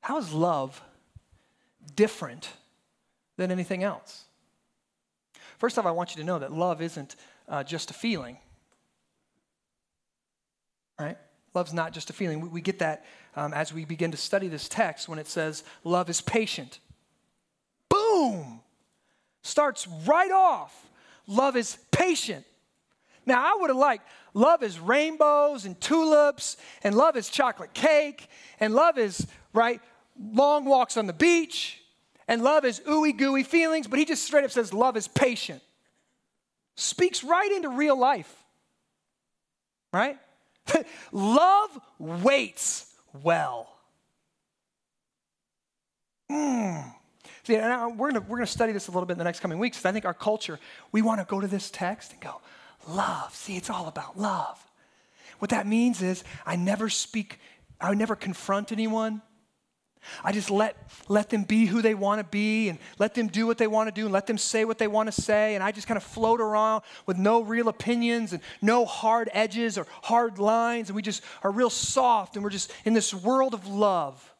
How 0.00 0.18
is 0.18 0.32
love 0.32 0.80
different 1.94 2.48
than 3.36 3.50
anything 3.50 3.82
else? 3.82 4.24
First 5.58 5.78
off, 5.78 5.84
I 5.84 5.90
want 5.90 6.14
you 6.14 6.22
to 6.22 6.26
know 6.26 6.38
that 6.38 6.52
love 6.52 6.80
isn't 6.80 7.16
uh, 7.50 7.64
just 7.64 7.90
a 7.90 7.94
feeling. 7.94 8.38
Right? 10.98 11.18
Love's 11.52 11.74
not 11.74 11.92
just 11.92 12.08
a 12.08 12.12
feeling. 12.12 12.40
We, 12.40 12.48
we 12.48 12.60
get 12.60 12.78
that 12.78 13.04
um, 13.34 13.52
as 13.52 13.72
we 13.72 13.84
begin 13.84 14.12
to 14.12 14.16
study 14.16 14.48
this 14.48 14.68
text 14.68 15.08
when 15.08 15.18
it 15.18 15.26
says 15.26 15.64
love 15.82 16.08
is 16.08 16.20
patient. 16.20 16.78
Boom! 17.88 18.60
Starts 19.42 19.88
right 20.06 20.30
off. 20.30 20.88
Love 21.26 21.56
is 21.56 21.76
patient. 21.90 22.46
Now, 23.26 23.42
I 23.42 23.58
would 23.60 23.70
have 23.70 23.76
liked 23.76 24.08
love 24.32 24.62
is 24.62 24.78
rainbows 24.78 25.64
and 25.64 25.78
tulips, 25.80 26.56
and 26.84 26.94
love 26.94 27.16
is 27.16 27.28
chocolate 27.28 27.74
cake, 27.74 28.28
and 28.60 28.74
love 28.74 28.96
is, 28.96 29.26
right, 29.52 29.80
long 30.18 30.64
walks 30.64 30.96
on 30.96 31.06
the 31.06 31.12
beach, 31.12 31.82
and 32.28 32.42
love 32.42 32.64
is 32.64 32.80
ooey 32.80 33.16
gooey 33.16 33.42
feelings, 33.42 33.88
but 33.88 33.98
he 33.98 34.04
just 34.04 34.24
straight 34.24 34.44
up 34.44 34.52
says 34.52 34.72
love 34.72 34.96
is 34.96 35.08
patient 35.08 35.62
speaks 36.80 37.22
right 37.22 37.50
into 37.52 37.68
real 37.68 37.98
life, 37.98 38.32
right? 39.92 40.18
Love 41.12 41.70
waits 41.98 42.86
well. 43.22 43.68
Mm. 46.30 46.94
See, 47.42 47.56
and 47.56 47.98
we're 47.98 48.12
going 48.12 48.26
we're 48.28 48.36
gonna 48.38 48.46
study 48.46 48.72
this 48.72 48.88
a 48.88 48.90
little 48.92 49.06
bit 49.06 49.14
in 49.14 49.18
the 49.18 49.24
next 49.24 49.40
coming 49.40 49.58
weeks 49.58 49.84
I 49.84 49.92
think 49.92 50.04
our 50.04 50.14
culture, 50.14 50.60
we 50.92 51.02
want 51.02 51.20
to 51.20 51.26
go 51.26 51.40
to 51.40 51.48
this 51.48 51.70
text 51.70 52.12
and 52.12 52.20
go, 52.20 52.40
love. 52.88 53.34
See, 53.34 53.56
it's 53.56 53.70
all 53.70 53.88
about 53.88 54.18
love. 54.18 54.64
What 55.40 55.50
that 55.50 55.66
means 55.66 56.02
is 56.02 56.22
I 56.46 56.56
never 56.56 56.88
speak, 56.88 57.40
I 57.80 57.94
never 57.94 58.14
confront 58.14 58.72
anyone. 58.72 59.22
I 60.24 60.32
just 60.32 60.50
let, 60.50 60.76
let 61.08 61.30
them 61.30 61.44
be 61.44 61.66
who 61.66 61.82
they 61.82 61.94
want 61.94 62.20
to 62.20 62.24
be 62.24 62.68
and 62.68 62.78
let 62.98 63.14
them 63.14 63.28
do 63.28 63.46
what 63.46 63.58
they 63.58 63.66
want 63.66 63.88
to 63.88 63.92
do 63.92 64.06
and 64.06 64.12
let 64.12 64.26
them 64.26 64.38
say 64.38 64.64
what 64.64 64.78
they 64.78 64.88
want 64.88 65.12
to 65.12 65.20
say. 65.20 65.54
And 65.54 65.62
I 65.62 65.72
just 65.72 65.86
kind 65.86 65.96
of 65.96 66.02
float 66.02 66.40
around 66.40 66.82
with 67.06 67.18
no 67.18 67.42
real 67.42 67.68
opinions 67.68 68.32
and 68.32 68.42
no 68.62 68.84
hard 68.84 69.28
edges 69.32 69.76
or 69.76 69.86
hard 70.02 70.38
lines. 70.38 70.88
And 70.88 70.96
we 70.96 71.02
just 71.02 71.22
are 71.42 71.50
real 71.50 71.70
soft 71.70 72.36
and 72.36 72.44
we're 72.44 72.50
just 72.50 72.72
in 72.84 72.94
this 72.94 73.12
world 73.12 73.54
of 73.54 73.66
love. 73.66 74.34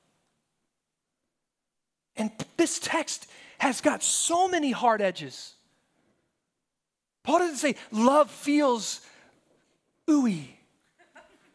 And 2.16 2.30
this 2.56 2.78
text 2.78 3.30
has 3.58 3.80
got 3.80 4.02
so 4.02 4.48
many 4.48 4.72
hard 4.72 5.00
edges. 5.00 5.54
Paul 7.22 7.40
doesn't 7.40 7.56
say 7.56 7.76
love 7.90 8.30
feels 8.30 9.00
ooey. 10.08 10.48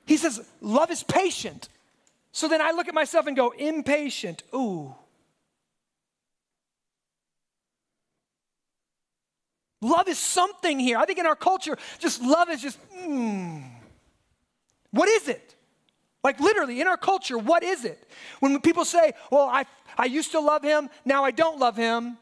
He 0.06 0.18
says 0.18 0.46
love 0.62 0.91
is 0.91 1.04
patient. 1.04 1.70
So 2.36 2.50
then 2.50 2.62
I 2.62 2.71
look 2.71 2.89
at 2.89 2.93
myself 2.93 3.28
and 3.28 3.38
go, 3.38 3.52
impatient. 3.52 4.43
Ooh. 4.54 4.93
Love 9.82 10.10
is 10.10 10.19
something 10.19 10.78
here. 10.78 10.98
I 10.98 11.06
think 11.06 11.17
in 11.17 11.26
our 11.26 11.38
culture, 11.38 11.78
just 11.98 12.21
love 12.21 12.50
is 12.50 12.62
just, 12.62 12.78
mm. 12.93 13.63
What 14.91 15.08
is 15.08 15.30
it? 15.30 15.56
Like 16.26 16.41
literally 16.41 16.82
in 16.82 16.88
our 16.88 16.98
culture, 16.98 17.38
what 17.38 17.63
is 17.63 17.86
it? 17.86 18.06
When 18.41 18.60
people 18.60 18.84
say, 18.84 19.13
well, 19.32 19.48
I, 19.48 19.63
I 19.98 20.04
used 20.04 20.34
to 20.34 20.41
love 20.41 20.62
him, 20.62 20.89
now 21.06 21.24
I 21.24 21.32
don't 21.32 21.58
love 21.58 21.78
him, 21.78 22.17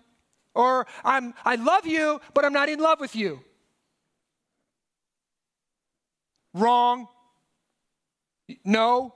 or 0.54 0.86
I'm, 1.04 1.34
I 1.44 1.56
love 1.56 1.88
you, 1.88 2.22
but 2.36 2.46
I'm 2.46 2.54
not 2.54 2.70
in 2.70 2.80
love 2.80 3.00
with 3.00 3.16
you. 3.16 3.40
Wrong. 6.54 7.08
No, 8.64 9.16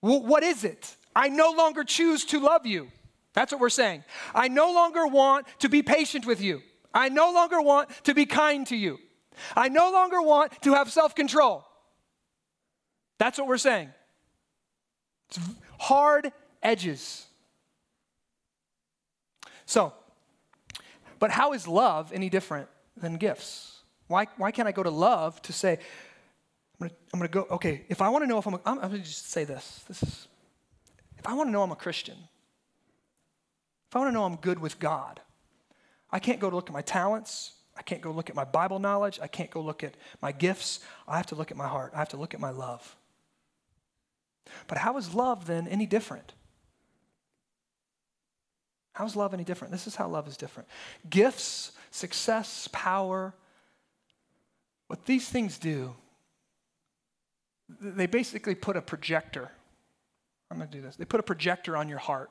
what 0.00 0.42
is 0.42 0.64
it? 0.64 0.96
I 1.14 1.28
no 1.28 1.50
longer 1.50 1.84
choose 1.84 2.24
to 2.26 2.40
love 2.40 2.66
you. 2.66 2.88
That's 3.34 3.52
what 3.52 3.60
we're 3.60 3.70
saying. 3.70 4.04
I 4.34 4.48
no 4.48 4.72
longer 4.72 5.06
want 5.06 5.46
to 5.60 5.68
be 5.68 5.82
patient 5.82 6.26
with 6.26 6.40
you. 6.40 6.62
I 6.94 7.08
no 7.08 7.32
longer 7.32 7.60
want 7.60 7.90
to 8.04 8.14
be 8.14 8.26
kind 8.26 8.66
to 8.68 8.76
you. 8.76 8.98
I 9.56 9.68
no 9.68 9.90
longer 9.92 10.20
want 10.20 10.60
to 10.62 10.74
have 10.74 10.90
self 10.90 11.14
control. 11.14 11.64
That's 13.18 13.38
what 13.38 13.46
we're 13.46 13.58
saying. 13.58 13.90
It's 15.28 15.38
hard 15.78 16.32
edges. 16.62 17.26
So, 19.66 19.92
but 21.18 21.30
how 21.30 21.52
is 21.52 21.68
love 21.68 22.12
any 22.12 22.30
different 22.30 22.68
than 22.96 23.16
gifts? 23.16 23.82
Why, 24.06 24.26
why 24.36 24.50
can't 24.50 24.66
I 24.66 24.72
go 24.72 24.82
to 24.82 24.90
love 24.90 25.40
to 25.42 25.52
say, 25.52 25.78
I'm 26.80 26.88
gonna, 26.88 26.98
I'm 27.12 27.18
gonna 27.20 27.28
go, 27.28 27.46
okay, 27.50 27.84
if 27.88 28.00
I 28.00 28.08
wanna 28.08 28.26
know 28.26 28.38
if 28.38 28.46
I'm, 28.46 28.54
a, 28.54 28.60
I'm, 28.64 28.78
I'm 28.78 28.90
gonna 28.90 28.98
just 28.98 29.30
say 29.30 29.44
this. 29.44 29.84
This 29.88 30.02
is, 30.02 30.28
if 31.18 31.26
I 31.26 31.34
wanna 31.34 31.50
know 31.50 31.62
I'm 31.62 31.72
a 31.72 31.76
Christian, 31.76 32.16
if 33.88 33.96
I 33.96 33.98
wanna 33.98 34.12
know 34.12 34.24
I'm 34.24 34.36
good 34.36 34.58
with 34.58 34.78
God, 34.78 35.20
I 36.10 36.18
can't 36.18 36.40
go 36.40 36.48
to 36.50 36.56
look 36.56 36.68
at 36.68 36.72
my 36.72 36.82
talents, 36.82 37.52
I 37.78 37.82
can't 37.82 38.00
go 38.00 38.10
look 38.10 38.28
at 38.28 38.34
my 38.34 38.44
Bible 38.44 38.80
knowledge. 38.80 39.20
I 39.22 39.28
can't 39.28 39.50
go 39.50 39.60
look 39.60 39.84
at 39.84 39.94
my 40.20 40.32
gifts. 40.32 40.80
I 41.06 41.16
have 41.16 41.26
to 41.26 41.36
look 41.36 41.52
at 41.52 41.56
my 41.56 41.68
heart. 41.68 41.92
I 41.94 41.98
have 41.98 42.08
to 42.08 42.16
look 42.16 42.34
at 42.34 42.40
my 42.40 42.50
love. 42.50 42.96
But 44.66 44.78
how 44.78 44.96
is 44.96 45.14
love 45.14 45.46
then 45.46 45.68
any 45.68 45.86
different? 45.86 46.32
How's 48.92 49.14
love 49.14 49.32
any 49.32 49.44
different? 49.44 49.70
This 49.70 49.86
is 49.86 49.94
how 49.94 50.08
love 50.08 50.26
is 50.26 50.36
different. 50.36 50.68
Gifts, 51.08 51.70
success, 51.92 52.68
power, 52.72 53.32
what 54.88 55.06
these 55.06 55.28
things 55.28 55.56
do, 55.56 55.94
they 57.68 58.06
basically 58.06 58.54
put 58.54 58.76
a 58.76 58.82
projector. 58.82 59.50
I'm 60.50 60.58
going 60.58 60.70
to 60.70 60.76
do 60.76 60.82
this. 60.82 60.96
They 60.96 61.04
put 61.04 61.20
a 61.20 61.24
projector 61.24 61.76
on 61.76 61.88
your 61.88 61.98
heart. 61.98 62.30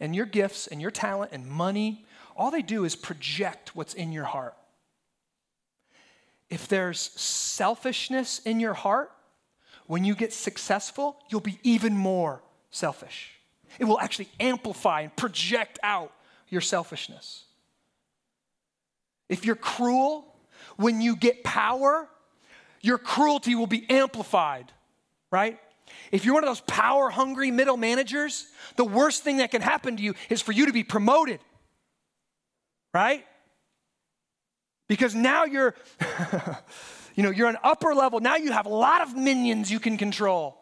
And 0.00 0.14
your 0.14 0.26
gifts 0.26 0.66
and 0.66 0.80
your 0.80 0.90
talent 0.90 1.32
and 1.32 1.46
money, 1.46 2.04
all 2.36 2.50
they 2.50 2.62
do 2.62 2.84
is 2.84 2.94
project 2.94 3.74
what's 3.74 3.94
in 3.94 4.12
your 4.12 4.24
heart. 4.24 4.54
If 6.50 6.68
there's 6.68 6.98
selfishness 7.00 8.40
in 8.44 8.60
your 8.60 8.74
heart, 8.74 9.10
when 9.86 10.04
you 10.04 10.14
get 10.14 10.32
successful, 10.32 11.16
you'll 11.28 11.40
be 11.40 11.58
even 11.62 11.96
more 11.96 12.42
selfish. 12.70 13.32
It 13.78 13.84
will 13.84 14.00
actually 14.00 14.28
amplify 14.40 15.02
and 15.02 15.16
project 15.16 15.78
out 15.82 16.12
your 16.48 16.60
selfishness. 16.60 17.44
If 19.28 19.44
you're 19.44 19.56
cruel, 19.56 20.34
when 20.76 21.00
you 21.00 21.16
get 21.16 21.44
power, 21.44 22.08
your 22.80 22.98
cruelty 22.98 23.54
will 23.54 23.66
be 23.66 23.88
amplified, 23.90 24.72
right? 25.30 25.58
If 26.12 26.24
you're 26.24 26.34
one 26.34 26.44
of 26.44 26.50
those 26.50 26.60
power 26.60 27.10
hungry 27.10 27.50
middle 27.50 27.76
managers, 27.76 28.46
the 28.76 28.84
worst 28.84 29.24
thing 29.24 29.38
that 29.38 29.50
can 29.50 29.62
happen 29.62 29.96
to 29.96 30.02
you 30.02 30.14
is 30.28 30.42
for 30.42 30.52
you 30.52 30.66
to 30.66 30.72
be 30.72 30.84
promoted, 30.84 31.40
right? 32.92 33.24
Because 34.88 35.14
now 35.14 35.44
you're, 35.44 35.74
you 37.14 37.22
know, 37.22 37.30
you're 37.30 37.48
an 37.48 37.58
upper 37.62 37.94
level. 37.94 38.20
Now 38.20 38.36
you 38.36 38.52
have 38.52 38.66
a 38.66 38.70
lot 38.70 39.02
of 39.02 39.16
minions 39.16 39.70
you 39.70 39.80
can 39.80 39.96
control. 39.96 40.56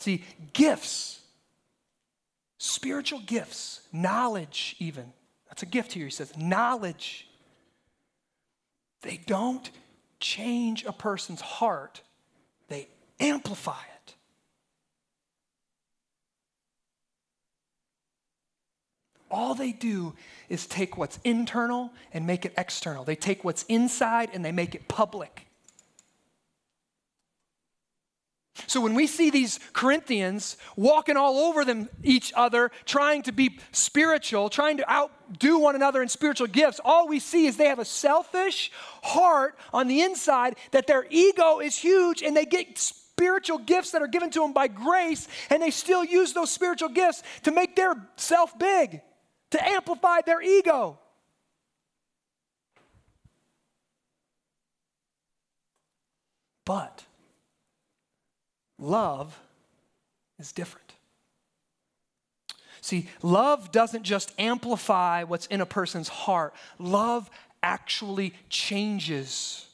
See, 0.00 0.24
gifts, 0.52 1.20
spiritual 2.58 3.20
gifts, 3.20 3.82
knowledge, 3.92 4.74
even. 4.80 5.12
That's 5.52 5.64
a 5.64 5.66
gift 5.66 5.92
here. 5.92 6.06
He 6.06 6.10
says, 6.10 6.34
knowledge. 6.34 7.28
They 9.02 9.20
don't 9.26 9.70
change 10.18 10.82
a 10.86 10.92
person's 10.92 11.42
heart, 11.42 12.00
they 12.68 12.88
amplify 13.20 13.82
it. 14.06 14.14
All 19.30 19.54
they 19.54 19.72
do 19.72 20.14
is 20.48 20.66
take 20.66 20.96
what's 20.96 21.18
internal 21.22 21.90
and 22.14 22.26
make 22.26 22.46
it 22.46 22.54
external. 22.56 23.04
They 23.04 23.16
take 23.16 23.44
what's 23.44 23.64
inside 23.64 24.30
and 24.32 24.42
they 24.42 24.52
make 24.52 24.74
it 24.74 24.88
public. 24.88 25.46
So 28.66 28.80
when 28.80 28.94
we 28.94 29.06
see 29.06 29.30
these 29.30 29.58
Corinthians 29.72 30.56
walking 30.76 31.16
all 31.16 31.38
over 31.38 31.64
them 31.64 31.88
each 32.02 32.32
other, 32.36 32.70
trying 32.84 33.22
to 33.22 33.32
be 33.32 33.58
spiritual, 33.72 34.50
trying 34.50 34.76
to 34.76 34.90
outdo 34.90 35.58
one 35.58 35.74
another 35.74 36.02
in 36.02 36.08
spiritual 36.08 36.46
gifts, 36.46 36.78
all 36.84 37.08
we 37.08 37.18
see 37.18 37.46
is 37.46 37.56
they 37.56 37.68
have 37.68 37.78
a 37.78 37.84
selfish 37.84 38.70
heart 39.02 39.58
on 39.72 39.88
the 39.88 40.02
inside 40.02 40.56
that 40.72 40.86
their 40.86 41.06
ego 41.08 41.60
is 41.60 41.76
huge 41.76 42.22
and 42.22 42.36
they 42.36 42.44
get 42.44 42.78
spiritual 42.78 43.58
gifts 43.58 43.90
that 43.92 44.02
are 44.02 44.08
given 44.08 44.30
to 44.30 44.40
them 44.40 44.52
by 44.52 44.68
grace 44.68 45.28
and 45.48 45.62
they 45.62 45.70
still 45.70 46.04
use 46.04 46.34
those 46.34 46.50
spiritual 46.50 46.90
gifts 46.90 47.22
to 47.44 47.50
make 47.50 47.74
their 47.74 47.94
self 48.16 48.58
big, 48.58 49.00
to 49.50 49.68
amplify 49.68 50.20
their 50.20 50.42
ego. 50.42 50.98
But 56.64 57.04
Love 58.82 59.38
is 60.40 60.50
different. 60.50 60.92
See, 62.80 63.08
love 63.22 63.70
doesn't 63.70 64.02
just 64.02 64.32
amplify 64.40 65.22
what's 65.22 65.46
in 65.46 65.60
a 65.60 65.66
person's 65.66 66.08
heart, 66.08 66.52
love 66.80 67.30
actually 67.62 68.34
changes 68.50 69.66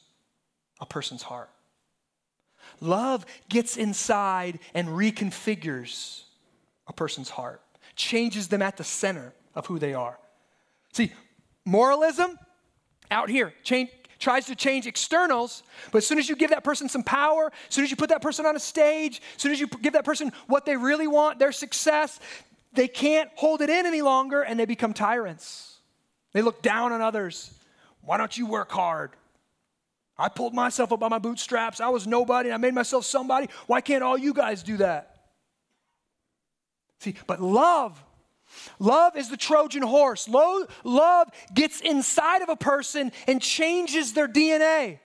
a 0.79 0.85
person's 0.85 1.23
heart. 1.23 1.49
Love 2.81 3.25
gets 3.49 3.77
inside 3.77 4.59
and 4.75 4.87
reconfigures 4.89 6.21
a 6.85 6.93
person's 6.93 7.29
heart, 7.29 7.61
changes 7.95 8.47
them 8.47 8.61
at 8.61 8.77
the 8.77 8.83
center 8.83 9.33
of 9.55 9.65
who 9.65 9.79
they 9.79 9.95
are. 9.95 10.19
See, 10.93 11.11
moralism 11.65 12.37
out 13.09 13.29
here, 13.31 13.55
change, 13.63 13.89
tries 14.19 14.45
to 14.47 14.55
change 14.55 14.85
externals, 14.85 15.63
but 15.91 15.99
as 15.99 16.07
soon 16.07 16.19
as 16.19 16.29
you 16.29 16.35
give 16.35 16.51
that 16.51 16.63
person 16.63 16.89
some 16.89 17.03
power, 17.03 17.51
as 17.69 17.73
soon 17.73 17.83
as 17.83 17.89
you 17.89 17.97
put 17.97 18.09
that 18.09 18.21
person 18.21 18.45
on 18.45 18.55
a 18.55 18.59
stage, 18.59 19.21
as 19.35 19.41
soon 19.41 19.51
as 19.51 19.59
you 19.59 19.67
give 19.67 19.93
that 19.93 20.05
person 20.05 20.31
what 20.47 20.65
they 20.65 20.75
really 20.75 21.07
want, 21.07 21.39
their 21.39 21.53
success, 21.53 22.19
they 22.73 22.87
can't 22.87 23.29
hold 23.35 23.61
it 23.61 23.69
in 23.69 23.85
any 23.85 24.01
longer 24.01 24.41
and 24.41 24.59
they 24.59 24.65
become 24.65 24.93
tyrants. 24.93 25.77
They 26.33 26.41
look 26.41 26.61
down 26.61 26.91
on 26.91 27.01
others. 27.01 27.51
Why 28.01 28.17
don't 28.17 28.37
you 28.37 28.45
work 28.45 28.71
hard? 28.71 29.11
I 30.17 30.27
pulled 30.27 30.53
myself 30.53 30.91
up 30.91 30.99
by 30.99 31.07
my 31.07 31.19
bootstraps. 31.19 31.79
I 31.79 31.89
was 31.89 32.05
nobody. 32.05 32.49
and 32.49 32.53
I 32.53 32.57
made 32.57 32.73
myself 32.73 33.05
somebody. 33.05 33.47
Why 33.67 33.79
can't 33.79 34.03
all 34.03 34.17
you 34.17 34.33
guys 34.33 34.61
do 34.63 34.77
that? 34.77 35.15
See, 36.99 37.15
but 37.25 37.41
love 37.41 38.03
Love 38.79 39.15
is 39.15 39.29
the 39.29 39.37
Trojan 39.37 39.83
horse. 39.83 40.27
Love 40.27 41.29
gets 41.53 41.81
inside 41.81 42.41
of 42.41 42.49
a 42.49 42.55
person 42.55 43.11
and 43.27 43.41
changes 43.41 44.13
their 44.13 44.27
DNA. 44.27 44.99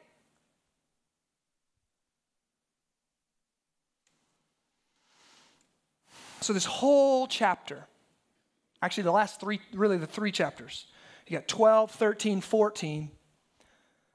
So, 6.40 6.52
this 6.52 6.66
whole 6.66 7.26
chapter, 7.26 7.87
actually, 8.83 9.04
the 9.04 9.12
last 9.12 9.40
three, 9.40 9.61
really 9.72 9.96
the 9.96 10.07
three 10.07 10.30
chapters, 10.30 10.87
you 11.26 11.38
got 11.38 11.48
12, 11.48 11.90
13, 11.90 12.42
14, 12.42 13.11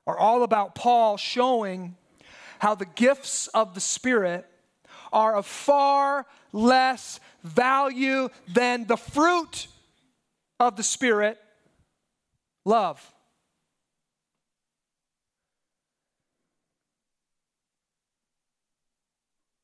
are 0.05 0.17
all 0.17 0.43
about 0.43 0.75
Paul 0.75 1.17
showing 1.17 1.95
how 2.59 2.75
the 2.75 2.85
gifts 2.85 3.47
of 3.47 3.73
the 3.73 3.79
Spirit 3.79 4.45
are 5.11 5.35
of 5.35 5.47
far 5.47 6.27
less 6.51 7.19
value 7.43 8.29
than 8.47 8.85
the 8.85 8.97
fruit 8.97 9.67
of 10.59 10.75
the 10.75 10.83
Spirit 10.83 11.39
love. 12.65 13.13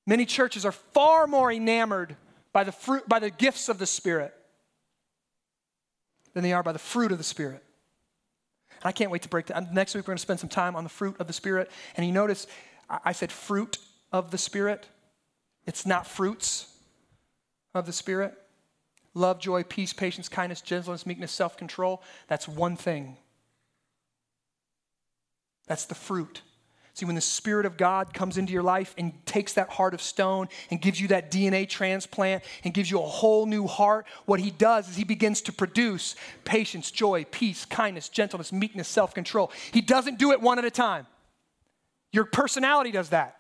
Many 0.08 0.26
churches 0.26 0.66
are 0.66 0.72
far 0.72 1.28
more 1.28 1.52
enamored 1.52 2.16
by 2.54 2.64
the 2.64 2.72
fruit 2.72 3.08
by 3.10 3.20
the 3.20 3.30
gifts 3.30 3.70
of 3.70 3.80
the 3.80 3.88
spirit 3.88 4.34
than 6.34 6.44
they 6.44 6.54
are 6.54 6.64
by 6.64 6.72
the 6.72 6.80
fruit 6.80 7.12
of 7.12 7.18
the 7.18 7.24
spirit. 7.24 7.64
And 8.72 8.86
I 8.86 8.92
can't 8.92 9.10
wait 9.10 9.24
to 9.24 9.30
break 9.30 9.48
that. 9.48 9.74
Next 9.74 9.96
week 9.96 10.04
we're 10.04 10.12
going 10.12 10.18
to 10.18 10.22
spend 10.22 10.40
some 10.40 10.50
time 10.50 10.76
on 10.76 10.84
the 10.84 10.90
fruit 10.90 11.16
of 11.20 11.28
the 11.28 11.34
spirit. 11.34 11.72
And 11.98 12.06
you 12.06 12.12
notice 12.12 12.46
I 12.88 13.14
said 13.14 13.32
fruit 13.32 13.80
of 14.12 14.30
the 14.30 14.38
spirit. 14.38 14.88
It's 15.66 15.88
not 15.88 16.06
fruits 16.06 16.75
of 17.76 17.86
the 17.86 17.94
Spirit 17.94 18.34
love, 19.14 19.40
joy, 19.40 19.64
peace, 19.64 19.94
patience, 19.94 20.28
kindness, 20.28 20.62
gentleness, 20.62 21.06
meekness, 21.06 21.32
self 21.32 21.58
control. 21.58 22.04
That's 22.28 22.48
one 22.48 22.76
thing. 22.76 23.18
That's 25.68 25.86
the 25.86 25.96
fruit. 25.96 26.42
See, 26.94 27.06
when 27.06 27.16
the 27.16 27.22
Spirit 27.22 27.66
of 27.66 27.76
God 27.76 28.14
comes 28.14 28.38
into 28.38 28.54
your 28.54 28.64
life 28.64 28.96
and 28.98 29.14
takes 29.26 29.54
that 29.54 29.70
heart 29.70 29.94
of 29.94 30.02
stone 30.02 30.48
and 30.72 30.82
gives 30.82 31.02
you 31.02 31.10
that 31.10 31.30
DNA 31.30 31.68
transplant 31.68 32.42
and 32.64 32.74
gives 32.74 32.90
you 32.90 33.02
a 33.02 33.06
whole 33.06 33.46
new 33.46 33.68
heart, 33.68 34.06
what 34.26 34.40
He 34.40 34.52
does 34.52 34.88
is 34.88 34.96
He 34.96 35.04
begins 35.04 35.42
to 35.44 35.52
produce 35.52 36.16
patience, 36.46 36.92
joy, 36.92 37.26
peace, 37.32 37.66
kindness, 37.66 38.08
gentleness, 38.08 38.54
meekness, 38.54 38.88
self 38.88 39.14
control. 39.14 39.52
He 39.72 39.82
doesn't 39.82 40.20
do 40.20 40.32
it 40.32 40.42
one 40.42 40.58
at 40.58 40.66
a 40.66 40.72
time. 40.72 41.08
Your 42.12 42.26
personality 42.26 42.92
does 42.92 43.10
that. 43.10 43.38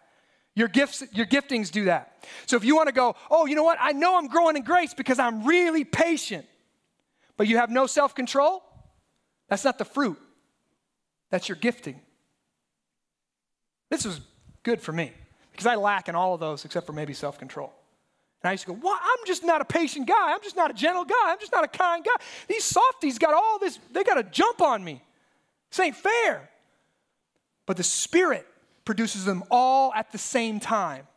Your 0.56 0.70
gifts, 0.70 1.04
your 1.12 1.26
giftings 1.26 1.70
do 1.70 1.86
that. 1.86 2.24
So 2.46 2.56
if 2.56 2.64
you 2.64 2.76
want 2.76 2.88
to 2.88 2.94
go, 2.94 3.16
oh, 3.30 3.46
you 3.46 3.56
know 3.56 3.64
what? 3.64 3.78
I 3.82 3.92
know 3.92 4.18
I'm 4.18 4.28
growing 4.28 4.56
in 4.56 4.64
grace 4.64 4.94
because 4.94 5.20
I'm 5.20 5.44
really 5.44 5.84
patient, 5.84 6.46
but 7.36 7.48
you 7.48 7.58
have 7.58 7.70
no 7.70 7.88
self 7.88 8.16
control, 8.16 8.64
that's 9.50 9.66
not 9.66 9.78
the 9.78 9.86
fruit. 9.86 10.18
That's 11.30 11.50
your 11.50 11.58
gifting. 11.58 12.00
This 13.90 14.06
was 14.06 14.22
good 14.64 14.80
for 14.80 14.94
me 14.94 15.12
because 15.52 15.66
I 15.66 15.76
lack 15.76 16.08
in 16.08 16.16
all 16.16 16.34
of 16.34 16.40
those 16.40 16.64
except 16.64 16.86
for 16.86 16.94
maybe 16.94 17.14
self 17.14 17.38
control. 17.38 17.74
And 18.42 18.50
I 18.50 18.54
used 18.54 18.66
to 18.66 18.74
go, 18.74 18.78
what? 18.80 19.02
I'm 19.04 19.26
just 19.26 19.44
not 19.44 19.60
a 19.60 19.66
patient 19.66 20.08
guy. 20.08 20.34
I'm 20.34 20.42
just 20.42 20.56
not 20.56 20.72
a 20.72 20.74
gentle 20.74 21.04
guy. 21.04 21.16
I'm 21.26 21.40
just 21.40 21.52
not 21.52 21.66
a 21.66 21.68
kind 21.68 22.06
guy. 22.06 22.24
These 22.48 22.64
softies 22.64 23.18
got 23.18 23.34
all 23.34 23.60
this, 23.60 23.80
they 23.92 24.04
got 24.04 24.16
to 24.16 24.24
jump 24.24 24.62
on 24.62 24.84
me. 24.84 25.02
This 25.70 25.80
ain't 25.80 25.96
fair. 25.96 26.50
But 27.66 27.78
the 27.78 27.84
Spirit 27.84 28.46
produces 28.86 29.26
them 29.26 29.44
all 29.52 29.94
at 29.94 30.12
the 30.12 30.18
same 30.18 30.60
time. 30.60 31.08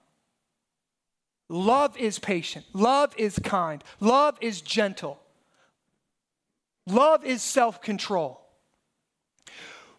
Love 1.48 1.96
is 1.96 2.18
patient, 2.18 2.66
love 2.72 3.14
is 3.16 3.38
kind, 3.42 3.82
love 4.00 4.36
is 4.40 4.60
gentle, 4.60 5.20
Love 6.88 7.24
is 7.24 7.42
self 7.42 7.80
control. 7.82 8.40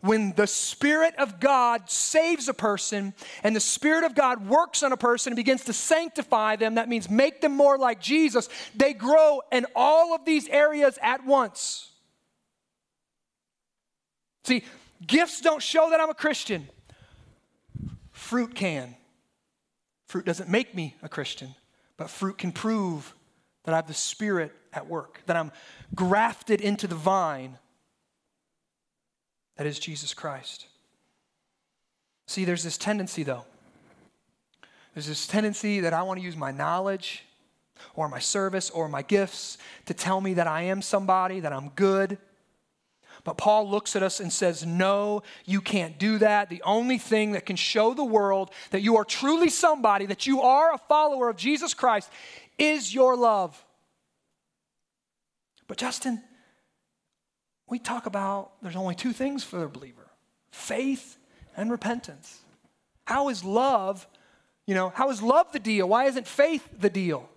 When 0.02 0.34
the 0.34 0.48
Spirit 0.48 1.14
of 1.18 1.42
God 1.42 1.90
saves 1.90 2.48
a 2.48 2.54
person 2.54 3.14
and 3.44 3.54
the 3.54 3.60
Spirit 3.60 4.06
of 4.06 4.16
God 4.16 4.48
works 4.48 4.82
on 4.82 4.94
a 4.94 4.98
person 4.98 5.32
and 5.32 5.36
begins 5.36 5.66
to 5.66 5.74
sanctify 5.74 6.56
them, 6.56 6.76
that 6.76 6.88
means 6.88 7.10
make 7.10 7.42
them 7.42 7.52
more 7.52 7.78
like 7.78 8.00
Jesus, 8.00 8.48
they 8.74 8.94
grow 8.94 9.42
in 9.52 9.66
all 9.76 10.16
of 10.16 10.24
these 10.24 10.48
areas 10.48 10.98
at 11.02 11.26
once. 11.26 11.92
See, 14.46 14.64
gifts 15.06 15.42
don't 15.42 15.62
show 15.62 15.90
that 15.90 16.00
I'm 16.00 16.10
a 16.10 16.16
Christian, 16.16 16.70
fruit 18.30 18.54
can. 18.54 18.96
Fruit 20.06 20.24
doesn't 20.24 20.50
make 20.50 20.76
me 20.76 20.96
a 21.02 21.10
Christian, 21.10 21.56
but 21.98 22.12
fruit 22.12 22.38
can 22.38 22.52
prove 22.52 23.16
that 23.64 23.74
I 23.74 23.78
have 23.78 23.88
the 23.88 23.96
Spirit 23.96 24.52
at 24.72 24.88
work, 24.88 25.24
that 25.26 25.36
I'm 25.36 25.52
grafted 25.96 26.62
into 26.62 26.86
the 26.86 26.94
vine 26.94 27.58
that 29.58 29.66
is 29.66 29.80
Jesus 29.80 30.14
Christ. 30.14 30.68
See, 32.28 32.46
there's 32.46 32.64
this 32.64 32.78
tendency, 32.78 33.24
though. 33.24 33.46
There's 34.94 35.08
this 35.08 35.26
tendency 35.26 35.80
that 35.80 35.94
I 35.94 36.04
want 36.04 36.20
to 36.20 36.24
use 36.24 36.38
my 36.38 36.52
knowledge 36.52 37.24
or 37.96 38.10
my 38.10 38.20
service 38.20 38.70
or 38.70 38.88
my 38.88 39.02
gifts 39.02 39.58
to 39.88 39.96
tell 39.96 40.22
me 40.22 40.36
that 40.36 40.46
I 40.46 40.64
am 40.64 40.84
somebody, 40.84 41.40
that 41.40 41.52
I'm 41.52 41.70
good. 41.70 42.20
But 43.24 43.38
Paul 43.38 43.70
looks 43.70 43.96
at 43.96 44.04
us 44.04 44.20
and 44.20 44.32
says, 44.32 44.66
No, 44.66 45.24
you 45.46 45.62
can't 45.62 45.98
do 45.98 46.18
that. 46.20 46.50
The 46.50 46.62
only 46.64 46.98
thing 46.98 47.34
that 47.34 47.46
can 47.46 47.56
show 47.56 47.94
the 47.94 48.04
world 48.04 48.52
that 48.72 48.82
you 48.82 48.98
are 48.98 49.06
truly 49.06 49.50
somebody, 49.50 50.06
that 50.06 50.26
you 50.26 50.42
are 50.42 50.74
a 50.74 50.78
follower 50.78 51.30
of 51.30 51.38
Jesus 51.38 51.74
Christ, 51.74 52.10
is 52.58 52.94
your 52.94 53.16
love. 53.16 53.64
But 55.68 55.78
Justin, 55.78 56.22
we 57.70 57.80
talk 57.80 58.06
about 58.06 58.52
there's 58.62 58.76
only 58.76 58.96
two 58.96 59.14
things 59.14 59.44
for 59.44 59.60
the 59.60 59.68
believer 59.68 60.08
faith 60.52 61.18
and 61.56 61.70
repentance. 61.72 62.40
How 63.06 63.30
is 63.30 63.44
love, 63.44 64.08
you 64.66 64.76
know, 64.76 64.90
how 64.90 65.10
is 65.10 65.22
love 65.22 65.52
the 65.52 65.60
deal? 65.60 65.88
Why 65.88 66.06
isn't 66.06 66.28
faith 66.28 66.68
the 66.78 66.90
deal? 66.90 67.30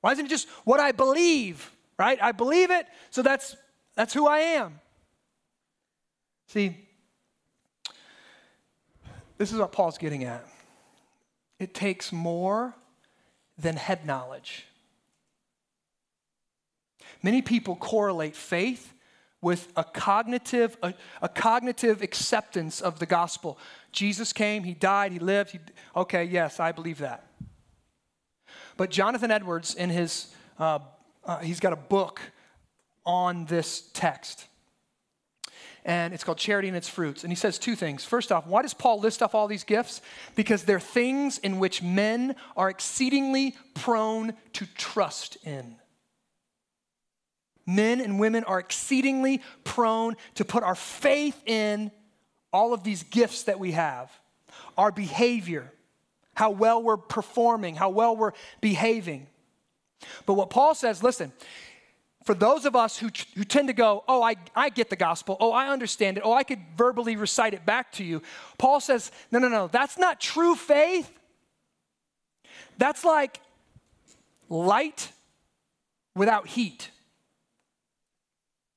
Why 0.00 0.12
isn't 0.12 0.26
it 0.26 0.28
just 0.28 0.48
what 0.64 0.80
I 0.80 0.92
believe, 0.92 1.70
right? 1.98 2.18
I 2.22 2.32
believe 2.32 2.70
it, 2.70 2.86
so 3.10 3.22
that's 3.22 3.56
that's 3.94 4.14
who 4.14 4.26
I 4.26 4.38
am. 4.38 4.80
See, 6.46 6.76
this 9.38 9.52
is 9.52 9.58
what 9.58 9.72
Paul's 9.72 9.98
getting 9.98 10.24
at. 10.24 10.46
It 11.58 11.74
takes 11.74 12.12
more 12.12 12.74
than 13.58 13.76
head 13.76 14.06
knowledge. 14.06 14.66
Many 17.22 17.42
people 17.42 17.76
correlate 17.76 18.36
faith 18.36 18.92
with 19.40 19.72
a 19.76 19.84
cognitive, 19.84 20.76
a, 20.82 20.94
a, 21.22 21.28
cognitive 21.28 22.02
acceptance 22.02 22.80
of 22.80 22.98
the 22.98 23.06
gospel. 23.06 23.58
Jesus 23.92 24.32
came, 24.32 24.64
he 24.64 24.74
died, 24.74 25.12
he 25.12 25.18
lived. 25.18 25.50
He, 25.50 25.60
okay, 25.94 26.24
yes, 26.24 26.58
I 26.58 26.72
believe 26.72 26.98
that. 26.98 27.26
But 28.76 28.90
Jonathan 28.90 29.30
Edwards, 29.30 29.74
in 29.74 29.90
his, 29.90 30.34
uh, 30.58 30.80
uh, 31.24 31.38
he's 31.38 31.60
got 31.60 31.72
a 31.72 31.76
book 31.76 32.20
on 33.04 33.44
this 33.46 33.88
text. 33.92 34.46
And 35.86 36.12
it's 36.12 36.24
called 36.24 36.36
Charity 36.36 36.68
and 36.68 36.76
Its 36.76 36.88
Fruits. 36.88 37.22
And 37.24 37.32
he 37.32 37.36
says 37.36 37.58
two 37.58 37.76
things. 37.76 38.04
First 38.04 38.30
off, 38.30 38.46
why 38.46 38.60
does 38.60 38.74
Paul 38.74 39.00
list 39.00 39.22
off 39.22 39.34
all 39.34 39.46
these 39.46 39.64
gifts? 39.64 40.02
Because 40.34 40.64
they're 40.64 40.80
things 40.80 41.38
in 41.38 41.58
which 41.58 41.82
men 41.82 42.36
are 42.56 42.68
exceedingly 42.68 43.54
prone 43.74 44.34
to 44.54 44.66
trust 44.74 45.38
in 45.44 45.76
men 47.66 48.00
and 48.00 48.18
women 48.18 48.44
are 48.44 48.60
exceedingly 48.60 49.42
prone 49.64 50.16
to 50.34 50.44
put 50.44 50.62
our 50.62 50.76
faith 50.76 51.40
in 51.46 51.90
all 52.52 52.72
of 52.72 52.84
these 52.84 53.02
gifts 53.02 53.44
that 53.44 53.58
we 53.58 53.72
have, 53.72 54.10
our 54.78 54.92
behavior, 54.92 55.70
how 56.34 56.50
well 56.50 56.82
we're 56.82 56.96
performing, 56.96 57.74
how 57.74 57.90
well 57.90 58.16
we're 58.16 58.32
behaving. 58.60 59.26
But 60.26 60.34
what 60.34 60.50
Paul 60.50 60.74
says, 60.74 61.02
listen, 61.02 61.32
for 62.26 62.34
those 62.34 62.64
of 62.64 62.74
us 62.74 62.98
who, 62.98 63.08
who 63.36 63.44
tend 63.44 63.68
to 63.68 63.72
go, 63.72 64.02
oh, 64.08 64.20
I, 64.20 64.34
I 64.54 64.68
get 64.68 64.90
the 64.90 64.96
gospel, 64.96 65.36
oh, 65.38 65.52
I 65.52 65.68
understand 65.68 66.18
it, 66.18 66.22
oh, 66.24 66.32
I 66.32 66.42
could 66.42 66.58
verbally 66.76 67.14
recite 67.14 67.54
it 67.54 67.64
back 67.64 67.92
to 67.92 68.04
you, 68.04 68.20
Paul 68.58 68.80
says, 68.80 69.12
no, 69.30 69.38
no, 69.38 69.48
no, 69.48 69.68
that's 69.68 69.96
not 69.96 70.20
true 70.20 70.56
faith. 70.56 71.10
That's 72.78 73.04
like 73.04 73.40
light 74.48 75.12
without 76.16 76.48
heat. 76.48 76.90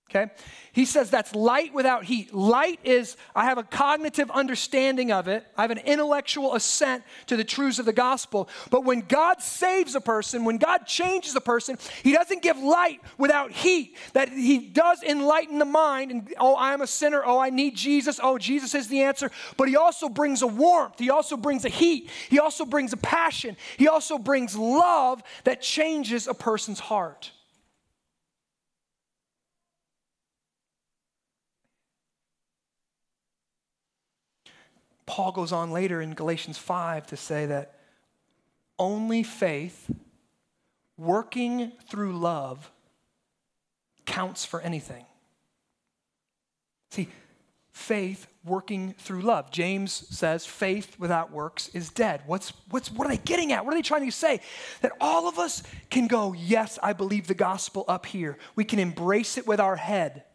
Okay? 0.10 0.32
He 0.72 0.86
says 0.86 1.12
that's 1.12 1.36
light 1.36 1.74
without 1.74 2.04
heat. 2.04 2.34
Light 2.34 2.80
is, 2.84 3.15
I 3.36 3.45
have 3.45 3.58
a 3.58 3.63
cognitive 3.63 4.32
understanding 4.32 5.12
of 5.12 5.28
it, 5.28 5.45
I 5.56 5.62
have 5.62 5.72
an 5.72 5.80
intellectual 5.80 6.56
assent 6.56 7.04
to 7.28 7.38
the 7.38 7.43
truths 7.43 7.80
of 7.80 7.86
the 7.86 7.93
gospel. 7.93 8.50
But 8.72 8.84
when 8.84 9.02
God 9.02 9.41
saves 9.41 9.93
a 9.93 10.02
person, 10.02 10.45
when 10.45 10.58
God 10.58 10.88
changes 10.88 11.36
a 11.36 11.41
person, 11.41 11.78
He 12.04 12.12
doesn't 12.12 12.41
give 12.41 12.58
light 12.58 13.02
without 13.17 13.52
heat. 13.52 13.98
That 14.13 14.30
He 14.30 14.60
does 14.60 15.04
enlighten 15.04 15.60
the 15.60 15.65
mind, 15.65 16.12
and 16.12 16.34
oh, 16.39 16.56
I'm 16.58 16.82
a 16.82 16.88
sinner, 16.88 17.22
oh, 17.24 17.38
I 17.38 17.52
need 17.52 17.76
Jesus, 17.76 18.19
oh, 18.22 18.38
Jesus 18.39 18.74
is 18.74 18.88
the 18.88 19.04
answer. 19.04 19.30
But 19.58 19.69
He 19.69 19.76
also 19.76 20.10
brings 20.10 20.41
a 20.41 20.48
warmth, 20.48 20.98
He 20.98 21.12
also 21.12 21.38
brings 21.38 21.65
a 21.65 21.69
heat, 21.69 22.10
He 22.30 22.39
also 22.39 22.65
brings 22.65 22.93
a 22.93 22.98
passion, 22.98 23.58
He 23.78 23.88
also 23.88 24.17
brings 24.17 24.56
love 24.56 25.22
that 25.43 25.62
changes 25.62 26.28
a 26.28 26.34
person's 26.34 26.80
heart. 26.80 27.32
Paul 35.10 35.32
goes 35.32 35.52
on 35.52 35.72
later 35.72 36.02
in 36.02 36.13
Galatians 36.13 36.60
5 36.60 37.08
to 37.08 37.17
say 37.17 37.48
that 37.48 37.74
only 38.78 39.24
faith 39.24 39.89
working 41.00 41.72
through 41.89 42.15
love 42.15 42.72
counts 44.06 44.45
for 44.45 44.62
anything. 44.62 45.04
See, 46.91 47.10
faith 47.72 48.28
working 48.45 48.93
through 49.00 49.22
love. 49.22 49.50
James 49.50 49.91
says 49.91 50.45
faith 50.45 51.00
without 51.00 51.32
works 51.32 51.69
is 51.69 51.89
dead. 51.89 52.22
What's, 52.28 52.54
what's, 52.69 52.91
what 52.91 53.08
are 53.08 53.10
they 53.10 53.17
getting 53.17 53.52
at? 53.52 53.65
What 53.65 53.74
are 53.74 53.78
they 53.78 53.82
trying 53.82 54.06
to 54.06 54.12
say? 54.12 54.41
That 54.82 54.91
all 55.02 55.28
of 55.28 55.39
us 55.39 55.63
can 55.89 56.06
go, 56.06 56.34
yes, 56.34 56.78
I 56.84 56.93
believe 56.93 57.26
the 57.26 57.34
gospel 57.34 57.84
up 57.88 58.06
here. 58.06 58.38
We 58.56 58.63
can 58.63 58.78
embrace 58.78 59.39
it 59.39 59.48
with 59.48 59.60
our 59.60 59.76
head. 59.76 60.26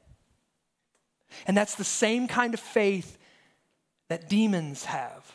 And 1.46 1.56
that's 1.56 1.76
the 1.76 1.84
same 1.84 2.26
kind 2.26 2.54
of 2.54 2.60
faith 2.60 3.18
that 4.08 4.28
demons 4.28 4.84
have, 4.84 5.32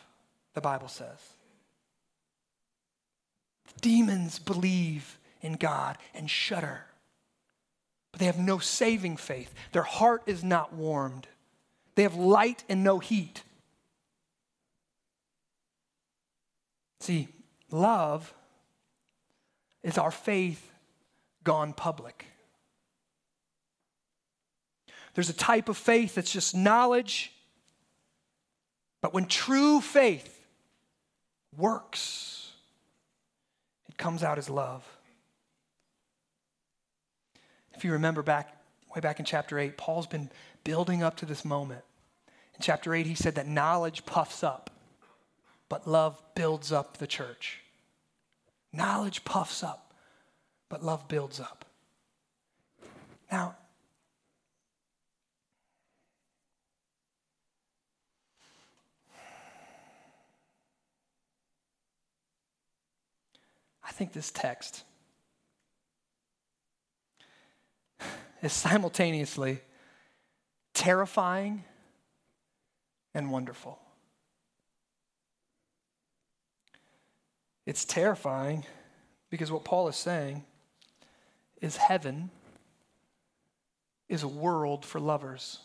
the 0.54 0.60
Bible 0.60 0.88
says. 0.88 1.18
Demons 3.80 4.38
believe 4.38 5.18
in 5.40 5.54
God 5.54 5.96
and 6.14 6.30
shudder, 6.30 6.84
but 8.12 8.20
they 8.20 8.26
have 8.26 8.38
no 8.38 8.58
saving 8.58 9.16
faith. 9.16 9.54
Their 9.72 9.82
heart 9.82 10.22
is 10.26 10.44
not 10.44 10.72
warmed, 10.72 11.28
they 11.94 12.02
have 12.02 12.14
light 12.16 12.64
and 12.68 12.84
no 12.84 12.98
heat. 12.98 13.42
See, 17.00 17.28
love 17.70 18.34
is 19.82 19.96
our 19.96 20.10
faith 20.10 20.70
gone 21.44 21.72
public. 21.72 22.26
There's 25.14 25.30
a 25.30 25.34
type 25.34 25.68
of 25.68 25.76
faith 25.76 26.14
that's 26.14 26.32
just 26.32 26.54
knowledge 26.54 27.32
but 29.00 29.14
when 29.14 29.26
true 29.26 29.80
faith 29.80 30.44
works, 31.56 32.52
it 33.88 33.96
comes 33.96 34.22
out 34.22 34.38
as 34.38 34.50
love. 34.50 34.84
If 37.74 37.84
you 37.84 37.92
remember 37.92 38.22
back, 38.22 38.56
way 38.94 39.00
back 39.00 39.18
in 39.18 39.24
chapter 39.24 39.58
8, 39.58 39.76
Paul's 39.76 40.06
been 40.06 40.30
building 40.64 41.02
up 41.02 41.16
to 41.16 41.26
this 41.26 41.44
moment. 41.44 41.82
In 42.54 42.60
chapter 42.60 42.94
8, 42.94 43.06
he 43.06 43.14
said 43.14 43.36
that 43.36 43.46
knowledge 43.48 44.04
puffs 44.04 44.42
up, 44.44 44.70
but 45.68 45.88
love 45.88 46.22
builds 46.34 46.72
up 46.72 46.98
the 46.98 47.06
church. 47.06 47.60
Knowledge 48.72 49.24
puffs 49.24 49.62
up, 49.62 49.94
but 50.68 50.84
love 50.84 51.08
builds 51.08 51.40
up. 51.40 51.64
Now, 53.32 53.56
I 63.90 63.92
think 63.92 64.12
this 64.12 64.30
text 64.30 64.84
is 68.40 68.52
simultaneously 68.52 69.60
terrifying 70.72 71.64
and 73.14 73.32
wonderful. 73.32 73.80
It's 77.66 77.84
terrifying 77.84 78.64
because 79.28 79.50
what 79.50 79.64
Paul 79.64 79.88
is 79.88 79.96
saying 79.96 80.44
is 81.60 81.76
heaven 81.76 82.30
is 84.08 84.22
a 84.22 84.28
world 84.28 84.84
for 84.84 85.00
lovers. 85.00 85.58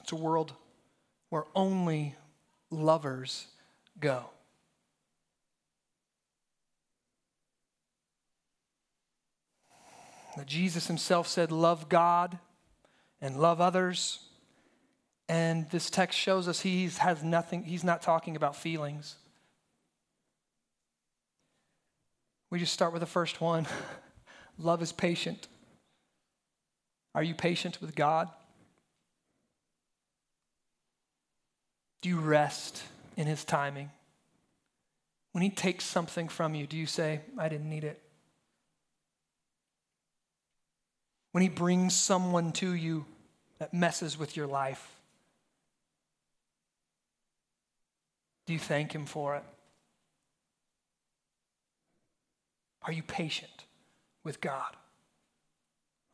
It's 0.00 0.10
a 0.10 0.16
world 0.16 0.54
where 1.28 1.44
only 1.54 2.16
lovers 2.68 3.46
go. 4.00 4.26
Jesus 10.44 10.86
himself 10.86 11.26
said, 11.26 11.50
Love 11.50 11.88
God 11.88 12.38
and 13.20 13.38
love 13.38 13.60
others. 13.60 14.20
And 15.28 15.68
this 15.70 15.90
text 15.90 16.18
shows 16.18 16.46
us 16.46 16.60
he 16.60 16.88
has 16.98 17.22
nothing, 17.22 17.64
he's 17.64 17.84
not 17.84 18.02
talking 18.02 18.36
about 18.36 18.54
feelings. 18.54 19.16
We 22.50 22.60
just 22.60 22.72
start 22.72 22.92
with 22.92 23.00
the 23.00 23.06
first 23.06 23.40
one 23.40 23.66
love 24.58 24.82
is 24.82 24.92
patient. 24.92 25.48
Are 27.14 27.22
you 27.22 27.34
patient 27.34 27.80
with 27.80 27.94
God? 27.94 28.28
Do 32.02 32.10
you 32.10 32.20
rest 32.20 32.82
in 33.16 33.26
His 33.26 33.44
timing? 33.44 33.90
When 35.32 35.42
He 35.42 35.50
takes 35.50 35.84
something 35.84 36.28
from 36.28 36.54
you, 36.54 36.66
do 36.66 36.76
you 36.76 36.86
say, 36.86 37.22
I 37.38 37.48
didn't 37.48 37.68
need 37.68 37.84
it? 37.84 38.00
When 41.36 41.42
He 41.42 41.50
brings 41.50 41.94
someone 41.94 42.52
to 42.52 42.72
you 42.72 43.04
that 43.58 43.74
messes 43.74 44.16
with 44.16 44.38
your 44.38 44.46
life, 44.46 44.96
do 48.46 48.54
you 48.54 48.58
thank 48.58 48.94
Him 48.94 49.04
for 49.04 49.36
it? 49.36 49.42
Are 52.84 52.90
you 52.90 53.02
patient 53.02 53.66
with 54.24 54.40
God? 54.40 54.78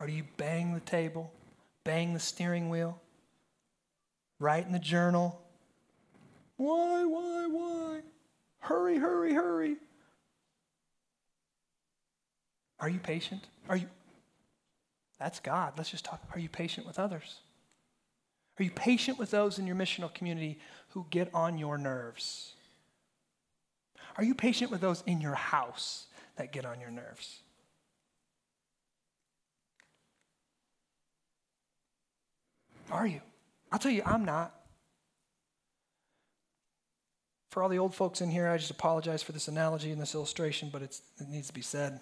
Or 0.00 0.08
do 0.08 0.12
you 0.12 0.24
bang 0.38 0.74
the 0.74 0.80
table, 0.80 1.32
bang 1.84 2.14
the 2.14 2.18
steering 2.18 2.68
wheel, 2.68 3.00
write 4.40 4.66
in 4.66 4.72
the 4.72 4.80
journal? 4.80 5.40
Why, 6.56 7.04
why, 7.04 7.46
why? 7.46 8.00
Hurry, 8.58 8.98
hurry, 8.98 9.34
hurry. 9.34 9.76
Are 12.80 12.88
you 12.88 12.98
patient? 12.98 13.46
Are 13.68 13.76
you? 13.76 13.86
That's 15.22 15.40
God. 15.40 15.74
Let's 15.76 15.90
just 15.90 16.04
talk. 16.04 16.20
Are 16.34 16.38
you 16.38 16.48
patient 16.48 16.86
with 16.86 16.98
others? 16.98 17.40
Are 18.58 18.64
you 18.64 18.70
patient 18.70 19.18
with 19.18 19.30
those 19.30 19.58
in 19.58 19.66
your 19.66 19.76
missional 19.76 20.12
community 20.12 20.58
who 20.90 21.06
get 21.10 21.32
on 21.32 21.58
your 21.58 21.78
nerves? 21.78 22.54
Are 24.16 24.24
you 24.24 24.34
patient 24.34 24.70
with 24.70 24.80
those 24.80 25.02
in 25.06 25.20
your 25.20 25.34
house 25.34 26.06
that 26.36 26.52
get 26.52 26.64
on 26.64 26.80
your 26.80 26.90
nerves. 26.90 27.40
Are 32.90 33.06
you? 33.06 33.20
I'll 33.70 33.78
tell 33.78 33.92
you, 33.92 34.02
I'm 34.04 34.24
not. 34.24 34.54
For 37.50 37.62
all 37.62 37.68
the 37.68 37.78
old 37.78 37.94
folks 37.94 38.20
in 38.20 38.30
here, 38.30 38.48
I 38.48 38.56
just 38.56 38.70
apologize 38.70 39.22
for 39.22 39.32
this 39.32 39.48
analogy 39.48 39.92
and 39.92 40.00
this 40.00 40.14
illustration, 40.14 40.70
but 40.72 40.82
it 40.82 41.00
needs 41.28 41.48
to 41.48 41.52
be 41.52 41.62
said. 41.62 42.00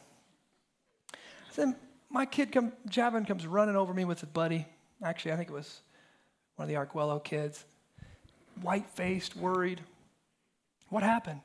Then 1.57 1.77
my 2.11 2.27
kid 2.27 2.53
come, 2.53 2.73
Javin 2.89 3.27
comes 3.27 3.47
running 3.47 3.77
over 3.77 3.95
me 3.95 4.05
with 4.05 4.21
his 4.21 4.29
buddy. 4.29 4.67
Actually, 5.03 5.33
I 5.33 5.37
think 5.37 5.49
it 5.49 5.53
was 5.55 5.81
one 6.57 6.65
of 6.65 6.69
the 6.69 6.77
Arguello 6.77 7.21
kids. 7.21 7.65
White 8.61 8.89
faced, 8.91 9.37
worried. 9.37 9.81
What 10.89 11.03
happened? 11.03 11.41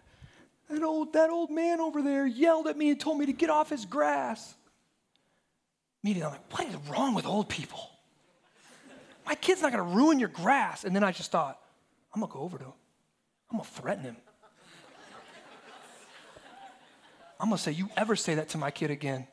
That 0.70 0.82
old, 0.82 1.13
that 1.13 1.30
old 1.30 1.51
man 1.51 1.80
over 1.80 2.01
there 2.01 2.26
yelled 2.26 2.68
at 2.68 2.76
me 2.76 2.89
and 2.89 2.99
told 2.99 3.20
me 3.20 3.28
to 3.28 3.34
get 3.34 3.51
off 3.51 3.70
his 3.70 3.86
grass. 3.86 4.55
Immediately, 6.03 6.26
I'm 6.26 6.32
like, 6.34 6.59
what 6.59 6.68
is 6.68 6.89
wrong 6.89 7.13
with 7.13 7.26
old 7.26 7.47
people? 7.47 7.91
My 9.26 9.36
kid's 9.36 9.61
not 9.61 9.72
going 9.72 9.88
to 9.88 9.95
ruin 9.95 10.20
your 10.20 10.30
grass. 10.30 10.84
And 10.84 10.95
then 10.95 11.03
I 11.03 11.11
just 11.11 11.32
thought, 11.32 11.59
I'm 12.13 12.22
going 12.22 12.32
to 12.32 12.38
go 12.38 12.43
over 12.43 12.57
to 12.57 12.63
him. 12.66 12.74
I'm 13.51 13.57
going 13.57 13.70
to 13.70 13.82
threaten 13.82 14.03
him. 14.03 14.18
I'm 17.39 17.49
going 17.49 17.57
to 17.57 17.63
say, 17.63 17.72
you 17.72 17.89
ever 17.95 18.16
say 18.16 18.36
that 18.36 18.49
to 18.49 18.57
my 18.57 18.72
kid 18.72 18.91
again? 18.91 19.28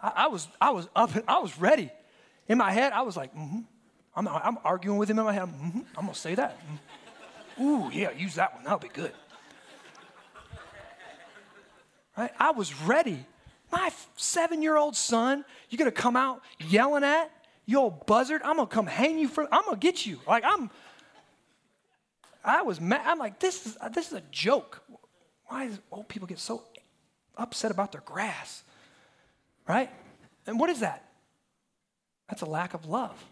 I, 0.00 0.12
I, 0.16 0.28
was, 0.28 0.48
I 0.60 0.70
was 0.70 0.88
up, 0.94 1.10
I 1.28 1.38
was 1.38 1.58
ready. 1.58 1.90
In 2.48 2.58
my 2.58 2.70
head, 2.70 2.92
I 2.92 3.02
was 3.02 3.16
like, 3.16 3.34
mm-hmm. 3.34 3.60
I'm, 4.16 4.28
I'm 4.28 4.58
arguing 4.64 4.98
with 4.98 5.10
him 5.10 5.18
in 5.18 5.24
my 5.24 5.32
head. 5.32 5.42
Mm-hmm. 5.42 5.80
I'm 5.96 6.08
to 6.08 6.14
say 6.14 6.34
that. 6.34 6.58
Mm-hmm. 6.58 7.62
Ooh, 7.62 7.90
yeah, 7.90 8.10
use 8.12 8.36
that 8.36 8.54
one. 8.54 8.64
That'll 8.64 8.78
be 8.78 8.88
good. 8.88 9.12
Right? 12.16 12.32
I 12.38 12.50
was 12.50 12.74
ready. 12.82 13.24
My 13.70 13.92
seven 14.16 14.62
year 14.62 14.76
old 14.76 14.96
son, 14.96 15.44
you're 15.70 15.84
to 15.84 15.92
come 15.92 16.16
out 16.16 16.42
yelling 16.58 17.04
at? 17.04 17.30
You 17.66 17.80
old 17.80 18.06
buzzard, 18.06 18.40
I'm 18.44 18.56
to 18.56 18.66
come 18.66 18.86
hang 18.86 19.18
you 19.18 19.28
for, 19.28 19.46
I'm 19.52 19.64
to 19.70 19.76
get 19.76 20.06
you. 20.06 20.18
Like, 20.26 20.42
I'm, 20.46 20.70
I 22.42 22.62
was 22.62 22.80
mad. 22.80 23.02
I'm 23.04 23.18
like, 23.18 23.38
this 23.38 23.66
is, 23.66 23.76
this 23.92 24.06
is 24.08 24.14
a 24.14 24.22
joke. 24.32 24.82
Why 25.46 25.68
do 25.68 25.78
old 25.92 26.08
people 26.08 26.26
get 26.26 26.38
so 26.38 26.62
upset 27.36 27.70
about 27.70 27.92
their 27.92 28.00
grass? 28.00 28.62
Right? 29.68 29.90
And 30.46 30.58
what 30.58 30.70
is 30.70 30.80
that? 30.80 31.04
That's 32.28 32.42
a 32.42 32.46
lack 32.46 32.74
of 32.74 32.86
love. 32.86 33.22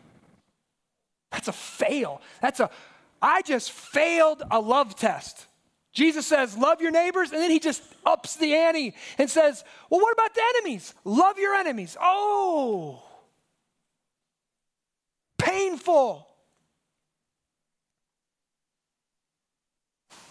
That's 1.32 1.48
a 1.48 1.52
fail. 1.52 2.20
That's 2.42 2.60
a, 2.60 2.70
I 3.20 3.42
just 3.42 3.72
failed 3.72 4.42
a 4.50 4.60
love 4.60 4.96
test. 4.96 5.46
Jesus 5.92 6.26
says, 6.26 6.56
Love 6.58 6.82
your 6.82 6.90
neighbors, 6.90 7.32
and 7.32 7.40
then 7.40 7.50
he 7.50 7.58
just 7.58 7.82
ups 8.04 8.36
the 8.36 8.54
ante 8.54 8.94
and 9.16 9.30
says, 9.30 9.64
Well, 9.88 10.00
what 10.00 10.12
about 10.12 10.34
the 10.34 10.42
enemies? 10.56 10.94
Love 11.04 11.38
your 11.38 11.54
enemies. 11.54 11.96
Oh, 11.98 13.02
painful. 15.38 16.26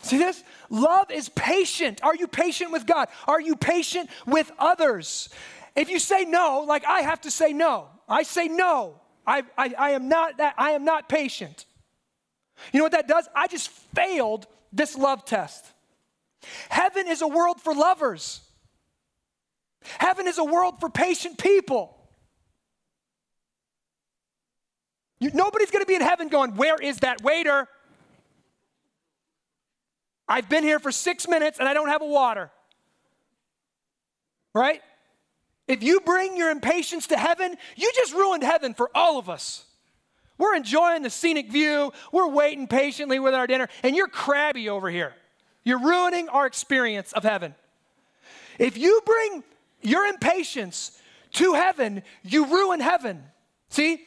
See 0.03 0.20
this? 0.20 0.43
Love 0.70 1.10
is 1.10 1.30
patient. 1.30 2.03
Are 2.03 2.16
you 2.16 2.28
patient 2.28 2.72
with 2.72 2.86
God? 2.86 3.08
Are 3.28 3.41
you 3.41 3.56
patient 3.56 4.08
with 4.28 4.51
others? 4.60 5.30
If 5.76 5.90
you 5.90 6.00
say 6.00 6.24
no, 6.24 6.64
like 6.68 6.86
I 6.86 7.02
have 7.02 7.22
to 7.22 7.32
say 7.32 7.52
no, 7.54 7.88
I 8.08 8.24
say 8.24 8.48
no. 8.48 9.02
I, 9.28 9.44
I, 9.58 9.74
I 9.78 9.90
am 9.92 10.08
not 10.08 10.38
that 10.38 10.56
I 10.58 10.72
am 10.72 10.86
not 10.86 11.10
patient. 11.10 11.66
You 12.72 12.80
know 12.80 12.86
what 12.86 12.94
that 12.94 13.08
does? 13.08 13.28
I 13.36 13.48
just 13.48 13.70
failed 13.70 14.48
this 14.72 14.96
love 14.96 15.26
test. 15.26 15.66
Heaven 16.70 17.08
is 17.08 17.22
a 17.22 17.28
world 17.28 17.60
for 17.60 17.74
lovers. 17.74 18.42
Heaven 19.84 20.28
is 20.28 20.38
a 20.38 20.44
world 20.44 20.80
for 20.80 20.90
patient 20.90 21.38
people. 21.38 21.96
You, 25.20 25.32
nobody's 25.34 25.72
going 25.72 25.84
to 25.84 25.88
be 25.88 25.96
in 25.96 26.02
heaven 26.02 26.30
going, 26.30 26.56
Where 26.56 26.78
is 26.78 26.98
that 26.98 27.22
waiter? 27.22 27.68
I've 30.28 30.50
been 30.50 30.64
here 30.64 30.80
for 30.80 30.92
six 30.92 31.28
minutes 31.28 31.60
and 31.60 31.68
I 31.68 31.74
don't 31.74 31.90
have 31.90 32.02
a 32.02 32.08
water. 32.08 32.52
Right? 34.54 34.82
If 35.68 35.82
you 35.82 35.99
bring 36.01 36.38
your 36.38 36.51
impatience 36.51 37.07
to 37.07 37.18
heaven, 37.18 37.55
you 37.76 37.91
just 37.95 38.13
ruined 38.13 38.43
heaven 38.43 38.74
for 38.74 38.89
all 38.93 39.18
of 39.18 39.30
us. 39.30 39.66
We're 40.38 40.55
enjoying 40.55 41.01
the 41.01 41.09
scenic 41.09 41.51
view. 41.51 41.93
We're 42.11 42.28
waiting 42.28 42.68
patiently 42.68 43.20
with 43.20 43.34
our 43.34 43.47
dinner, 43.47 43.70
and 43.84 43.95
you're 43.95 44.07
crabby 44.07 44.70
over 44.70 44.89
here. 44.89 45.13
You're 45.63 45.80
ruining 45.80 46.30
our 46.30 46.45
experience 46.45 47.13
of 47.13 47.24
heaven. 47.24 47.55
If 48.59 48.78
you 48.78 49.01
bring 49.05 49.43
your 49.82 50.05
impatience 50.05 50.99
to 51.34 51.53
heaven, 51.53 52.03
you 52.24 52.45
ruin 52.45 52.80
heaven. 52.80 53.24
See? 53.70 54.05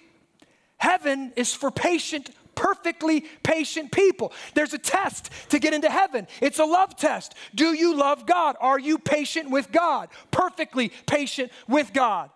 Heaven 0.77 1.33
is 1.35 1.53
for 1.53 1.71
patient, 1.71 2.31
perfectly 2.59 3.21
patient 3.43 3.93
people. 3.93 4.33
There's 4.55 4.75
a 4.75 4.79
test 4.79 5.31
to 5.51 5.59
get 5.59 5.73
into 5.73 5.89
heaven. 5.89 6.27
It's 6.41 6.59
a 6.59 6.65
love 6.65 6.97
test. 6.97 7.35
Do 7.55 7.73
you 7.73 7.97
love 7.97 8.27
God? 8.27 8.57
Are 8.61 8.79
you 8.79 8.99
patient 8.99 9.51
with 9.51 9.71
God? 9.71 10.09
Perfectly 10.31 10.91
patient 11.07 11.53
with 11.69 11.93
God 11.93 12.31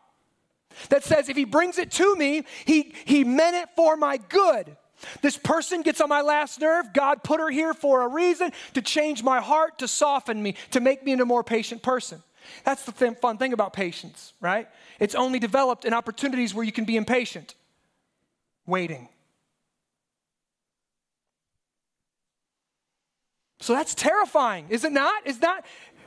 that 0.89 1.05
says 1.05 1.29
if 1.29 1.37
he 1.37 1.45
brings 1.45 1.79
it 1.79 1.91
to 1.93 2.17
me, 2.17 2.45
he, 2.65 2.95
he 3.05 3.25
meant 3.25 3.57
it 3.57 3.69
for 3.77 3.97
my 3.97 4.17
good. 4.17 4.77
This 5.21 5.37
person 5.37 5.83
gets 5.83 6.01
on 6.01 6.09
my 6.09 6.21
last 6.21 6.61
nerve. 6.61 6.93
God 6.93 7.25
put 7.25 7.41
her 7.41 7.51
here 7.51 7.75
for 7.75 8.03
a 8.03 8.09
reason 8.09 8.53
to 8.75 8.83
change 8.83 9.23
my 9.23 9.41
heart, 9.41 9.79
to 9.79 9.89
soften 9.89 10.43
me, 10.43 10.55
to 10.71 10.81
make 10.81 11.05
me 11.05 11.13
into 11.13 11.23
a 11.23 11.27
more 11.27 11.43
patient 11.43 11.83
person. 11.83 12.23
That's 12.65 12.85
the 12.85 12.93
th- 12.93 13.19
fun 13.19 13.39
thing 13.39 13.53
about 13.53 13.73
patience, 13.73 14.33
right? 14.41 14.69
It's 15.01 15.15
only 15.15 15.39
developed 15.39 15.85
in 15.85 15.93
opportunities 15.93 16.55
where 16.55 16.65
you 16.65 16.73
can 16.73 16.85
be 16.85 16.97
impatient, 16.97 17.55
waiting. 18.67 19.09
So 23.63 23.75
that's 23.75 23.95
terrifying, 23.95 24.67
is 24.71 24.85
it 24.85 24.91
not? 24.91 25.25
Is 25.25 25.39
that 25.39 25.65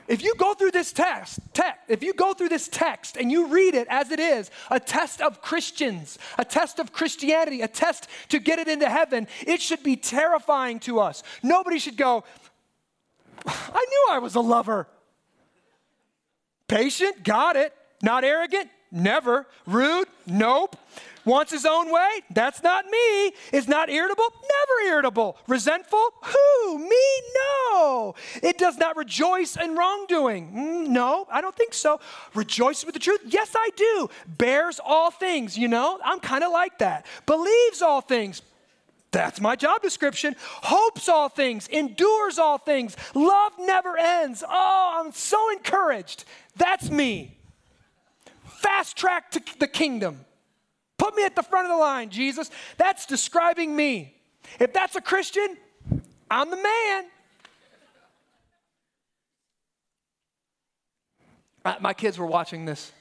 if 0.08 0.22
you 0.22 0.34
go 0.36 0.52
through 0.52 0.72
this 0.72 0.92
text, 0.92 1.40
if 1.88 2.02
you 2.02 2.12
go 2.12 2.34
through 2.34 2.50
this 2.50 2.68
text 2.68 3.16
and 3.16 3.32
you 3.32 3.46
read 3.46 3.74
it 3.74 3.88
as 3.88 4.10
it 4.10 4.20
is, 4.20 4.50
a 4.70 4.78
test 4.78 5.22
of 5.22 5.40
Christians, 5.40 6.18
a 6.38 6.44
test 6.44 6.78
of 6.78 6.92
Christianity, 6.92 7.62
a 7.62 7.68
test 7.68 8.08
to 8.28 8.38
get 8.38 8.58
it 8.58 8.68
into 8.68 8.88
heaven, 8.88 9.26
it 9.46 9.62
should 9.62 9.82
be 9.82 9.96
terrifying 9.96 10.80
to 10.80 11.00
us. 11.00 11.22
Nobody 11.42 11.78
should 11.78 11.96
go, 11.96 12.24
I 13.46 13.86
knew 13.88 14.06
I 14.10 14.18
was 14.18 14.34
a 14.34 14.40
lover. 14.40 14.86
Patient, 16.68 17.24
got 17.24 17.56
it. 17.56 17.72
Not 18.02 18.22
arrogant, 18.22 18.68
Never. 18.92 19.46
Rude? 19.66 20.08
Nope. 20.26 20.76
Wants 21.26 21.50
his 21.50 21.66
own 21.66 21.92
way? 21.92 22.08
That's 22.30 22.62
not 22.62 22.86
me. 22.86 23.32
Is 23.52 23.66
not 23.66 23.90
irritable? 23.90 24.24
Never 24.42 24.94
irritable. 24.94 25.36
Resentful? 25.48 26.08
Who? 26.22 26.78
Me? 26.78 27.22
No. 27.34 28.14
It 28.42 28.58
does 28.58 28.78
not 28.78 28.96
rejoice 28.96 29.56
in 29.56 29.74
wrongdoing. 29.74 30.52
Mm, 30.52 30.88
no, 30.88 31.26
I 31.30 31.40
don't 31.40 31.54
think 31.54 31.74
so. 31.74 32.00
Rejoices 32.34 32.86
with 32.86 32.94
the 32.94 33.00
truth? 33.00 33.20
Yes, 33.26 33.54
I 33.56 33.70
do. 33.76 34.08
Bears 34.38 34.80
all 34.82 35.10
things, 35.10 35.58
you 35.58 35.66
know? 35.66 35.98
I'm 36.04 36.20
kind 36.20 36.44
of 36.44 36.52
like 36.52 36.78
that. 36.78 37.06
Believes 37.26 37.82
all 37.82 38.00
things. 38.00 38.40
That's 39.10 39.40
my 39.40 39.56
job 39.56 39.82
description. 39.82 40.36
Hopes 40.62 41.08
all 41.08 41.28
things, 41.28 41.66
endures 41.68 42.38
all 42.38 42.58
things, 42.58 42.96
love 43.14 43.52
never 43.58 43.96
ends. 43.96 44.44
Oh, 44.46 45.00
I'm 45.00 45.12
so 45.12 45.50
encouraged. 45.50 46.24
That's 46.56 46.90
me. 46.90 47.36
Fast 48.44 48.96
track 48.96 49.30
to 49.32 49.42
the 49.58 49.68
kingdom. 49.68 50.24
Put 50.98 51.14
me 51.14 51.24
at 51.24 51.36
the 51.36 51.42
front 51.42 51.66
of 51.66 51.70
the 51.70 51.76
line, 51.76 52.10
Jesus. 52.10 52.50
That's 52.76 53.06
describing 53.06 53.74
me. 53.74 54.14
If 54.58 54.72
that's 54.72 54.96
a 54.96 55.00
Christian, 55.00 55.56
I'm 56.30 56.50
the 56.50 56.56
man. 56.56 57.04
My 61.80 61.92
kids 61.92 62.18
were 62.18 62.26
watching 62.26 62.64
this. 62.64 62.92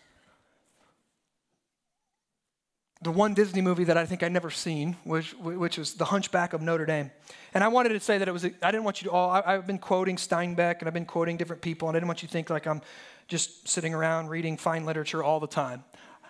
The 3.02 3.12
one 3.12 3.36
Disney 3.36 3.62
movie 3.62 3.84
that 3.84 3.98
I 3.98 4.06
think 4.08 4.24
I 4.24 4.30
never 4.30 4.50
seen, 4.50 4.98
which, 5.04 5.34
which 5.36 5.78
was 5.78 5.94
The 5.94 6.06
Hunchback 6.06 6.54
of 6.54 6.64
Notre 6.64 6.88
Dame. 6.88 7.12
And 7.54 7.64
I 7.64 7.68
wanted 7.68 7.90
to 7.90 8.00
say 8.00 8.18
that 8.18 8.28
it 8.28 8.32
was, 8.32 8.46
I 8.46 8.72
didn't 8.72 8.84
want 8.84 9.02
you 9.02 9.10
to 9.10 9.14
all, 9.14 9.30
I, 9.30 9.52
have 9.52 9.68
been 9.68 9.78
quoting 9.78 10.16
Steinbeck 10.16 10.80
and 10.80 10.88
I've 10.88 10.94
been 10.94 11.06
quoting 11.06 11.38
different 11.38 11.62
people, 11.62 11.88
and 11.88 11.96
I 11.96 12.00
didn't 12.00 12.08
want 12.08 12.24
you 12.24 12.28
to 12.28 12.32
think 12.32 12.50
like 12.50 12.66
I'm 12.66 12.82
just 13.28 13.68
sitting 13.68 13.94
around 13.94 14.30
reading 14.30 14.58
fine 14.58 14.86
literature 14.86 15.24
all 15.24 15.40
the 15.40 15.48
time. 15.48 15.84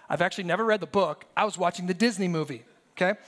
I've 0.09 0.21
actually 0.21 0.45
never 0.45 0.63
read 0.63 0.79
the 0.79 0.87
book. 0.87 1.25
I 1.35 1.45
was 1.45 1.57
watching 1.57 1.87
the 1.87 1.93
Disney 1.93 2.27
movie, 2.27 2.63
okay? 2.93 3.19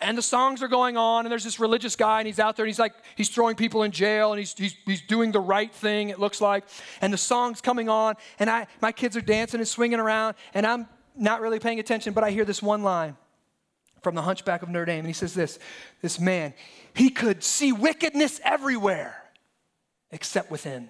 And 0.00 0.16
the 0.16 0.22
songs 0.22 0.62
are 0.62 0.68
going 0.68 0.96
on, 0.96 1.24
and 1.24 1.32
there's 1.32 1.44
this 1.44 1.58
religious 1.58 1.96
guy, 1.96 2.20
and 2.20 2.26
he's 2.26 2.38
out 2.38 2.56
there, 2.56 2.64
and 2.64 2.68
he's 2.68 2.78
like, 2.78 2.94
he's 3.16 3.28
throwing 3.28 3.56
people 3.56 3.82
in 3.82 3.90
jail, 3.90 4.32
and 4.32 4.38
he's, 4.38 4.52
he's, 4.52 4.76
he's 4.86 5.02
doing 5.02 5.32
the 5.32 5.40
right 5.40 5.72
thing, 5.72 6.10
it 6.10 6.20
looks 6.20 6.40
like. 6.40 6.64
And 7.00 7.12
the 7.12 7.18
song's 7.18 7.60
coming 7.60 7.88
on, 7.88 8.14
and 8.38 8.48
I, 8.48 8.68
my 8.80 8.92
kids 8.92 9.16
are 9.16 9.20
dancing 9.20 9.58
and 9.58 9.68
swinging 9.68 9.98
around, 9.98 10.36
and 10.54 10.66
I'm 10.66 10.86
not 11.16 11.40
really 11.40 11.58
paying 11.58 11.80
attention, 11.80 12.12
but 12.12 12.22
I 12.22 12.30
hear 12.30 12.44
this 12.44 12.62
one 12.62 12.82
line 12.82 13.16
from 14.02 14.14
the 14.14 14.22
Hunchback 14.22 14.62
of 14.62 14.68
Notre 14.68 14.84
Dame, 14.84 15.00
and 15.00 15.06
he 15.08 15.12
says 15.12 15.34
this 15.34 15.58
This 16.00 16.20
man, 16.20 16.54
he 16.94 17.10
could 17.10 17.42
see 17.42 17.72
wickedness 17.72 18.40
everywhere 18.44 19.22
except 20.10 20.50
within. 20.50 20.88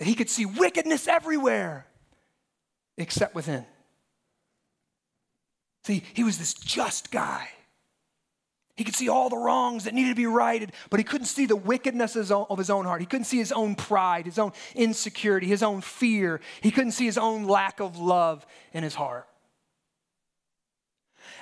That 0.00 0.06
he 0.06 0.14
could 0.14 0.30
see 0.30 0.46
wickedness 0.46 1.06
everywhere 1.06 1.86
except 2.96 3.34
within. 3.34 3.66
See, 5.84 6.02
he 6.14 6.24
was 6.24 6.38
this 6.38 6.54
just 6.54 7.10
guy. 7.10 7.50
He 8.76 8.84
could 8.84 8.94
see 8.96 9.10
all 9.10 9.28
the 9.28 9.36
wrongs 9.36 9.84
that 9.84 9.92
needed 9.92 10.08
to 10.08 10.14
be 10.14 10.24
righted, 10.24 10.72
but 10.88 11.00
he 11.00 11.04
couldn't 11.04 11.26
see 11.26 11.44
the 11.44 11.54
wickedness 11.54 12.16
of 12.16 12.56
his 12.58 12.70
own 12.70 12.86
heart. 12.86 13.02
He 13.02 13.06
couldn't 13.06 13.26
see 13.26 13.36
his 13.36 13.52
own 13.52 13.74
pride, 13.74 14.24
his 14.24 14.38
own 14.38 14.52
insecurity, 14.74 15.46
his 15.46 15.62
own 15.62 15.82
fear. 15.82 16.40
He 16.62 16.70
couldn't 16.70 16.92
see 16.92 17.04
his 17.04 17.18
own 17.18 17.44
lack 17.44 17.78
of 17.78 17.98
love 17.98 18.46
in 18.72 18.82
his 18.82 18.94
heart. 18.94 19.28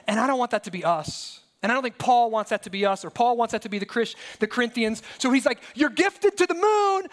And 0.08 0.18
I 0.18 0.26
don't 0.26 0.38
want 0.38 0.50
that 0.50 0.64
to 0.64 0.72
be 0.72 0.84
us. 0.84 1.38
And 1.62 1.70
I 1.70 1.76
don't 1.76 1.84
think 1.84 1.98
Paul 1.98 2.32
wants 2.32 2.50
that 2.50 2.64
to 2.64 2.70
be 2.70 2.84
us, 2.84 3.04
or 3.04 3.10
Paul 3.10 3.36
wants 3.36 3.52
that 3.52 3.62
to 3.62 3.68
be 3.68 3.78
the, 3.78 3.86
Chris, 3.86 4.16
the 4.40 4.48
Corinthians. 4.48 5.04
So 5.18 5.30
he's 5.30 5.46
like, 5.46 5.60
You're 5.76 5.90
gifted 5.90 6.36
to 6.38 6.46
the 6.46 6.54
moon, 6.54 7.08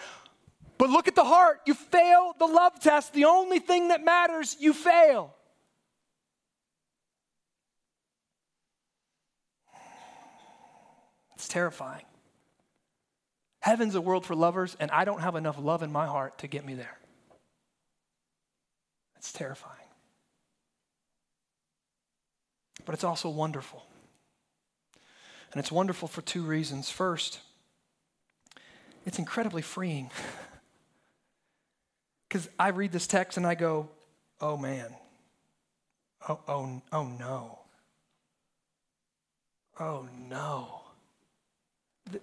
but 0.78 0.90
look 0.90 1.08
at 1.08 1.14
the 1.14 1.24
heart. 1.24 1.60
You 1.66 1.74
fail 1.74 2.34
the 2.38 2.46
love 2.46 2.80
test. 2.80 3.12
The 3.12 3.24
only 3.24 3.58
thing 3.58 3.88
that 3.88 4.04
matters, 4.04 4.56
you 4.60 4.72
fail. 4.72 5.34
It's 11.34 11.48
terrifying. 11.48 12.04
Heaven's 13.60 13.94
a 13.94 14.00
world 14.00 14.24
for 14.24 14.34
lovers, 14.34 14.76
and 14.78 14.90
I 14.90 15.04
don't 15.04 15.20
have 15.20 15.34
enough 15.34 15.58
love 15.58 15.82
in 15.82 15.92
my 15.92 16.06
heart 16.06 16.38
to 16.38 16.46
get 16.46 16.64
me 16.64 16.74
there. 16.74 16.98
It's 19.16 19.32
terrifying. 19.32 19.74
But 22.84 22.94
it's 22.94 23.04
also 23.04 23.28
wonderful. 23.28 23.84
And 25.52 25.58
it's 25.58 25.72
wonderful 25.72 26.06
for 26.06 26.22
two 26.22 26.42
reasons. 26.42 26.90
First, 26.90 27.40
it's 29.04 29.18
incredibly 29.18 29.62
freeing. 29.62 30.10
Because 32.28 32.48
I 32.58 32.68
read 32.68 32.92
this 32.92 33.06
text 33.06 33.36
and 33.36 33.46
I 33.46 33.54
go, 33.54 33.88
oh 34.40 34.56
man, 34.56 34.94
oh, 36.28 36.40
oh, 36.48 36.82
oh 36.92 37.04
no. 37.04 37.58
Oh 39.78 40.08
no. 40.28 40.80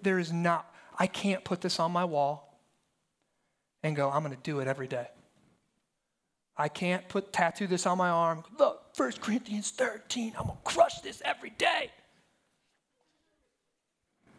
There 0.02 0.20
is 0.20 0.32
not, 0.32 0.74
I 0.98 1.08
can't 1.08 1.44
put 1.44 1.62
this 1.62 1.80
on 1.80 1.92
my 1.92 2.06
wall 2.06 2.60
and 3.84 3.96
go, 3.96 4.10
I'm 4.10 4.24
going 4.24 4.36
to 4.36 4.42
do 4.42 4.60
it 4.60 4.68
every 4.68 4.88
day. 4.88 5.08
I 6.56 6.68
can't 6.70 7.08
put 7.10 7.34
tattoo 7.34 7.68
this 7.68 7.86
on 7.86 7.98
my 7.98 8.10
arm. 8.10 8.44
Look, 8.58 8.84
1 8.96 9.14
Corinthians 9.22 9.72
13, 9.72 10.34
I'm 10.38 10.46
going 10.46 10.58
to 10.58 10.64
crush 10.64 11.02
this 11.02 11.22
every 11.26 11.50
day. 11.52 11.92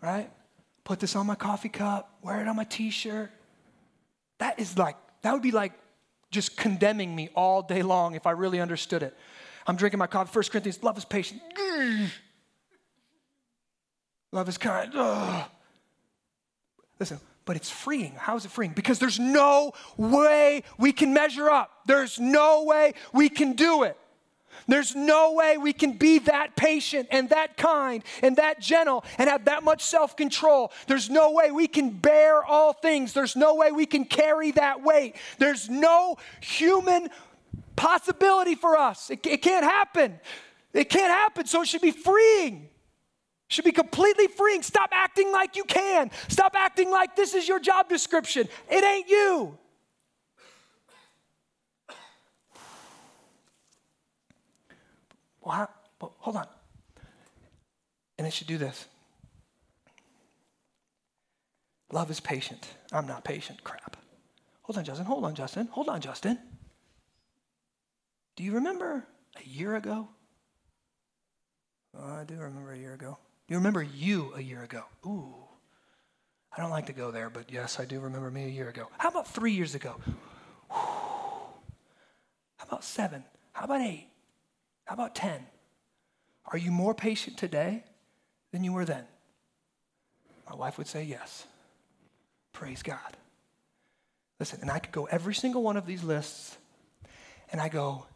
Right? 0.01 0.31
Put 0.85 1.01
this 1.01 1.17
on 1.17 1.27
my 1.27 1.35
coffee 1.35 1.69
cup, 1.69 2.19
wear 2.23 2.41
it 2.41 2.49
on 2.49 2.57
my 2.57 2.65
t 2.65 2.91
shirt. 2.91 3.31
That 4.39 4.61
is 4.61 4.77
like 4.77 4.97
that 5.25 5.33
would 5.33 5.43
be 5.43 5.53
like 5.53 5.73
just 6.31 6.55
condemning 6.55 7.17
me 7.17 7.31
all 7.35 7.63
day 7.63 7.83
long 7.83 8.15
if 8.15 8.27
I 8.27 8.33
really 8.33 8.61
understood 8.61 9.03
it. 9.03 9.17
I'm 9.67 9.77
drinking 9.77 9.99
my 9.99 10.07
coffee. 10.07 10.31
1 10.39 10.45
Corinthians, 10.51 10.83
love 10.83 10.99
is 10.99 11.07
patient. 11.07 11.41
Love 14.31 14.49
is 14.51 14.59
kind. 14.59 14.93
Ugh. 14.95 15.49
Listen, 17.01 17.21
but 17.47 17.57
it's 17.57 17.71
freeing. 17.71 18.13
How 18.19 18.37
is 18.37 18.45
it 18.45 18.51
freeing? 18.51 18.73
Because 18.73 18.99
there's 18.99 19.19
no 19.19 19.73
way 19.97 20.63
we 20.77 20.93
can 20.93 21.15
measure 21.15 21.49
up. 21.49 21.71
There's 21.87 22.21
no 22.21 22.65
way 22.65 22.93
we 23.15 23.31
can 23.31 23.55
do 23.55 23.85
it. 23.85 23.97
There's 24.67 24.95
no 24.95 25.33
way 25.33 25.57
we 25.59 25.73
can 25.73 25.93
be 25.93 26.19
that 26.21 26.57
patient 26.57 27.09
and 27.11 27.29
that 27.31 27.57
kind 27.57 28.03
and 28.23 28.37
that 28.37 28.61
gentle 28.61 29.05
and 29.19 29.29
have 29.29 29.47
that 29.47 29.63
much 29.63 29.83
self 29.83 30.17
control. 30.17 30.73
There's 30.87 31.11
no 31.11 31.33
way 31.33 31.51
we 31.51 31.67
can 31.67 31.91
bear 31.91 32.45
all 32.45 32.73
things. 32.73 33.13
There's 33.13 33.37
no 33.37 33.55
way 33.55 33.73
we 33.73 33.87
can 33.87 34.05
carry 34.05 34.51
that 34.53 34.83
weight. 34.83 35.17
There's 35.39 35.69
no 35.69 36.17
human 36.41 37.09
possibility 37.77 38.55
for 38.55 38.77
us. 38.77 39.11
It, 39.11 39.27
it 39.27 39.43
can't 39.43 39.65
happen. 39.65 40.19
It 40.73 40.89
can't 40.89 41.11
happen. 41.11 41.47
So 41.47 41.63
it 41.63 41.69
should 41.69 41.83
be 41.83 41.91
freeing. 41.91 42.69
Should 43.49 43.65
be 43.65 43.73
completely 43.73 44.27
freeing. 44.29 44.63
Stop 44.63 44.91
acting 44.93 45.31
like 45.31 45.57
you 45.57 45.65
can. 45.65 46.11
Stop 46.29 46.55
acting 46.57 46.91
like 46.91 47.15
this 47.15 47.35
is 47.35 47.47
your 47.47 47.61
job 47.61 47.89
description. 47.89 48.49
It 48.71 48.83
ain't 48.83 49.09
you. 49.09 49.59
Well, 55.45 55.55
how, 55.55 55.69
well, 56.01 56.15
hold 56.19 56.37
on. 56.37 56.47
And 58.19 58.27
it 58.27 58.33
should 58.33 58.47
do 58.47 58.59
this. 58.59 58.87
Love 61.93 62.11
is 62.11 62.21
patient. 62.21 62.67
I'm 62.93 63.07
not 63.07 63.25
patient. 63.25 63.63
Crap. 63.63 63.97
Hold 64.63 64.79
on, 64.79 64.85
Justin. 64.85 65.07
Hold 65.07 65.25
on, 65.25 65.35
Justin. 65.35 65.69
Hold 65.73 65.89
on, 65.89 66.01
Justin. 66.01 66.39
Do 68.37 68.43
you 68.43 68.53
remember 68.53 69.07
a 69.37 69.49
year 69.49 69.77
ago? 69.77 70.09
Oh, 71.97 72.15
I 72.15 72.25
do 72.25 72.35
remember 72.35 72.73
a 72.73 72.79
year 72.79 72.95
ago. 72.95 73.19
Do 73.47 73.55
you 73.55 73.59
remember 73.59 73.83
you 73.83 74.33
a 74.35 74.41
year 74.41 74.63
ago? 74.63 74.85
Ooh. 75.07 75.35
I 76.57 76.61
don't 76.61 76.71
like 76.71 76.87
to 76.87 76.93
go 76.93 77.11
there, 77.11 77.31
but 77.31 77.53
yes, 77.53 77.79
I 77.79 77.85
do 77.85 78.01
remember 78.01 78.31
me 78.31 78.45
a 78.45 78.49
year 78.49 78.69
ago. 78.69 78.89
How 78.99 79.11
about 79.11 79.29
three 79.29 79.53
years 79.53 79.75
ago? 79.75 80.01
How 80.71 81.53
about 82.63 82.85
seven? 82.85 83.25
How 83.53 83.67
about 83.67 83.83
eight? 83.83 84.09
How 84.85 84.95
about 84.95 85.15
10? 85.15 85.47
Are 86.47 86.59
you 86.59 86.71
more 86.71 86.95
patient 86.95 87.39
today 87.39 87.85
than 88.53 88.65
you 88.65 88.73
were 88.73 88.85
then? 88.85 89.05
My 90.49 90.55
wife 90.55 90.77
would 90.79 90.87
say 90.87 91.05
yes. 91.05 91.47
Praise 92.53 92.83
God. 92.83 93.17
Listen, 94.39 94.61
and 94.61 94.71
I 94.71 94.79
could 94.79 94.93
go 94.93 95.05
every 95.05 95.35
single 95.35 95.63
one 95.63 95.77
of 95.77 95.87
these 95.87 96.05
lists 96.05 96.57
and 97.51 97.61
I 97.61 97.69
go, 97.69 98.07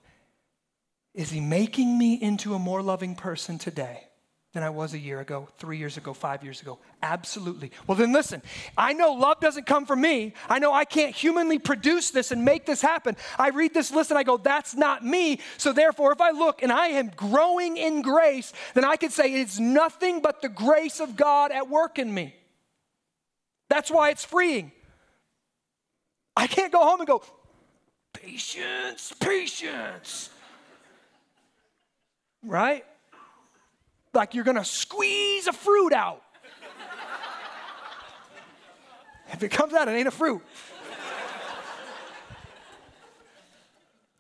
is 1.15 1.31
he 1.31 1.41
making 1.41 1.97
me 1.97 2.15
into 2.15 2.55
a 2.55 2.59
more 2.59 2.83
loving 2.83 3.15
person 3.15 3.59
today? 3.59 4.08
Than 4.55 4.63
I 4.63 4.71
was 4.71 4.95
a 4.95 4.99
year 4.99 5.21
ago, 5.21 5.49
three 5.59 5.77
years 5.77 5.99
ago, 5.99 6.15
five 6.15 6.43
years 6.43 6.63
ago? 6.63 6.79
Absolutely. 7.03 7.71
Well, 7.87 7.97
then 7.97 8.13
listen, 8.13 8.43
I 8.77 8.95
know 8.95 9.13
love 9.13 9.41
doesn't 9.41 9.67
come 9.67 9.85
from 9.85 10.01
me. 10.01 10.33
I 10.49 10.59
know 10.59 10.73
I 10.73 10.85
can't 10.85 11.15
humanly 11.15 11.59
produce 11.59 12.11
this 12.11 12.31
and 12.31 12.45
make 12.45 12.65
this 12.65 12.81
happen. 12.81 13.17
I 13.39 13.51
read 13.51 13.75
this 13.75 13.93
list 13.93 14.11
and 14.11 14.19
I 14.19 14.23
go, 14.23 14.39
that's 14.39 14.75
not 14.75 15.05
me. 15.05 15.41
So 15.59 15.73
therefore, 15.73 16.13
if 16.13 16.21
I 16.21 16.31
look 16.31 16.63
and 16.63 16.73
I 16.73 16.89
am 16.89 17.11
growing 17.15 17.77
in 17.77 18.01
grace, 18.01 18.53
then 18.75 18.85
I 18.85 18.97
can 18.97 19.11
say 19.11 19.35
it's 19.35 19.59
nothing 19.59 20.21
but 20.21 20.41
the 20.41 20.49
grace 20.49 21.01
of 21.01 21.15
God 21.15 21.53
at 21.53 21.69
work 21.69 21.99
in 21.99 22.13
me. 22.13 22.35
That's 23.69 23.91
why 23.91 24.09
it's 24.11 24.25
freeing. 24.25 24.73
I 26.35 26.47
can't 26.47 26.73
go 26.73 26.81
home 26.81 27.01
and 27.01 27.07
go, 27.07 27.23
patience, 28.15 29.13
patience. 29.21 30.31
Right? 32.43 32.85
Like 34.15 34.35
you're 34.35 34.45
gonna 34.45 34.65
squeeze 34.65 35.47
a 35.47 35.53
fruit 35.53 35.93
out. 35.93 36.23
if 39.33 39.43
it 39.43 39.51
comes 39.51 39.75
out, 39.75 39.89
it 39.89 39.93
ain't 39.93 40.09
a 40.09 40.13
fruit. 40.13 40.43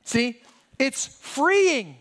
See, 0.05 0.41
it's 0.79 1.07
freeing. 1.07 1.97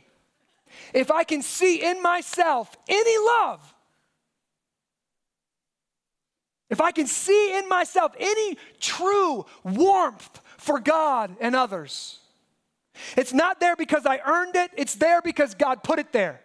If 0.94 1.12
I 1.12 1.24
can 1.24 1.42
see 1.42 1.84
in 1.84 2.02
myself 2.02 2.76
any 2.88 3.18
love, 3.18 3.74
if 6.70 6.82
I 6.82 6.92
can 6.92 7.08
see 7.08 7.58
in 7.58 7.68
myself 7.68 8.14
any 8.20 8.58
true 8.80 9.46
warmth 9.64 10.42
for 10.58 10.80
God 10.80 11.36
and 11.40 11.56
others, 11.56 12.20
it's 13.16 13.34
not 13.34 13.60
there 13.60 13.76
because 13.76 14.06
I 14.06 14.20
earned 14.26 14.56
it, 14.56 14.72
it's 14.76 14.96
there 14.96 15.22
because 15.22 15.54
God 15.54 15.84
put 15.84 16.00
it 16.00 16.12
there. 16.12 16.42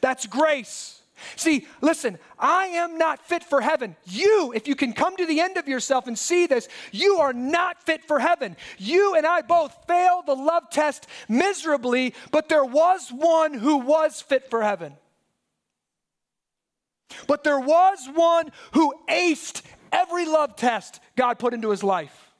That's 0.00 0.26
grace. 0.26 1.00
See, 1.36 1.66
listen, 1.80 2.18
I 2.38 2.66
am 2.66 2.98
not 2.98 3.26
fit 3.26 3.42
for 3.42 3.60
heaven. 3.60 3.96
You, 4.04 4.52
if 4.54 4.68
you 4.68 4.76
can 4.76 4.92
come 4.92 5.16
to 5.16 5.26
the 5.26 5.40
end 5.40 5.56
of 5.56 5.66
yourself 5.66 6.06
and 6.06 6.18
see 6.18 6.46
this, 6.46 6.68
you 6.92 7.16
are 7.16 7.32
not 7.32 7.82
fit 7.82 8.04
for 8.04 8.18
heaven. 8.18 8.56
You 8.76 9.14
and 9.14 9.26
I 9.26 9.40
both 9.40 9.74
failed 9.86 10.26
the 10.26 10.34
love 10.34 10.68
test 10.70 11.06
miserably, 11.28 12.14
but 12.30 12.48
there 12.48 12.64
was 12.64 13.10
one 13.10 13.54
who 13.54 13.78
was 13.78 14.20
fit 14.20 14.50
for 14.50 14.62
heaven. 14.62 14.94
But 17.26 17.44
there 17.44 17.60
was 17.60 18.06
one 18.14 18.50
who 18.72 18.94
aced 19.08 19.62
every 19.92 20.26
love 20.26 20.56
test 20.56 21.00
God 21.16 21.38
put 21.38 21.54
into 21.54 21.70
his 21.70 21.82
life. 21.82 22.30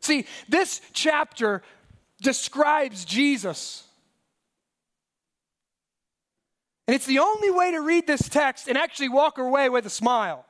See, 0.00 0.26
this 0.48 0.80
chapter 0.92 1.62
describes 2.22 3.04
Jesus. 3.04 3.87
And 6.88 6.94
it's 6.94 7.04
the 7.04 7.18
only 7.18 7.50
way 7.50 7.72
to 7.72 7.80
read 7.82 8.06
this 8.06 8.30
text 8.30 8.66
and 8.66 8.78
actually 8.78 9.10
walk 9.10 9.36
away 9.36 9.68
with 9.68 9.84
a 9.84 9.90
smile, 9.90 10.46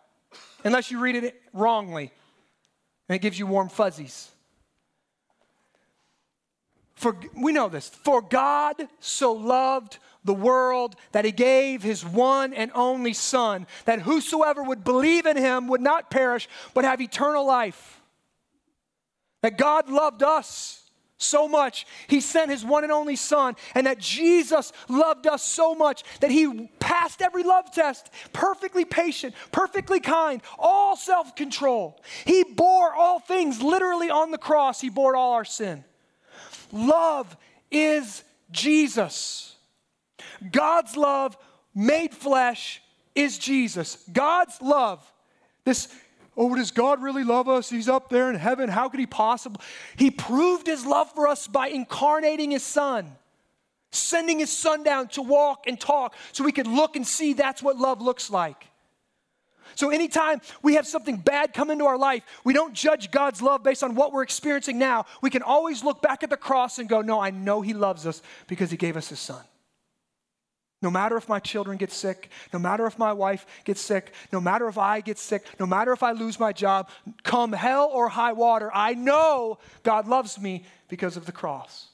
unless 0.62 0.88
you 0.88 1.00
read 1.00 1.16
it 1.16 1.42
wrongly. 1.52 2.12
And 3.08 3.16
it 3.16 3.18
gives 3.18 3.40
you 3.40 3.46
warm 3.48 3.68
fuzzies. 3.68 4.30
For 6.94 7.16
we 7.36 7.52
know 7.52 7.68
this. 7.68 7.88
For 7.88 8.22
God 8.22 8.76
so 9.00 9.32
loved 9.32 9.98
the 10.24 10.34
world 10.34 10.94
that 11.10 11.24
he 11.24 11.32
gave 11.32 11.82
his 11.82 12.04
one 12.04 12.54
and 12.54 12.70
only 12.72 13.14
Son, 13.14 13.66
that 13.84 14.02
whosoever 14.02 14.62
would 14.62 14.84
believe 14.84 15.26
in 15.26 15.36
him 15.36 15.66
would 15.66 15.80
not 15.80 16.08
perish, 16.08 16.48
but 16.72 16.84
have 16.84 17.00
eternal 17.00 17.44
life. 17.44 18.00
That 19.42 19.58
God 19.58 19.88
loved 19.88 20.22
us 20.22 20.87
so 21.18 21.48
much, 21.48 21.84
he 22.06 22.20
sent 22.20 22.50
his 22.50 22.64
one 22.64 22.84
and 22.84 22.92
only 22.92 23.16
Son, 23.16 23.56
and 23.74 23.86
that 23.86 23.98
Jesus 23.98 24.72
loved 24.88 25.26
us 25.26 25.42
so 25.42 25.74
much 25.74 26.04
that 26.20 26.30
he 26.30 26.70
passed 26.78 27.20
every 27.20 27.42
love 27.42 27.72
test, 27.72 28.10
perfectly 28.32 28.84
patient, 28.84 29.34
perfectly 29.50 29.98
kind, 29.98 30.40
all 30.58 30.96
self 30.96 31.34
control. 31.34 32.00
He 32.24 32.44
bore 32.44 32.94
all 32.94 33.18
things 33.18 33.60
literally 33.60 34.10
on 34.10 34.30
the 34.30 34.38
cross, 34.38 34.80
he 34.80 34.88
bore 34.88 35.16
all 35.16 35.32
our 35.32 35.44
sin. 35.44 35.84
Love 36.72 37.36
is 37.70 38.22
Jesus. 38.52 39.56
God's 40.52 40.96
love 40.96 41.36
made 41.74 42.14
flesh 42.14 42.80
is 43.14 43.38
Jesus. 43.38 44.04
God's 44.12 44.62
love, 44.62 45.04
this, 45.64 45.92
oh, 46.38 46.54
does 46.54 46.70
God 46.70 47.02
really 47.02 47.24
love 47.24 47.48
us? 47.48 47.68
He's 47.68 47.88
up 47.88 48.08
there 48.08 48.30
in 48.30 48.36
heaven. 48.36 48.68
How 48.68 48.88
could 48.88 49.00
he 49.00 49.06
possibly? 49.06 49.62
He 49.96 50.10
proved 50.10 50.66
his 50.66 50.86
love 50.86 51.12
for 51.12 51.26
us 51.26 51.48
by 51.48 51.68
incarnating 51.68 52.52
his 52.52 52.62
son, 52.62 53.10
sending 53.90 54.38
his 54.38 54.50
son 54.50 54.84
down 54.84 55.08
to 55.08 55.22
walk 55.22 55.66
and 55.66 55.78
talk 55.78 56.14
so 56.32 56.44
we 56.44 56.52
could 56.52 56.68
look 56.68 56.94
and 56.94 57.06
see 57.06 57.32
that's 57.32 57.62
what 57.62 57.76
love 57.76 58.00
looks 58.00 58.30
like. 58.30 58.68
So, 59.74 59.90
anytime 59.90 60.40
we 60.62 60.74
have 60.74 60.86
something 60.86 61.16
bad 61.16 61.52
come 61.52 61.70
into 61.70 61.84
our 61.84 61.98
life, 61.98 62.22
we 62.42 62.52
don't 62.52 62.72
judge 62.72 63.10
God's 63.10 63.42
love 63.42 63.62
based 63.62 63.82
on 63.82 63.94
what 63.94 64.12
we're 64.12 64.22
experiencing 64.22 64.78
now. 64.78 65.04
We 65.20 65.30
can 65.30 65.42
always 65.42 65.84
look 65.84 66.00
back 66.00 66.22
at 66.22 66.30
the 66.30 66.36
cross 66.36 66.78
and 66.78 66.88
go, 66.88 67.02
No, 67.02 67.20
I 67.20 67.30
know 67.30 67.60
He 67.60 67.74
loves 67.74 68.06
us 68.06 68.22
because 68.46 68.70
He 68.70 68.76
gave 68.76 68.96
us 68.96 69.08
His 69.08 69.18
Son. 69.18 69.42
No 70.80 70.90
matter 70.90 71.16
if 71.16 71.28
my 71.28 71.40
children 71.40 71.76
get 71.76 71.90
sick, 71.90 72.30
no 72.52 72.58
matter 72.58 72.86
if 72.86 72.98
my 72.98 73.12
wife 73.12 73.46
gets 73.64 73.80
sick, 73.80 74.12
no 74.32 74.40
matter 74.40 74.68
if 74.68 74.78
I 74.78 75.00
get 75.00 75.18
sick, 75.18 75.44
no 75.58 75.66
matter 75.66 75.92
if 75.92 76.04
I 76.04 76.12
lose 76.12 76.38
my 76.38 76.52
job, 76.52 76.88
come 77.24 77.52
hell 77.52 77.90
or 77.92 78.08
high 78.08 78.32
water, 78.32 78.70
I 78.72 78.94
know 78.94 79.58
God 79.82 80.06
loves 80.06 80.40
me 80.40 80.64
because 80.88 81.16
of 81.16 81.26
the 81.26 81.32
cross. 81.32 81.88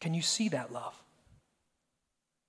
Can 0.00 0.14
you 0.14 0.22
see 0.22 0.50
that 0.50 0.72
love? 0.72 0.94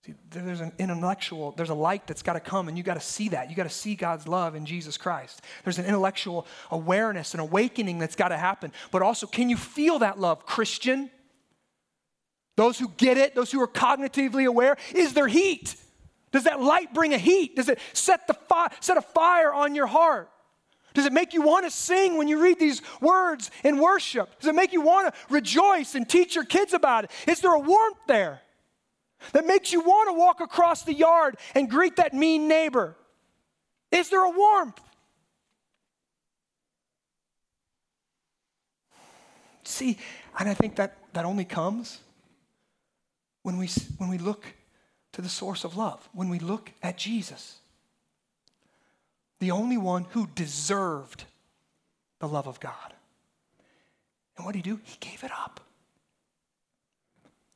See, 0.06 0.14
there's 0.30 0.62
an 0.62 0.74
intellectual, 0.78 1.54
there's 1.54 1.72
a 1.72 1.74
light 1.74 2.06
that's 2.06 2.22
got 2.22 2.34
to 2.34 2.40
come, 2.40 2.68
and 2.68 2.78
you 2.78 2.84
got 2.84 2.94
to 2.94 3.00
see 3.00 3.30
that. 3.30 3.50
You 3.50 3.56
got 3.56 3.64
to 3.64 3.70
see 3.70 3.96
God's 3.96 4.28
love 4.28 4.54
in 4.54 4.68
Jesus 4.68 4.98
Christ. 4.98 5.42
There's 5.64 5.80
an 5.80 5.86
intellectual 5.86 6.46
awareness, 6.70 7.34
an 7.34 7.40
awakening 7.40 7.98
that's 7.98 8.16
got 8.16 8.28
to 8.28 8.38
happen. 8.38 8.72
But 8.92 9.02
also, 9.02 9.26
can 9.26 9.50
you 9.50 9.58
feel 9.58 9.98
that 10.00 10.20
love, 10.20 10.46
Christian? 10.46 11.10
Those 12.56 12.80
who 12.80 12.90
get 12.98 13.18
it, 13.18 13.36
those 13.36 13.52
who 13.52 13.62
are 13.62 13.68
cognitively 13.68 14.46
aware, 14.46 14.78
is 14.94 15.14
there 15.14 15.28
heat? 15.28 15.76
Does 16.32 16.46
that 16.46 16.62
light 16.62 16.94
bring 16.94 17.14
a 17.14 17.18
heat? 17.18 17.56
Does 17.56 17.70
it 17.70 17.80
set, 17.94 18.28
the 18.28 18.34
fi- 18.34 18.72
set 18.80 18.98
a 18.98 19.02
fire 19.02 19.54
on 19.54 19.76
your 19.76 19.88
heart? 19.88 20.30
Does 20.94 21.06
it 21.06 21.14
make 21.14 21.34
you 21.34 21.42
want 21.42 21.66
to 21.66 21.72
sing 21.72 22.18
when 22.18 22.30
you 22.30 22.42
read 22.42 22.58
these 22.58 22.82
words 23.02 23.52
in 23.66 23.78
worship? 23.80 24.40
Does 24.40 24.50
it 24.50 24.56
make 24.56 24.72
you 24.72 24.82
want 24.82 25.14
to 25.14 25.20
rejoice 25.30 25.94
and 25.96 26.08
teach 26.08 26.36
your 26.36 26.46
kids 26.46 26.74
about 26.74 27.04
it? 27.04 27.12
Is 27.28 27.42
there 27.42 27.54
a 27.54 27.60
warmth 27.60 27.98
there 28.08 28.42
that 29.34 29.46
makes 29.46 29.74
you 29.74 29.82
want 29.82 30.10
to 30.10 30.14
walk 30.14 30.40
across 30.40 30.84
the 30.84 30.94
yard 30.94 31.36
and 31.54 31.70
greet 31.70 31.98
that 31.98 32.14
mean 32.14 32.48
neighbor? 32.48 32.96
Is 33.92 34.10
there 34.10 34.24
a 34.24 34.30
warmth? 34.30 34.80
See, 39.64 39.98
and 40.40 40.48
I 40.48 40.54
think 40.54 40.78
that 40.78 40.98
that 41.14 41.26
only 41.26 41.44
comes 41.44 42.00
when 43.46 43.60
we, 43.60 43.70
when 44.00 44.10
we 44.10 44.18
look 44.18 44.44
to 45.12 45.22
the 45.22 45.30
source 45.30 45.64
of 45.64 45.78
love, 45.78 46.10
when 46.14 46.30
we 46.30 46.40
look 46.40 46.72
at 46.82 46.98
Jesus, 46.98 47.60
the 49.40 49.52
only 49.52 49.78
one 49.78 50.08
who 50.10 50.28
deserved 50.34 51.26
the 52.18 52.28
love 52.28 52.48
of 52.48 52.60
God. 52.60 52.96
And 54.36 54.48
what 54.48 54.54
did 54.54 54.66
he 54.66 54.72
do? 54.72 54.80
He 54.82 54.98
gave 55.00 55.24
it 55.24 55.30
up. 55.32 55.60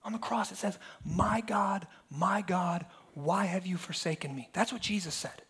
On 0.04 0.12
the 0.12 0.20
cross, 0.20 0.52
it 0.52 0.58
says, 0.58 0.78
My 1.04 1.42
God, 1.42 1.88
my 2.12 2.44
God, 2.44 2.86
why 3.16 3.46
have 3.46 3.66
you 3.66 3.76
forsaken 3.76 4.36
me? 4.36 4.48
That's 4.54 4.72
what 4.72 4.84
Jesus 4.84 5.16
said. 5.16 5.42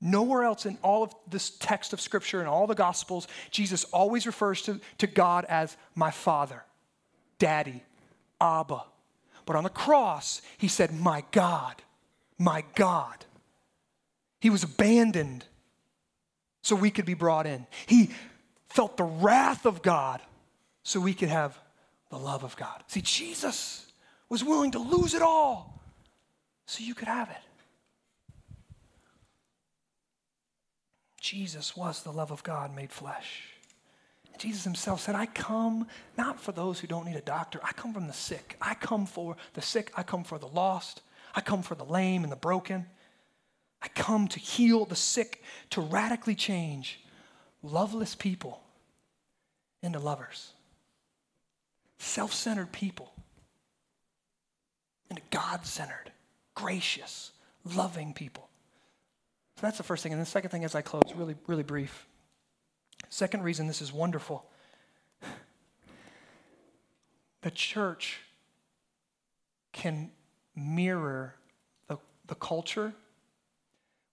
Nowhere 0.00 0.44
else 0.44 0.64
in 0.64 0.78
all 0.80 1.02
of 1.02 1.14
this 1.28 1.50
text 1.50 1.92
of 1.92 2.00
Scripture 2.00 2.40
and 2.40 2.48
all 2.48 2.66
the 2.66 2.74
Gospels, 2.74 3.28
Jesus 3.50 3.84
always 3.84 4.24
refers 4.26 4.62
to, 4.62 4.80
to 4.96 5.06
God 5.06 5.44
as 5.44 5.76
my 5.94 6.10
Father, 6.10 6.64
Daddy, 7.38 7.82
Abba, 8.40 8.84
but 9.46 9.56
on 9.56 9.64
the 9.64 9.70
cross, 9.70 10.42
he 10.58 10.68
said, 10.68 10.92
My 10.92 11.24
God, 11.30 11.76
my 12.36 12.64
God. 12.74 13.24
He 14.40 14.50
was 14.50 14.64
abandoned 14.64 15.44
so 16.62 16.76
we 16.76 16.90
could 16.90 17.06
be 17.06 17.14
brought 17.14 17.46
in. 17.46 17.66
He 17.86 18.10
felt 18.68 18.96
the 18.96 19.04
wrath 19.04 19.64
of 19.64 19.82
God 19.82 20.20
so 20.82 21.00
we 21.00 21.14
could 21.14 21.28
have 21.28 21.58
the 22.10 22.18
love 22.18 22.44
of 22.44 22.56
God. 22.56 22.82
See, 22.88 23.00
Jesus 23.00 23.90
was 24.28 24.44
willing 24.44 24.72
to 24.72 24.78
lose 24.78 25.14
it 25.14 25.22
all 25.22 25.80
so 26.66 26.84
you 26.84 26.94
could 26.94 27.08
have 27.08 27.30
it. 27.30 27.36
Jesus 31.20 31.76
was 31.76 32.02
the 32.02 32.12
love 32.12 32.30
of 32.30 32.42
God 32.42 32.74
made 32.74 32.92
flesh. 32.92 33.55
Jesus 34.38 34.64
himself 34.64 35.00
said, 35.00 35.14
I 35.14 35.26
come 35.26 35.86
not 36.16 36.40
for 36.40 36.52
those 36.52 36.80
who 36.80 36.86
don't 36.86 37.06
need 37.06 37.16
a 37.16 37.22
doctor. 37.22 37.60
I 37.62 37.72
come 37.72 37.92
from 37.92 38.06
the 38.06 38.12
sick. 38.12 38.56
I 38.60 38.74
come 38.74 39.06
for 39.06 39.36
the 39.54 39.62
sick. 39.62 39.92
I 39.96 40.02
come 40.02 40.24
for 40.24 40.38
the 40.38 40.48
lost. 40.48 41.02
I 41.34 41.40
come 41.40 41.62
for 41.62 41.74
the 41.74 41.84
lame 41.84 42.22
and 42.22 42.32
the 42.32 42.36
broken. 42.36 42.86
I 43.82 43.88
come 43.88 44.26
to 44.28 44.38
heal 44.40 44.84
the 44.84 44.96
sick, 44.96 45.42
to 45.70 45.80
radically 45.80 46.34
change 46.34 47.00
loveless 47.62 48.14
people 48.14 48.62
into 49.82 49.98
lovers, 49.98 50.52
self 51.98 52.32
centered 52.32 52.72
people 52.72 53.12
into 55.10 55.22
God 55.30 55.64
centered, 55.64 56.12
gracious, 56.54 57.32
loving 57.64 58.12
people. 58.12 58.48
So 59.56 59.62
that's 59.62 59.78
the 59.78 59.84
first 59.84 60.02
thing. 60.02 60.12
And 60.12 60.20
the 60.20 60.26
second 60.26 60.50
thing, 60.50 60.64
as 60.64 60.74
I 60.74 60.82
close, 60.82 61.02
really, 61.14 61.36
really 61.46 61.62
brief. 61.62 62.06
Second 63.08 63.42
reason 63.42 63.66
this 63.66 63.80
is 63.80 63.92
wonderful 63.92 64.46
the 67.46 67.50
church 67.52 68.22
can 69.72 70.10
mirror 70.56 71.36
the, 71.86 71.96
the 72.26 72.34
culture 72.34 72.92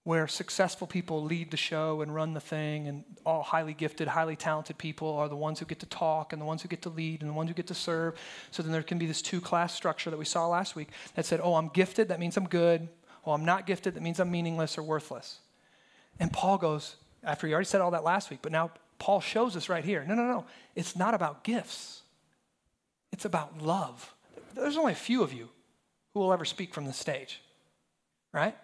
where 0.04 0.28
successful 0.28 0.86
people 0.86 1.24
lead 1.24 1.50
the 1.50 1.56
show 1.56 2.00
and 2.02 2.14
run 2.14 2.32
the 2.32 2.40
thing, 2.40 2.86
and 2.86 3.02
all 3.26 3.42
highly 3.42 3.74
gifted, 3.74 4.06
highly 4.06 4.36
talented 4.36 4.78
people 4.78 5.16
are 5.16 5.28
the 5.28 5.34
ones 5.34 5.58
who 5.58 5.66
get 5.66 5.80
to 5.80 5.86
talk 5.86 6.32
and 6.32 6.40
the 6.40 6.46
ones 6.46 6.62
who 6.62 6.68
get 6.68 6.82
to 6.82 6.90
lead 6.90 7.22
and 7.22 7.30
the 7.30 7.34
ones 7.34 7.48
who 7.48 7.54
get 7.54 7.66
to 7.66 7.74
serve. 7.74 8.14
So 8.52 8.62
then 8.62 8.70
there 8.70 8.84
can 8.84 8.98
be 8.98 9.06
this 9.06 9.20
two 9.20 9.40
class 9.40 9.74
structure 9.74 10.10
that 10.10 10.18
we 10.18 10.26
saw 10.26 10.46
last 10.46 10.76
week 10.76 10.90
that 11.16 11.26
said, 11.26 11.40
oh, 11.42 11.56
I'm 11.56 11.68
gifted, 11.68 12.10
that 12.10 12.20
means 12.20 12.36
I'm 12.36 12.46
good. 12.46 12.88
Oh, 13.26 13.32
I'm 13.32 13.44
not 13.44 13.66
gifted, 13.66 13.94
that 13.94 14.02
means 14.02 14.20
I'm 14.20 14.30
meaningless 14.30 14.78
or 14.78 14.84
worthless. 14.84 15.40
And 16.20 16.32
Paul 16.32 16.58
goes, 16.58 16.94
after 17.24 17.48
he 17.48 17.52
already 17.52 17.66
said 17.66 17.80
all 17.80 17.90
that 17.90 18.04
last 18.04 18.30
week, 18.30 18.40
but 18.42 18.52
now 18.52 18.70
Paul 18.98 19.20
shows 19.20 19.56
us 19.56 19.68
right 19.68 19.84
here 19.84 20.04
no, 20.06 20.14
no, 20.14 20.26
no. 20.26 20.44
It's 20.74 20.96
not 20.96 21.14
about 21.14 21.44
gifts, 21.44 22.02
it's 23.12 23.24
about 23.24 23.60
love. 23.62 24.14
There's 24.54 24.76
only 24.76 24.92
a 24.92 24.96
few 24.96 25.22
of 25.22 25.32
you 25.32 25.48
who 26.12 26.20
will 26.20 26.32
ever 26.32 26.44
speak 26.44 26.72
from 26.72 26.84
the 26.86 26.92
stage, 26.92 27.40
right? 28.32 28.56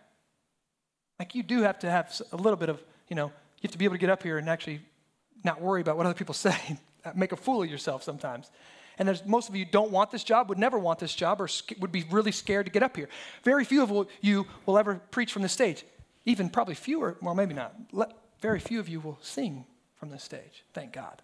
Like 1.18 1.34
you 1.34 1.42
do 1.42 1.62
have 1.62 1.80
to 1.80 1.90
have 1.90 2.18
a 2.32 2.36
little 2.36 2.56
bit 2.56 2.68
of, 2.68 2.82
you 3.08 3.16
know, 3.16 3.26
you 3.26 3.62
have 3.62 3.72
to 3.72 3.78
be 3.78 3.84
able 3.84 3.96
to 3.96 3.98
get 3.98 4.08
up 4.08 4.22
here 4.22 4.38
and 4.38 4.48
actually 4.48 4.80
not 5.44 5.60
worry 5.60 5.80
about 5.80 5.96
what 5.96 6.06
other 6.06 6.14
people 6.14 6.34
say, 6.48 6.56
make 7.14 7.32
a 7.32 7.36
fool 7.36 7.62
of 7.62 7.70
yourself 7.70 8.02
sometimes. 8.02 8.50
And 8.98 9.08
there's 9.08 9.24
most 9.24 9.48
of 9.48 9.56
you 9.56 9.64
don't 9.64 9.90
want 9.90 10.10
this 10.10 10.22
job, 10.22 10.48
would 10.48 10.58
never 10.58 10.78
want 10.78 10.98
this 10.98 11.14
job, 11.14 11.40
or 11.40 11.48
would 11.78 11.92
be 11.92 12.04
really 12.10 12.32
scared 12.32 12.66
to 12.66 12.72
get 12.72 12.82
up 12.82 12.96
here. 12.96 13.08
Very 13.44 13.64
few 13.64 13.82
of 13.82 14.08
you 14.20 14.46
will 14.66 14.78
ever 14.78 15.00
preach 15.10 15.32
from 15.32 15.42
the 15.42 15.48
stage. 15.48 15.84
Even 16.26 16.50
probably 16.50 16.74
fewer, 16.74 17.16
well, 17.22 17.34
maybe 17.34 17.54
not. 17.54 17.74
Very 18.40 18.60
few 18.60 18.78
of 18.78 18.88
you 18.88 19.00
will 19.00 19.18
sing 19.22 19.64
from 20.01 20.09
the 20.09 20.18
stage. 20.18 20.64
Thank 20.72 20.92
God. 20.94 21.22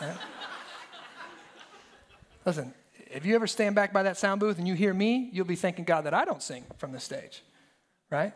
Right? 0.00 0.16
Listen, 2.46 2.74
if 3.10 3.26
you 3.26 3.34
ever 3.34 3.46
stand 3.46 3.74
back 3.74 3.92
by 3.92 4.02
that 4.04 4.16
sound 4.16 4.40
booth 4.40 4.58
and 4.58 4.66
you 4.66 4.74
hear 4.74 4.94
me, 4.94 5.28
you'll 5.32 5.44
be 5.44 5.54
thanking 5.54 5.84
God 5.84 6.06
that 6.06 6.14
I 6.14 6.24
don't 6.24 6.42
sing 6.42 6.64
from 6.78 6.92
the 6.92 6.98
stage, 6.98 7.44
right? 8.10 8.32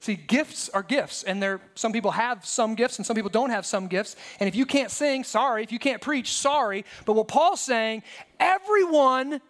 See, 0.00 0.16
gifts 0.16 0.68
are 0.70 0.82
gifts, 0.82 1.22
and 1.22 1.42
there 1.42 1.60
some 1.74 1.92
people 1.92 2.10
have 2.10 2.44
some 2.44 2.74
gifts 2.74 2.98
and 2.98 3.06
some 3.06 3.14
people 3.14 3.30
don't 3.30 3.50
have 3.50 3.64
some 3.64 3.88
gifts. 3.88 4.16
And 4.40 4.48
if 4.48 4.56
you 4.56 4.66
can't 4.66 4.90
sing, 4.90 5.24
sorry. 5.24 5.62
If 5.62 5.72
you 5.72 5.78
can't 5.78 6.02
preach, 6.02 6.32
sorry. 6.32 6.84
But 7.06 7.14
what 7.14 7.28
Paul's 7.28 7.60
saying, 7.60 8.02
everyone 8.40 9.40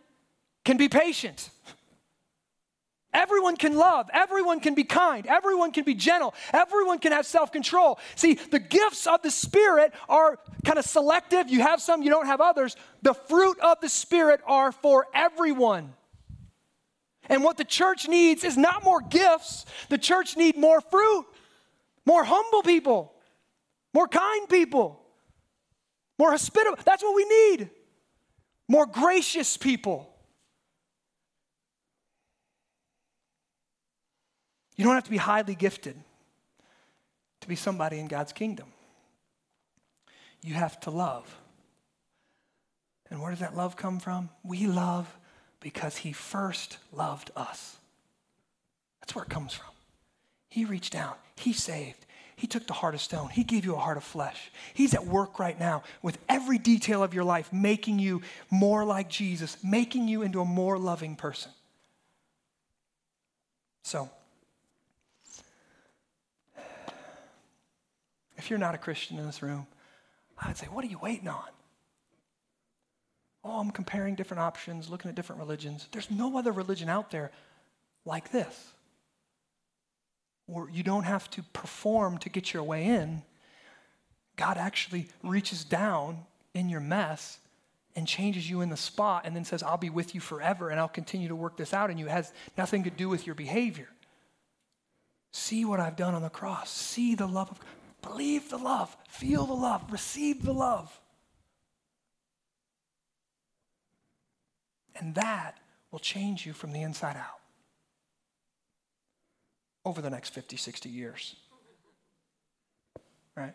can 0.64 0.76
be 0.76 0.88
patient. 0.88 1.50
Everyone 3.14 3.56
can 3.56 3.76
love. 3.76 4.10
Everyone 4.12 4.58
can 4.58 4.74
be 4.74 4.82
kind. 4.82 5.24
Everyone 5.26 5.70
can 5.70 5.84
be 5.84 5.94
gentle. 5.94 6.34
Everyone 6.52 6.98
can 6.98 7.12
have 7.12 7.24
self 7.24 7.52
control. 7.52 8.00
See, 8.16 8.34
the 8.34 8.58
gifts 8.58 9.06
of 9.06 9.22
the 9.22 9.30
Spirit 9.30 9.94
are 10.08 10.40
kind 10.64 10.78
of 10.78 10.84
selective. 10.84 11.48
You 11.48 11.60
have 11.60 11.80
some, 11.80 12.02
you 12.02 12.10
don't 12.10 12.26
have 12.26 12.40
others. 12.40 12.74
The 13.02 13.14
fruit 13.14 13.58
of 13.60 13.80
the 13.80 13.88
Spirit 13.88 14.40
are 14.46 14.72
for 14.72 15.06
everyone. 15.14 15.94
And 17.28 17.42
what 17.44 17.56
the 17.56 17.64
church 17.64 18.08
needs 18.08 18.44
is 18.44 18.56
not 18.56 18.84
more 18.84 19.00
gifts, 19.00 19.64
the 19.88 19.96
church 19.96 20.36
needs 20.36 20.58
more 20.58 20.80
fruit, 20.80 21.24
more 22.04 22.24
humble 22.24 22.62
people, 22.62 23.14
more 23.94 24.08
kind 24.08 24.48
people, 24.48 25.00
more 26.18 26.32
hospitable. 26.32 26.78
That's 26.84 27.02
what 27.02 27.14
we 27.14 27.24
need. 27.24 27.70
More 28.68 28.86
gracious 28.86 29.56
people. 29.56 30.13
You 34.76 34.84
don't 34.84 34.94
have 34.94 35.04
to 35.04 35.10
be 35.10 35.16
highly 35.16 35.54
gifted 35.54 35.96
to 37.40 37.48
be 37.48 37.56
somebody 37.56 37.98
in 37.98 38.08
God's 38.08 38.32
kingdom. 38.32 38.66
You 40.42 40.54
have 40.54 40.80
to 40.80 40.90
love. 40.90 41.36
And 43.10 43.20
where 43.20 43.30
does 43.30 43.40
that 43.40 43.56
love 43.56 43.76
come 43.76 44.00
from? 44.00 44.30
We 44.42 44.66
love 44.66 45.14
because 45.60 45.98
he 45.98 46.12
first 46.12 46.78
loved 46.92 47.30
us. 47.36 47.76
That's 49.00 49.14
where 49.14 49.24
it 49.24 49.30
comes 49.30 49.52
from. 49.54 49.70
He 50.48 50.64
reached 50.64 50.92
down, 50.92 51.14
he 51.36 51.52
saved, 51.52 52.06
he 52.36 52.46
took 52.46 52.66
the 52.66 52.72
heart 52.72 52.94
of 52.94 53.00
stone, 53.00 53.28
he 53.28 53.44
gave 53.44 53.64
you 53.64 53.74
a 53.74 53.78
heart 53.78 53.96
of 53.96 54.04
flesh. 54.04 54.50
He's 54.72 54.94
at 54.94 55.06
work 55.06 55.38
right 55.38 55.58
now 55.58 55.82
with 56.02 56.18
every 56.28 56.58
detail 56.58 57.02
of 57.02 57.14
your 57.14 57.24
life, 57.24 57.52
making 57.52 57.98
you 57.98 58.22
more 58.50 58.84
like 58.84 59.08
Jesus, 59.08 59.56
making 59.62 60.08
you 60.08 60.22
into 60.22 60.40
a 60.40 60.44
more 60.44 60.78
loving 60.78 61.16
person. 61.16 61.50
So, 63.82 64.10
if 68.36 68.50
you're 68.50 68.58
not 68.58 68.74
a 68.74 68.78
Christian 68.78 69.18
in 69.18 69.26
this 69.26 69.42
room, 69.42 69.66
I'd 70.38 70.56
say, 70.56 70.66
what 70.66 70.84
are 70.84 70.88
you 70.88 70.98
waiting 70.98 71.28
on? 71.28 71.48
oh, 73.44 73.60
I'm 73.60 73.70
comparing 73.70 74.14
different 74.14 74.40
options, 74.40 74.88
looking 74.88 75.08
at 75.08 75.14
different 75.14 75.40
religions. 75.40 75.86
There's 75.92 76.10
no 76.10 76.38
other 76.38 76.52
religion 76.52 76.88
out 76.88 77.10
there 77.10 77.30
like 78.04 78.30
this. 78.30 78.72
Or 80.46 80.68
you 80.70 80.82
don't 80.82 81.04
have 81.04 81.30
to 81.30 81.42
perform 81.52 82.18
to 82.18 82.28
get 82.28 82.52
your 82.52 82.62
way 82.62 82.86
in. 82.86 83.22
God 84.36 84.56
actually 84.56 85.08
reaches 85.22 85.64
down 85.64 86.24
in 86.54 86.68
your 86.68 86.80
mess 86.80 87.38
and 87.96 88.08
changes 88.08 88.48
you 88.48 88.60
in 88.60 88.70
the 88.70 88.76
spot 88.76 89.22
and 89.24 89.36
then 89.36 89.44
says, 89.44 89.62
I'll 89.62 89.76
be 89.76 89.90
with 89.90 90.14
you 90.14 90.20
forever 90.20 90.70
and 90.70 90.80
I'll 90.80 90.88
continue 90.88 91.28
to 91.28 91.36
work 91.36 91.56
this 91.56 91.72
out 91.72 91.90
in 91.90 91.98
you. 91.98 92.06
It 92.06 92.10
has 92.10 92.32
nothing 92.58 92.84
to 92.84 92.90
do 92.90 93.08
with 93.08 93.26
your 93.26 93.34
behavior. 93.34 93.88
See 95.32 95.64
what 95.64 95.80
I've 95.80 95.96
done 95.96 96.14
on 96.14 96.22
the 96.22 96.30
cross. 96.30 96.70
See 96.70 97.14
the 97.14 97.26
love 97.26 97.50
of 97.50 97.60
God. 97.60 97.68
Believe 98.04 98.50
the 98.50 98.58
love. 98.58 98.94
Feel 99.08 99.46
the 99.46 99.54
love. 99.54 99.90
Receive 99.90 100.44
the 100.44 100.52
love. 100.52 101.00
And 104.96 105.14
that 105.14 105.58
will 105.90 105.98
change 105.98 106.46
you 106.46 106.52
from 106.52 106.72
the 106.72 106.82
inside 106.82 107.16
out 107.16 107.40
over 109.84 110.00
the 110.00 110.10
next 110.10 110.30
50, 110.30 110.56
60 110.56 110.88
years. 110.88 111.36
Right? 113.36 113.54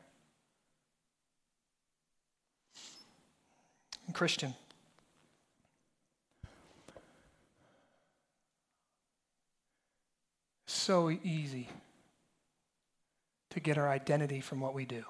And 4.06 4.16
Christian, 4.16 4.54
so 10.66 11.10
easy 11.24 11.70
to 13.52 13.60
get 13.60 13.78
our 13.78 13.90
identity 13.90 14.42
from 14.42 14.60
what 14.60 14.74
we 14.74 14.86
do. 14.86 15.04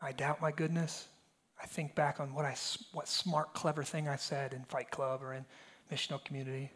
I 0.00 0.12
doubt 0.12 0.40
my 0.40 0.50
goodness. 0.50 1.08
I 1.62 1.66
think 1.66 1.94
back 1.94 2.20
on 2.20 2.34
what 2.34 2.44
I 2.44 2.56
what 2.92 3.06
smart, 3.08 3.52
clever 3.52 3.82
thing 3.82 4.08
I 4.08 4.16
said 4.16 4.52
in 4.54 4.64
Fight 4.64 4.90
Club 4.90 5.22
or 5.22 5.34
in 5.34 5.44
missional 5.92 6.22
community. 6.24 6.70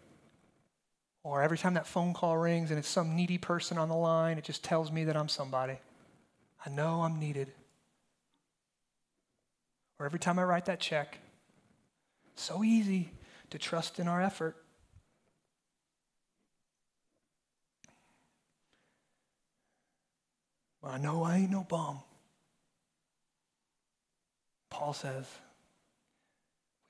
Or 1.22 1.42
every 1.42 1.57
time 1.57 1.74
that 1.74 1.86
phone 1.86 2.12
call 2.12 2.36
rings 2.36 2.70
and 2.70 2.78
it's 2.78 2.88
some 2.88 3.16
needy 3.16 3.38
person 3.38 3.78
on 3.78 3.88
the 3.88 3.96
line, 3.96 4.36
it 4.36 4.44
just 4.44 4.62
tells 4.62 4.92
me 4.92 5.05
that 5.05 5.16
I'm 5.16 5.28
somebody. 5.28 5.78
I 6.64 6.70
know 6.70 7.02
I'm 7.02 7.18
needed. 7.18 7.50
Or 9.98 10.05
every 10.05 10.18
time 10.18 10.38
I 10.38 10.44
write 10.44 10.66
that 10.66 10.80
check, 10.80 11.18
so 12.34 12.62
easy 12.62 13.11
to 13.50 13.59
trust 13.59 13.98
in 13.98 14.09
our 14.09 14.20
effort. 14.20 14.57
Well, 20.85 20.93
I 20.93 20.99
know 20.99 21.22
I 21.22 21.39
ain't 21.39 21.51
no 21.51 21.64
bum. 21.66 22.01
Paul 24.68 24.93
says 24.93 25.24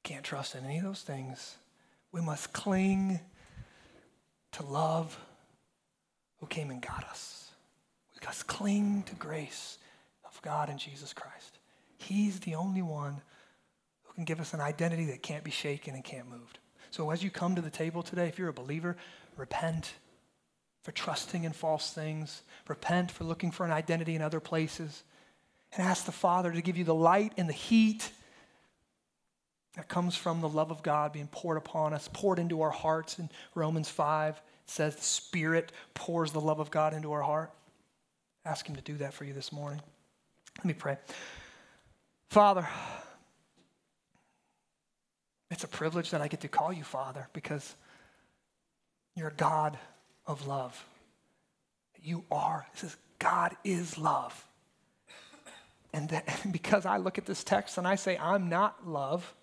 we 0.03 0.09
can't 0.09 0.25
trust 0.25 0.57
in 0.57 0.65
any 0.65 0.79
of 0.79 0.85
those 0.85 1.03
things. 1.03 1.55
We 2.11 2.21
must 2.21 2.53
cling 2.53 3.21
to 4.53 4.65
love 4.65 5.17
who 6.41 6.47
came 6.47 6.71
and 6.71 6.83
got 6.83 7.05
us. 7.05 7.51
We 8.15 8.27
must 8.27 8.49
cling 8.49 9.05
to 9.05 9.15
grace 9.15 9.79
of 10.25 10.43
God 10.43 10.71
and 10.71 10.79
Jesus 10.79 11.13
Christ. 11.13 11.59
He's 11.97 12.41
the 12.41 12.57
only 12.57 12.83
one 12.83 13.21
who 14.03 14.15
can 14.15 14.25
give 14.25 14.41
us 14.41 14.55
an 14.55 14.61
identity 14.61 15.05
that 15.07 15.23
can't 15.23 15.45
be 15.45 15.53
shaken 15.53 15.95
and 15.95 16.03
can't 16.03 16.29
moved. 16.29 16.59
So 16.91 17.11
as 17.11 17.23
you 17.23 17.31
come 17.31 17.55
to 17.55 17.63
the 17.63 17.71
table 17.71 18.03
today, 18.03 18.27
if 18.27 18.41
you're 18.41 18.49
a 18.49 18.53
believer, 18.53 18.97
repent 19.37 19.93
for 20.85 20.93
trusting 20.93 21.45
in 21.45 21.53
false 21.53 21.93
things. 21.93 22.43
Repent 22.69 23.11
for 23.11 23.25
looking 23.25 23.51
for 23.51 23.65
an 23.65 23.73
identity 23.73 24.15
in 24.15 24.23
other 24.23 24.39
places 24.39 25.03
and 25.73 25.85
ask 25.85 26.05
the 26.05 26.13
Father 26.13 26.53
to 26.53 26.63
give 26.63 26.77
you 26.77 26.85
the 26.85 26.95
light 26.95 27.33
and 27.39 27.49
the 27.49 27.55
heat 27.55 28.11
that 29.77 29.89
comes 29.89 30.15
from 30.15 30.41
the 30.41 30.49
love 30.49 30.71
of 30.71 30.83
God 30.83 31.13
being 31.13 31.27
poured 31.27 31.57
upon 31.57 31.95
us, 31.95 32.09
poured 32.13 32.39
into 32.39 32.61
our 32.61 32.71
hearts. 32.71 33.19
In 33.19 33.31
Romans 33.55 33.89
5, 33.89 34.35
it 34.37 34.43
says 34.71 34.95
the 34.95 35.03
Spirit 35.03 35.73
pours 35.95 36.33
the 36.33 36.41
love 36.41 36.61
of 36.61 36.71
God 36.71 36.93
into 36.93 37.13
our 37.13 37.23
heart. 37.23 37.51
Ask 38.45 38.69
Him 38.69 38.77
to 38.77 38.83
do 38.83 38.99
that 38.99 39.15
for 39.15 39.25
you 39.25 39.33
this 39.33 39.53
morning. 39.53 39.81
Let 40.59 40.67
me 40.67 40.75
pray. 40.75 40.99
Father, 42.29 42.69
it's 45.51 45.65
a 45.65 45.69
privilege 45.69 46.11
that 46.11 46.21
I 46.21 46.29
get 46.29 46.43
to 46.43 46.49
call 46.49 46.75
you 46.75 46.85
Father 46.85 47.27
because 47.33 47.75
you're 49.17 49.33
God 49.37 49.79
of 50.27 50.47
love. 50.47 50.85
You 52.03 52.25
are. 52.31 52.67
It 52.73 52.79
says, 52.79 52.97
God 53.19 53.57
is 53.65 53.99
love. 53.99 54.47
And, 55.93 56.09
that, 56.11 56.43
and 56.43 56.53
because 56.53 56.87
I 56.87 56.99
look 56.99 57.19
at 57.19 57.27
this 57.27 57.45
text 57.45 57.79
and 57.79 57.87
I 57.87 57.95
say, 57.95 58.19
I'm 58.19 58.49
not 58.49 58.87
love, 58.87 59.35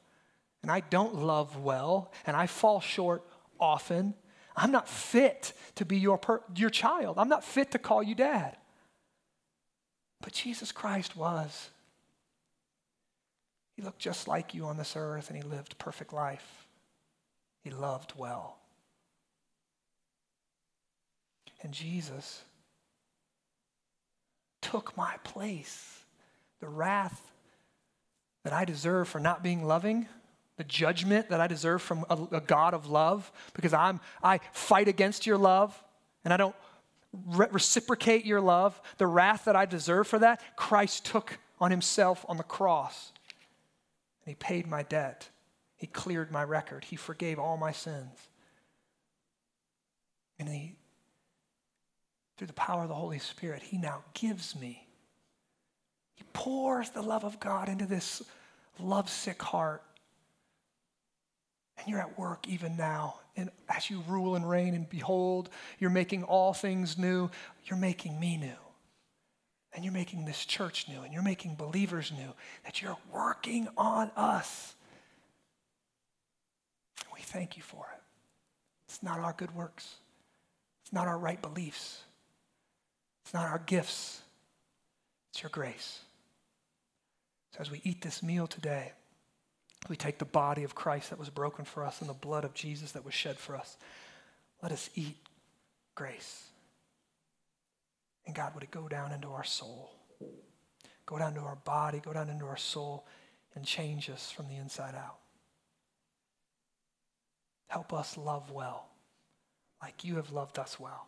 and 0.61 0.71
I 0.71 0.81
don't 0.81 1.15
love 1.15 1.57
well, 1.57 2.11
and 2.25 2.35
I 2.35 2.47
fall 2.47 2.81
short 2.81 3.23
often, 3.59 4.13
I'm 4.55 4.71
not 4.71 4.87
fit 4.87 5.53
to 5.75 5.85
be 5.85 5.97
your, 5.97 6.17
per- 6.17 6.43
your 6.55 6.69
child. 6.69 7.17
I'm 7.17 7.29
not 7.29 7.43
fit 7.43 7.71
to 7.71 7.79
call 7.79 8.03
you 8.03 8.15
dad. 8.15 8.57
But 10.21 10.33
Jesus 10.33 10.71
Christ 10.71 11.15
was. 11.15 11.69
He 13.75 13.81
looked 13.81 13.99
just 13.99 14.27
like 14.27 14.53
you 14.53 14.65
on 14.65 14.77
this 14.77 14.95
earth 14.95 15.29
and 15.29 15.41
he 15.41 15.47
lived 15.47 15.77
perfect 15.77 16.13
life. 16.13 16.67
He 17.63 17.71
loved 17.71 18.13
well. 18.17 18.57
And 21.61 21.71
Jesus 21.71 22.43
took 24.61 24.95
my 24.95 25.15
place. 25.23 26.03
The 26.59 26.69
wrath 26.69 27.31
that 28.43 28.53
I 28.53 28.65
deserve 28.65 29.07
for 29.07 29.19
not 29.19 29.43
being 29.43 29.65
loving, 29.65 30.07
the 30.57 30.63
judgment 30.63 31.29
that 31.29 31.41
I 31.41 31.47
deserve 31.47 31.81
from 31.81 32.05
a, 32.09 32.17
a 32.31 32.41
God 32.41 32.73
of 32.73 32.87
love, 32.87 33.31
because 33.53 33.73
I'm, 33.73 33.99
I 34.23 34.39
fight 34.53 34.87
against 34.87 35.25
your 35.25 35.37
love 35.37 35.81
and 36.23 36.33
I 36.33 36.37
don't 36.37 36.55
re- 37.27 37.47
reciprocate 37.51 38.25
your 38.25 38.41
love, 38.41 38.79
the 38.97 39.07
wrath 39.07 39.45
that 39.45 39.55
I 39.55 39.65
deserve 39.65 40.07
for 40.07 40.19
that, 40.19 40.41
Christ 40.55 41.05
took 41.05 41.39
on 41.59 41.71
himself 41.71 42.25
on 42.27 42.37
the 42.37 42.43
cross. 42.43 43.11
And 44.25 44.31
he 44.31 44.35
paid 44.35 44.67
my 44.67 44.83
debt. 44.83 45.29
He 45.77 45.87
cleared 45.87 46.31
my 46.31 46.43
record. 46.43 46.83
He 46.83 46.95
forgave 46.95 47.39
all 47.39 47.57
my 47.57 47.71
sins. 47.71 48.15
And 50.37 50.47
he, 50.47 50.75
through 52.41 52.47
the 52.47 52.53
power 52.53 52.81
of 52.81 52.89
the 52.89 52.95
Holy 52.95 53.19
Spirit, 53.19 53.61
he 53.61 53.77
now 53.77 54.01
gives 54.15 54.59
me. 54.59 54.87
He 56.15 56.23
pours 56.33 56.89
the 56.89 57.03
love 57.03 57.23
of 57.23 57.39
God 57.39 57.69
into 57.69 57.85
this 57.85 58.23
lovesick 58.79 59.39
heart. 59.43 59.83
And 61.77 61.87
you're 61.87 61.99
at 61.99 62.17
work 62.17 62.47
even 62.47 62.77
now. 62.77 63.19
And 63.37 63.51
as 63.69 63.91
you 63.91 64.03
rule 64.07 64.35
and 64.35 64.49
reign, 64.49 64.73
and 64.73 64.89
behold, 64.89 65.51
you're 65.77 65.91
making 65.91 66.23
all 66.23 66.51
things 66.51 66.97
new, 66.97 67.29
you're 67.65 67.77
making 67.77 68.19
me 68.19 68.37
new. 68.37 68.57
And 69.75 69.85
you're 69.85 69.93
making 69.93 70.25
this 70.25 70.43
church 70.43 70.87
new, 70.89 71.03
and 71.03 71.13
you're 71.13 71.21
making 71.21 71.53
believers 71.53 72.11
new, 72.11 72.33
that 72.63 72.81
you're 72.81 72.97
working 73.13 73.67
on 73.77 74.09
us. 74.15 74.73
We 77.13 77.21
thank 77.21 77.55
you 77.55 77.61
for 77.61 77.85
it. 77.93 78.01
It's 78.87 79.03
not 79.03 79.19
our 79.19 79.33
good 79.33 79.53
works, 79.53 79.97
it's 80.81 80.91
not 80.91 81.07
our 81.07 81.19
right 81.19 81.39
beliefs, 81.39 82.01
it's 83.31 83.33
not 83.33 83.49
our 83.49 83.63
gifts, 83.65 84.19
it's 85.29 85.41
your 85.41 85.49
grace. 85.51 86.01
So 87.53 87.61
as 87.61 87.71
we 87.71 87.79
eat 87.85 88.01
this 88.01 88.21
meal 88.21 88.45
today, 88.45 88.91
we 89.87 89.95
take 89.95 90.17
the 90.17 90.25
body 90.25 90.65
of 90.65 90.75
Christ 90.75 91.11
that 91.11 91.17
was 91.17 91.29
broken 91.29 91.63
for 91.63 91.85
us 91.85 92.01
and 92.01 92.09
the 92.09 92.13
blood 92.13 92.43
of 92.43 92.53
Jesus 92.53 92.91
that 92.91 93.05
was 93.05 93.13
shed 93.13 93.37
for 93.37 93.55
us. 93.55 93.77
Let 94.61 94.73
us 94.73 94.89
eat 94.95 95.15
grace. 95.95 96.43
And 98.25 98.35
God, 98.35 98.53
would 98.53 98.63
it 98.63 98.71
go 98.71 98.89
down 98.89 99.13
into 99.13 99.29
our 99.29 99.45
soul? 99.45 99.93
Go 101.05 101.17
down 101.17 101.33
to 101.35 101.39
our 101.39 101.57
body, 101.63 102.01
go 102.03 102.11
down 102.11 102.29
into 102.29 102.43
our 102.43 102.57
soul, 102.57 103.07
and 103.55 103.63
change 103.63 104.09
us 104.09 104.29
from 104.29 104.49
the 104.49 104.57
inside 104.57 104.93
out. 104.93 105.19
Help 107.69 107.93
us 107.93 108.17
love 108.17 108.51
well, 108.51 108.89
like 109.81 110.03
you 110.03 110.17
have 110.17 110.33
loved 110.33 110.59
us 110.59 110.77
well. 110.77 111.07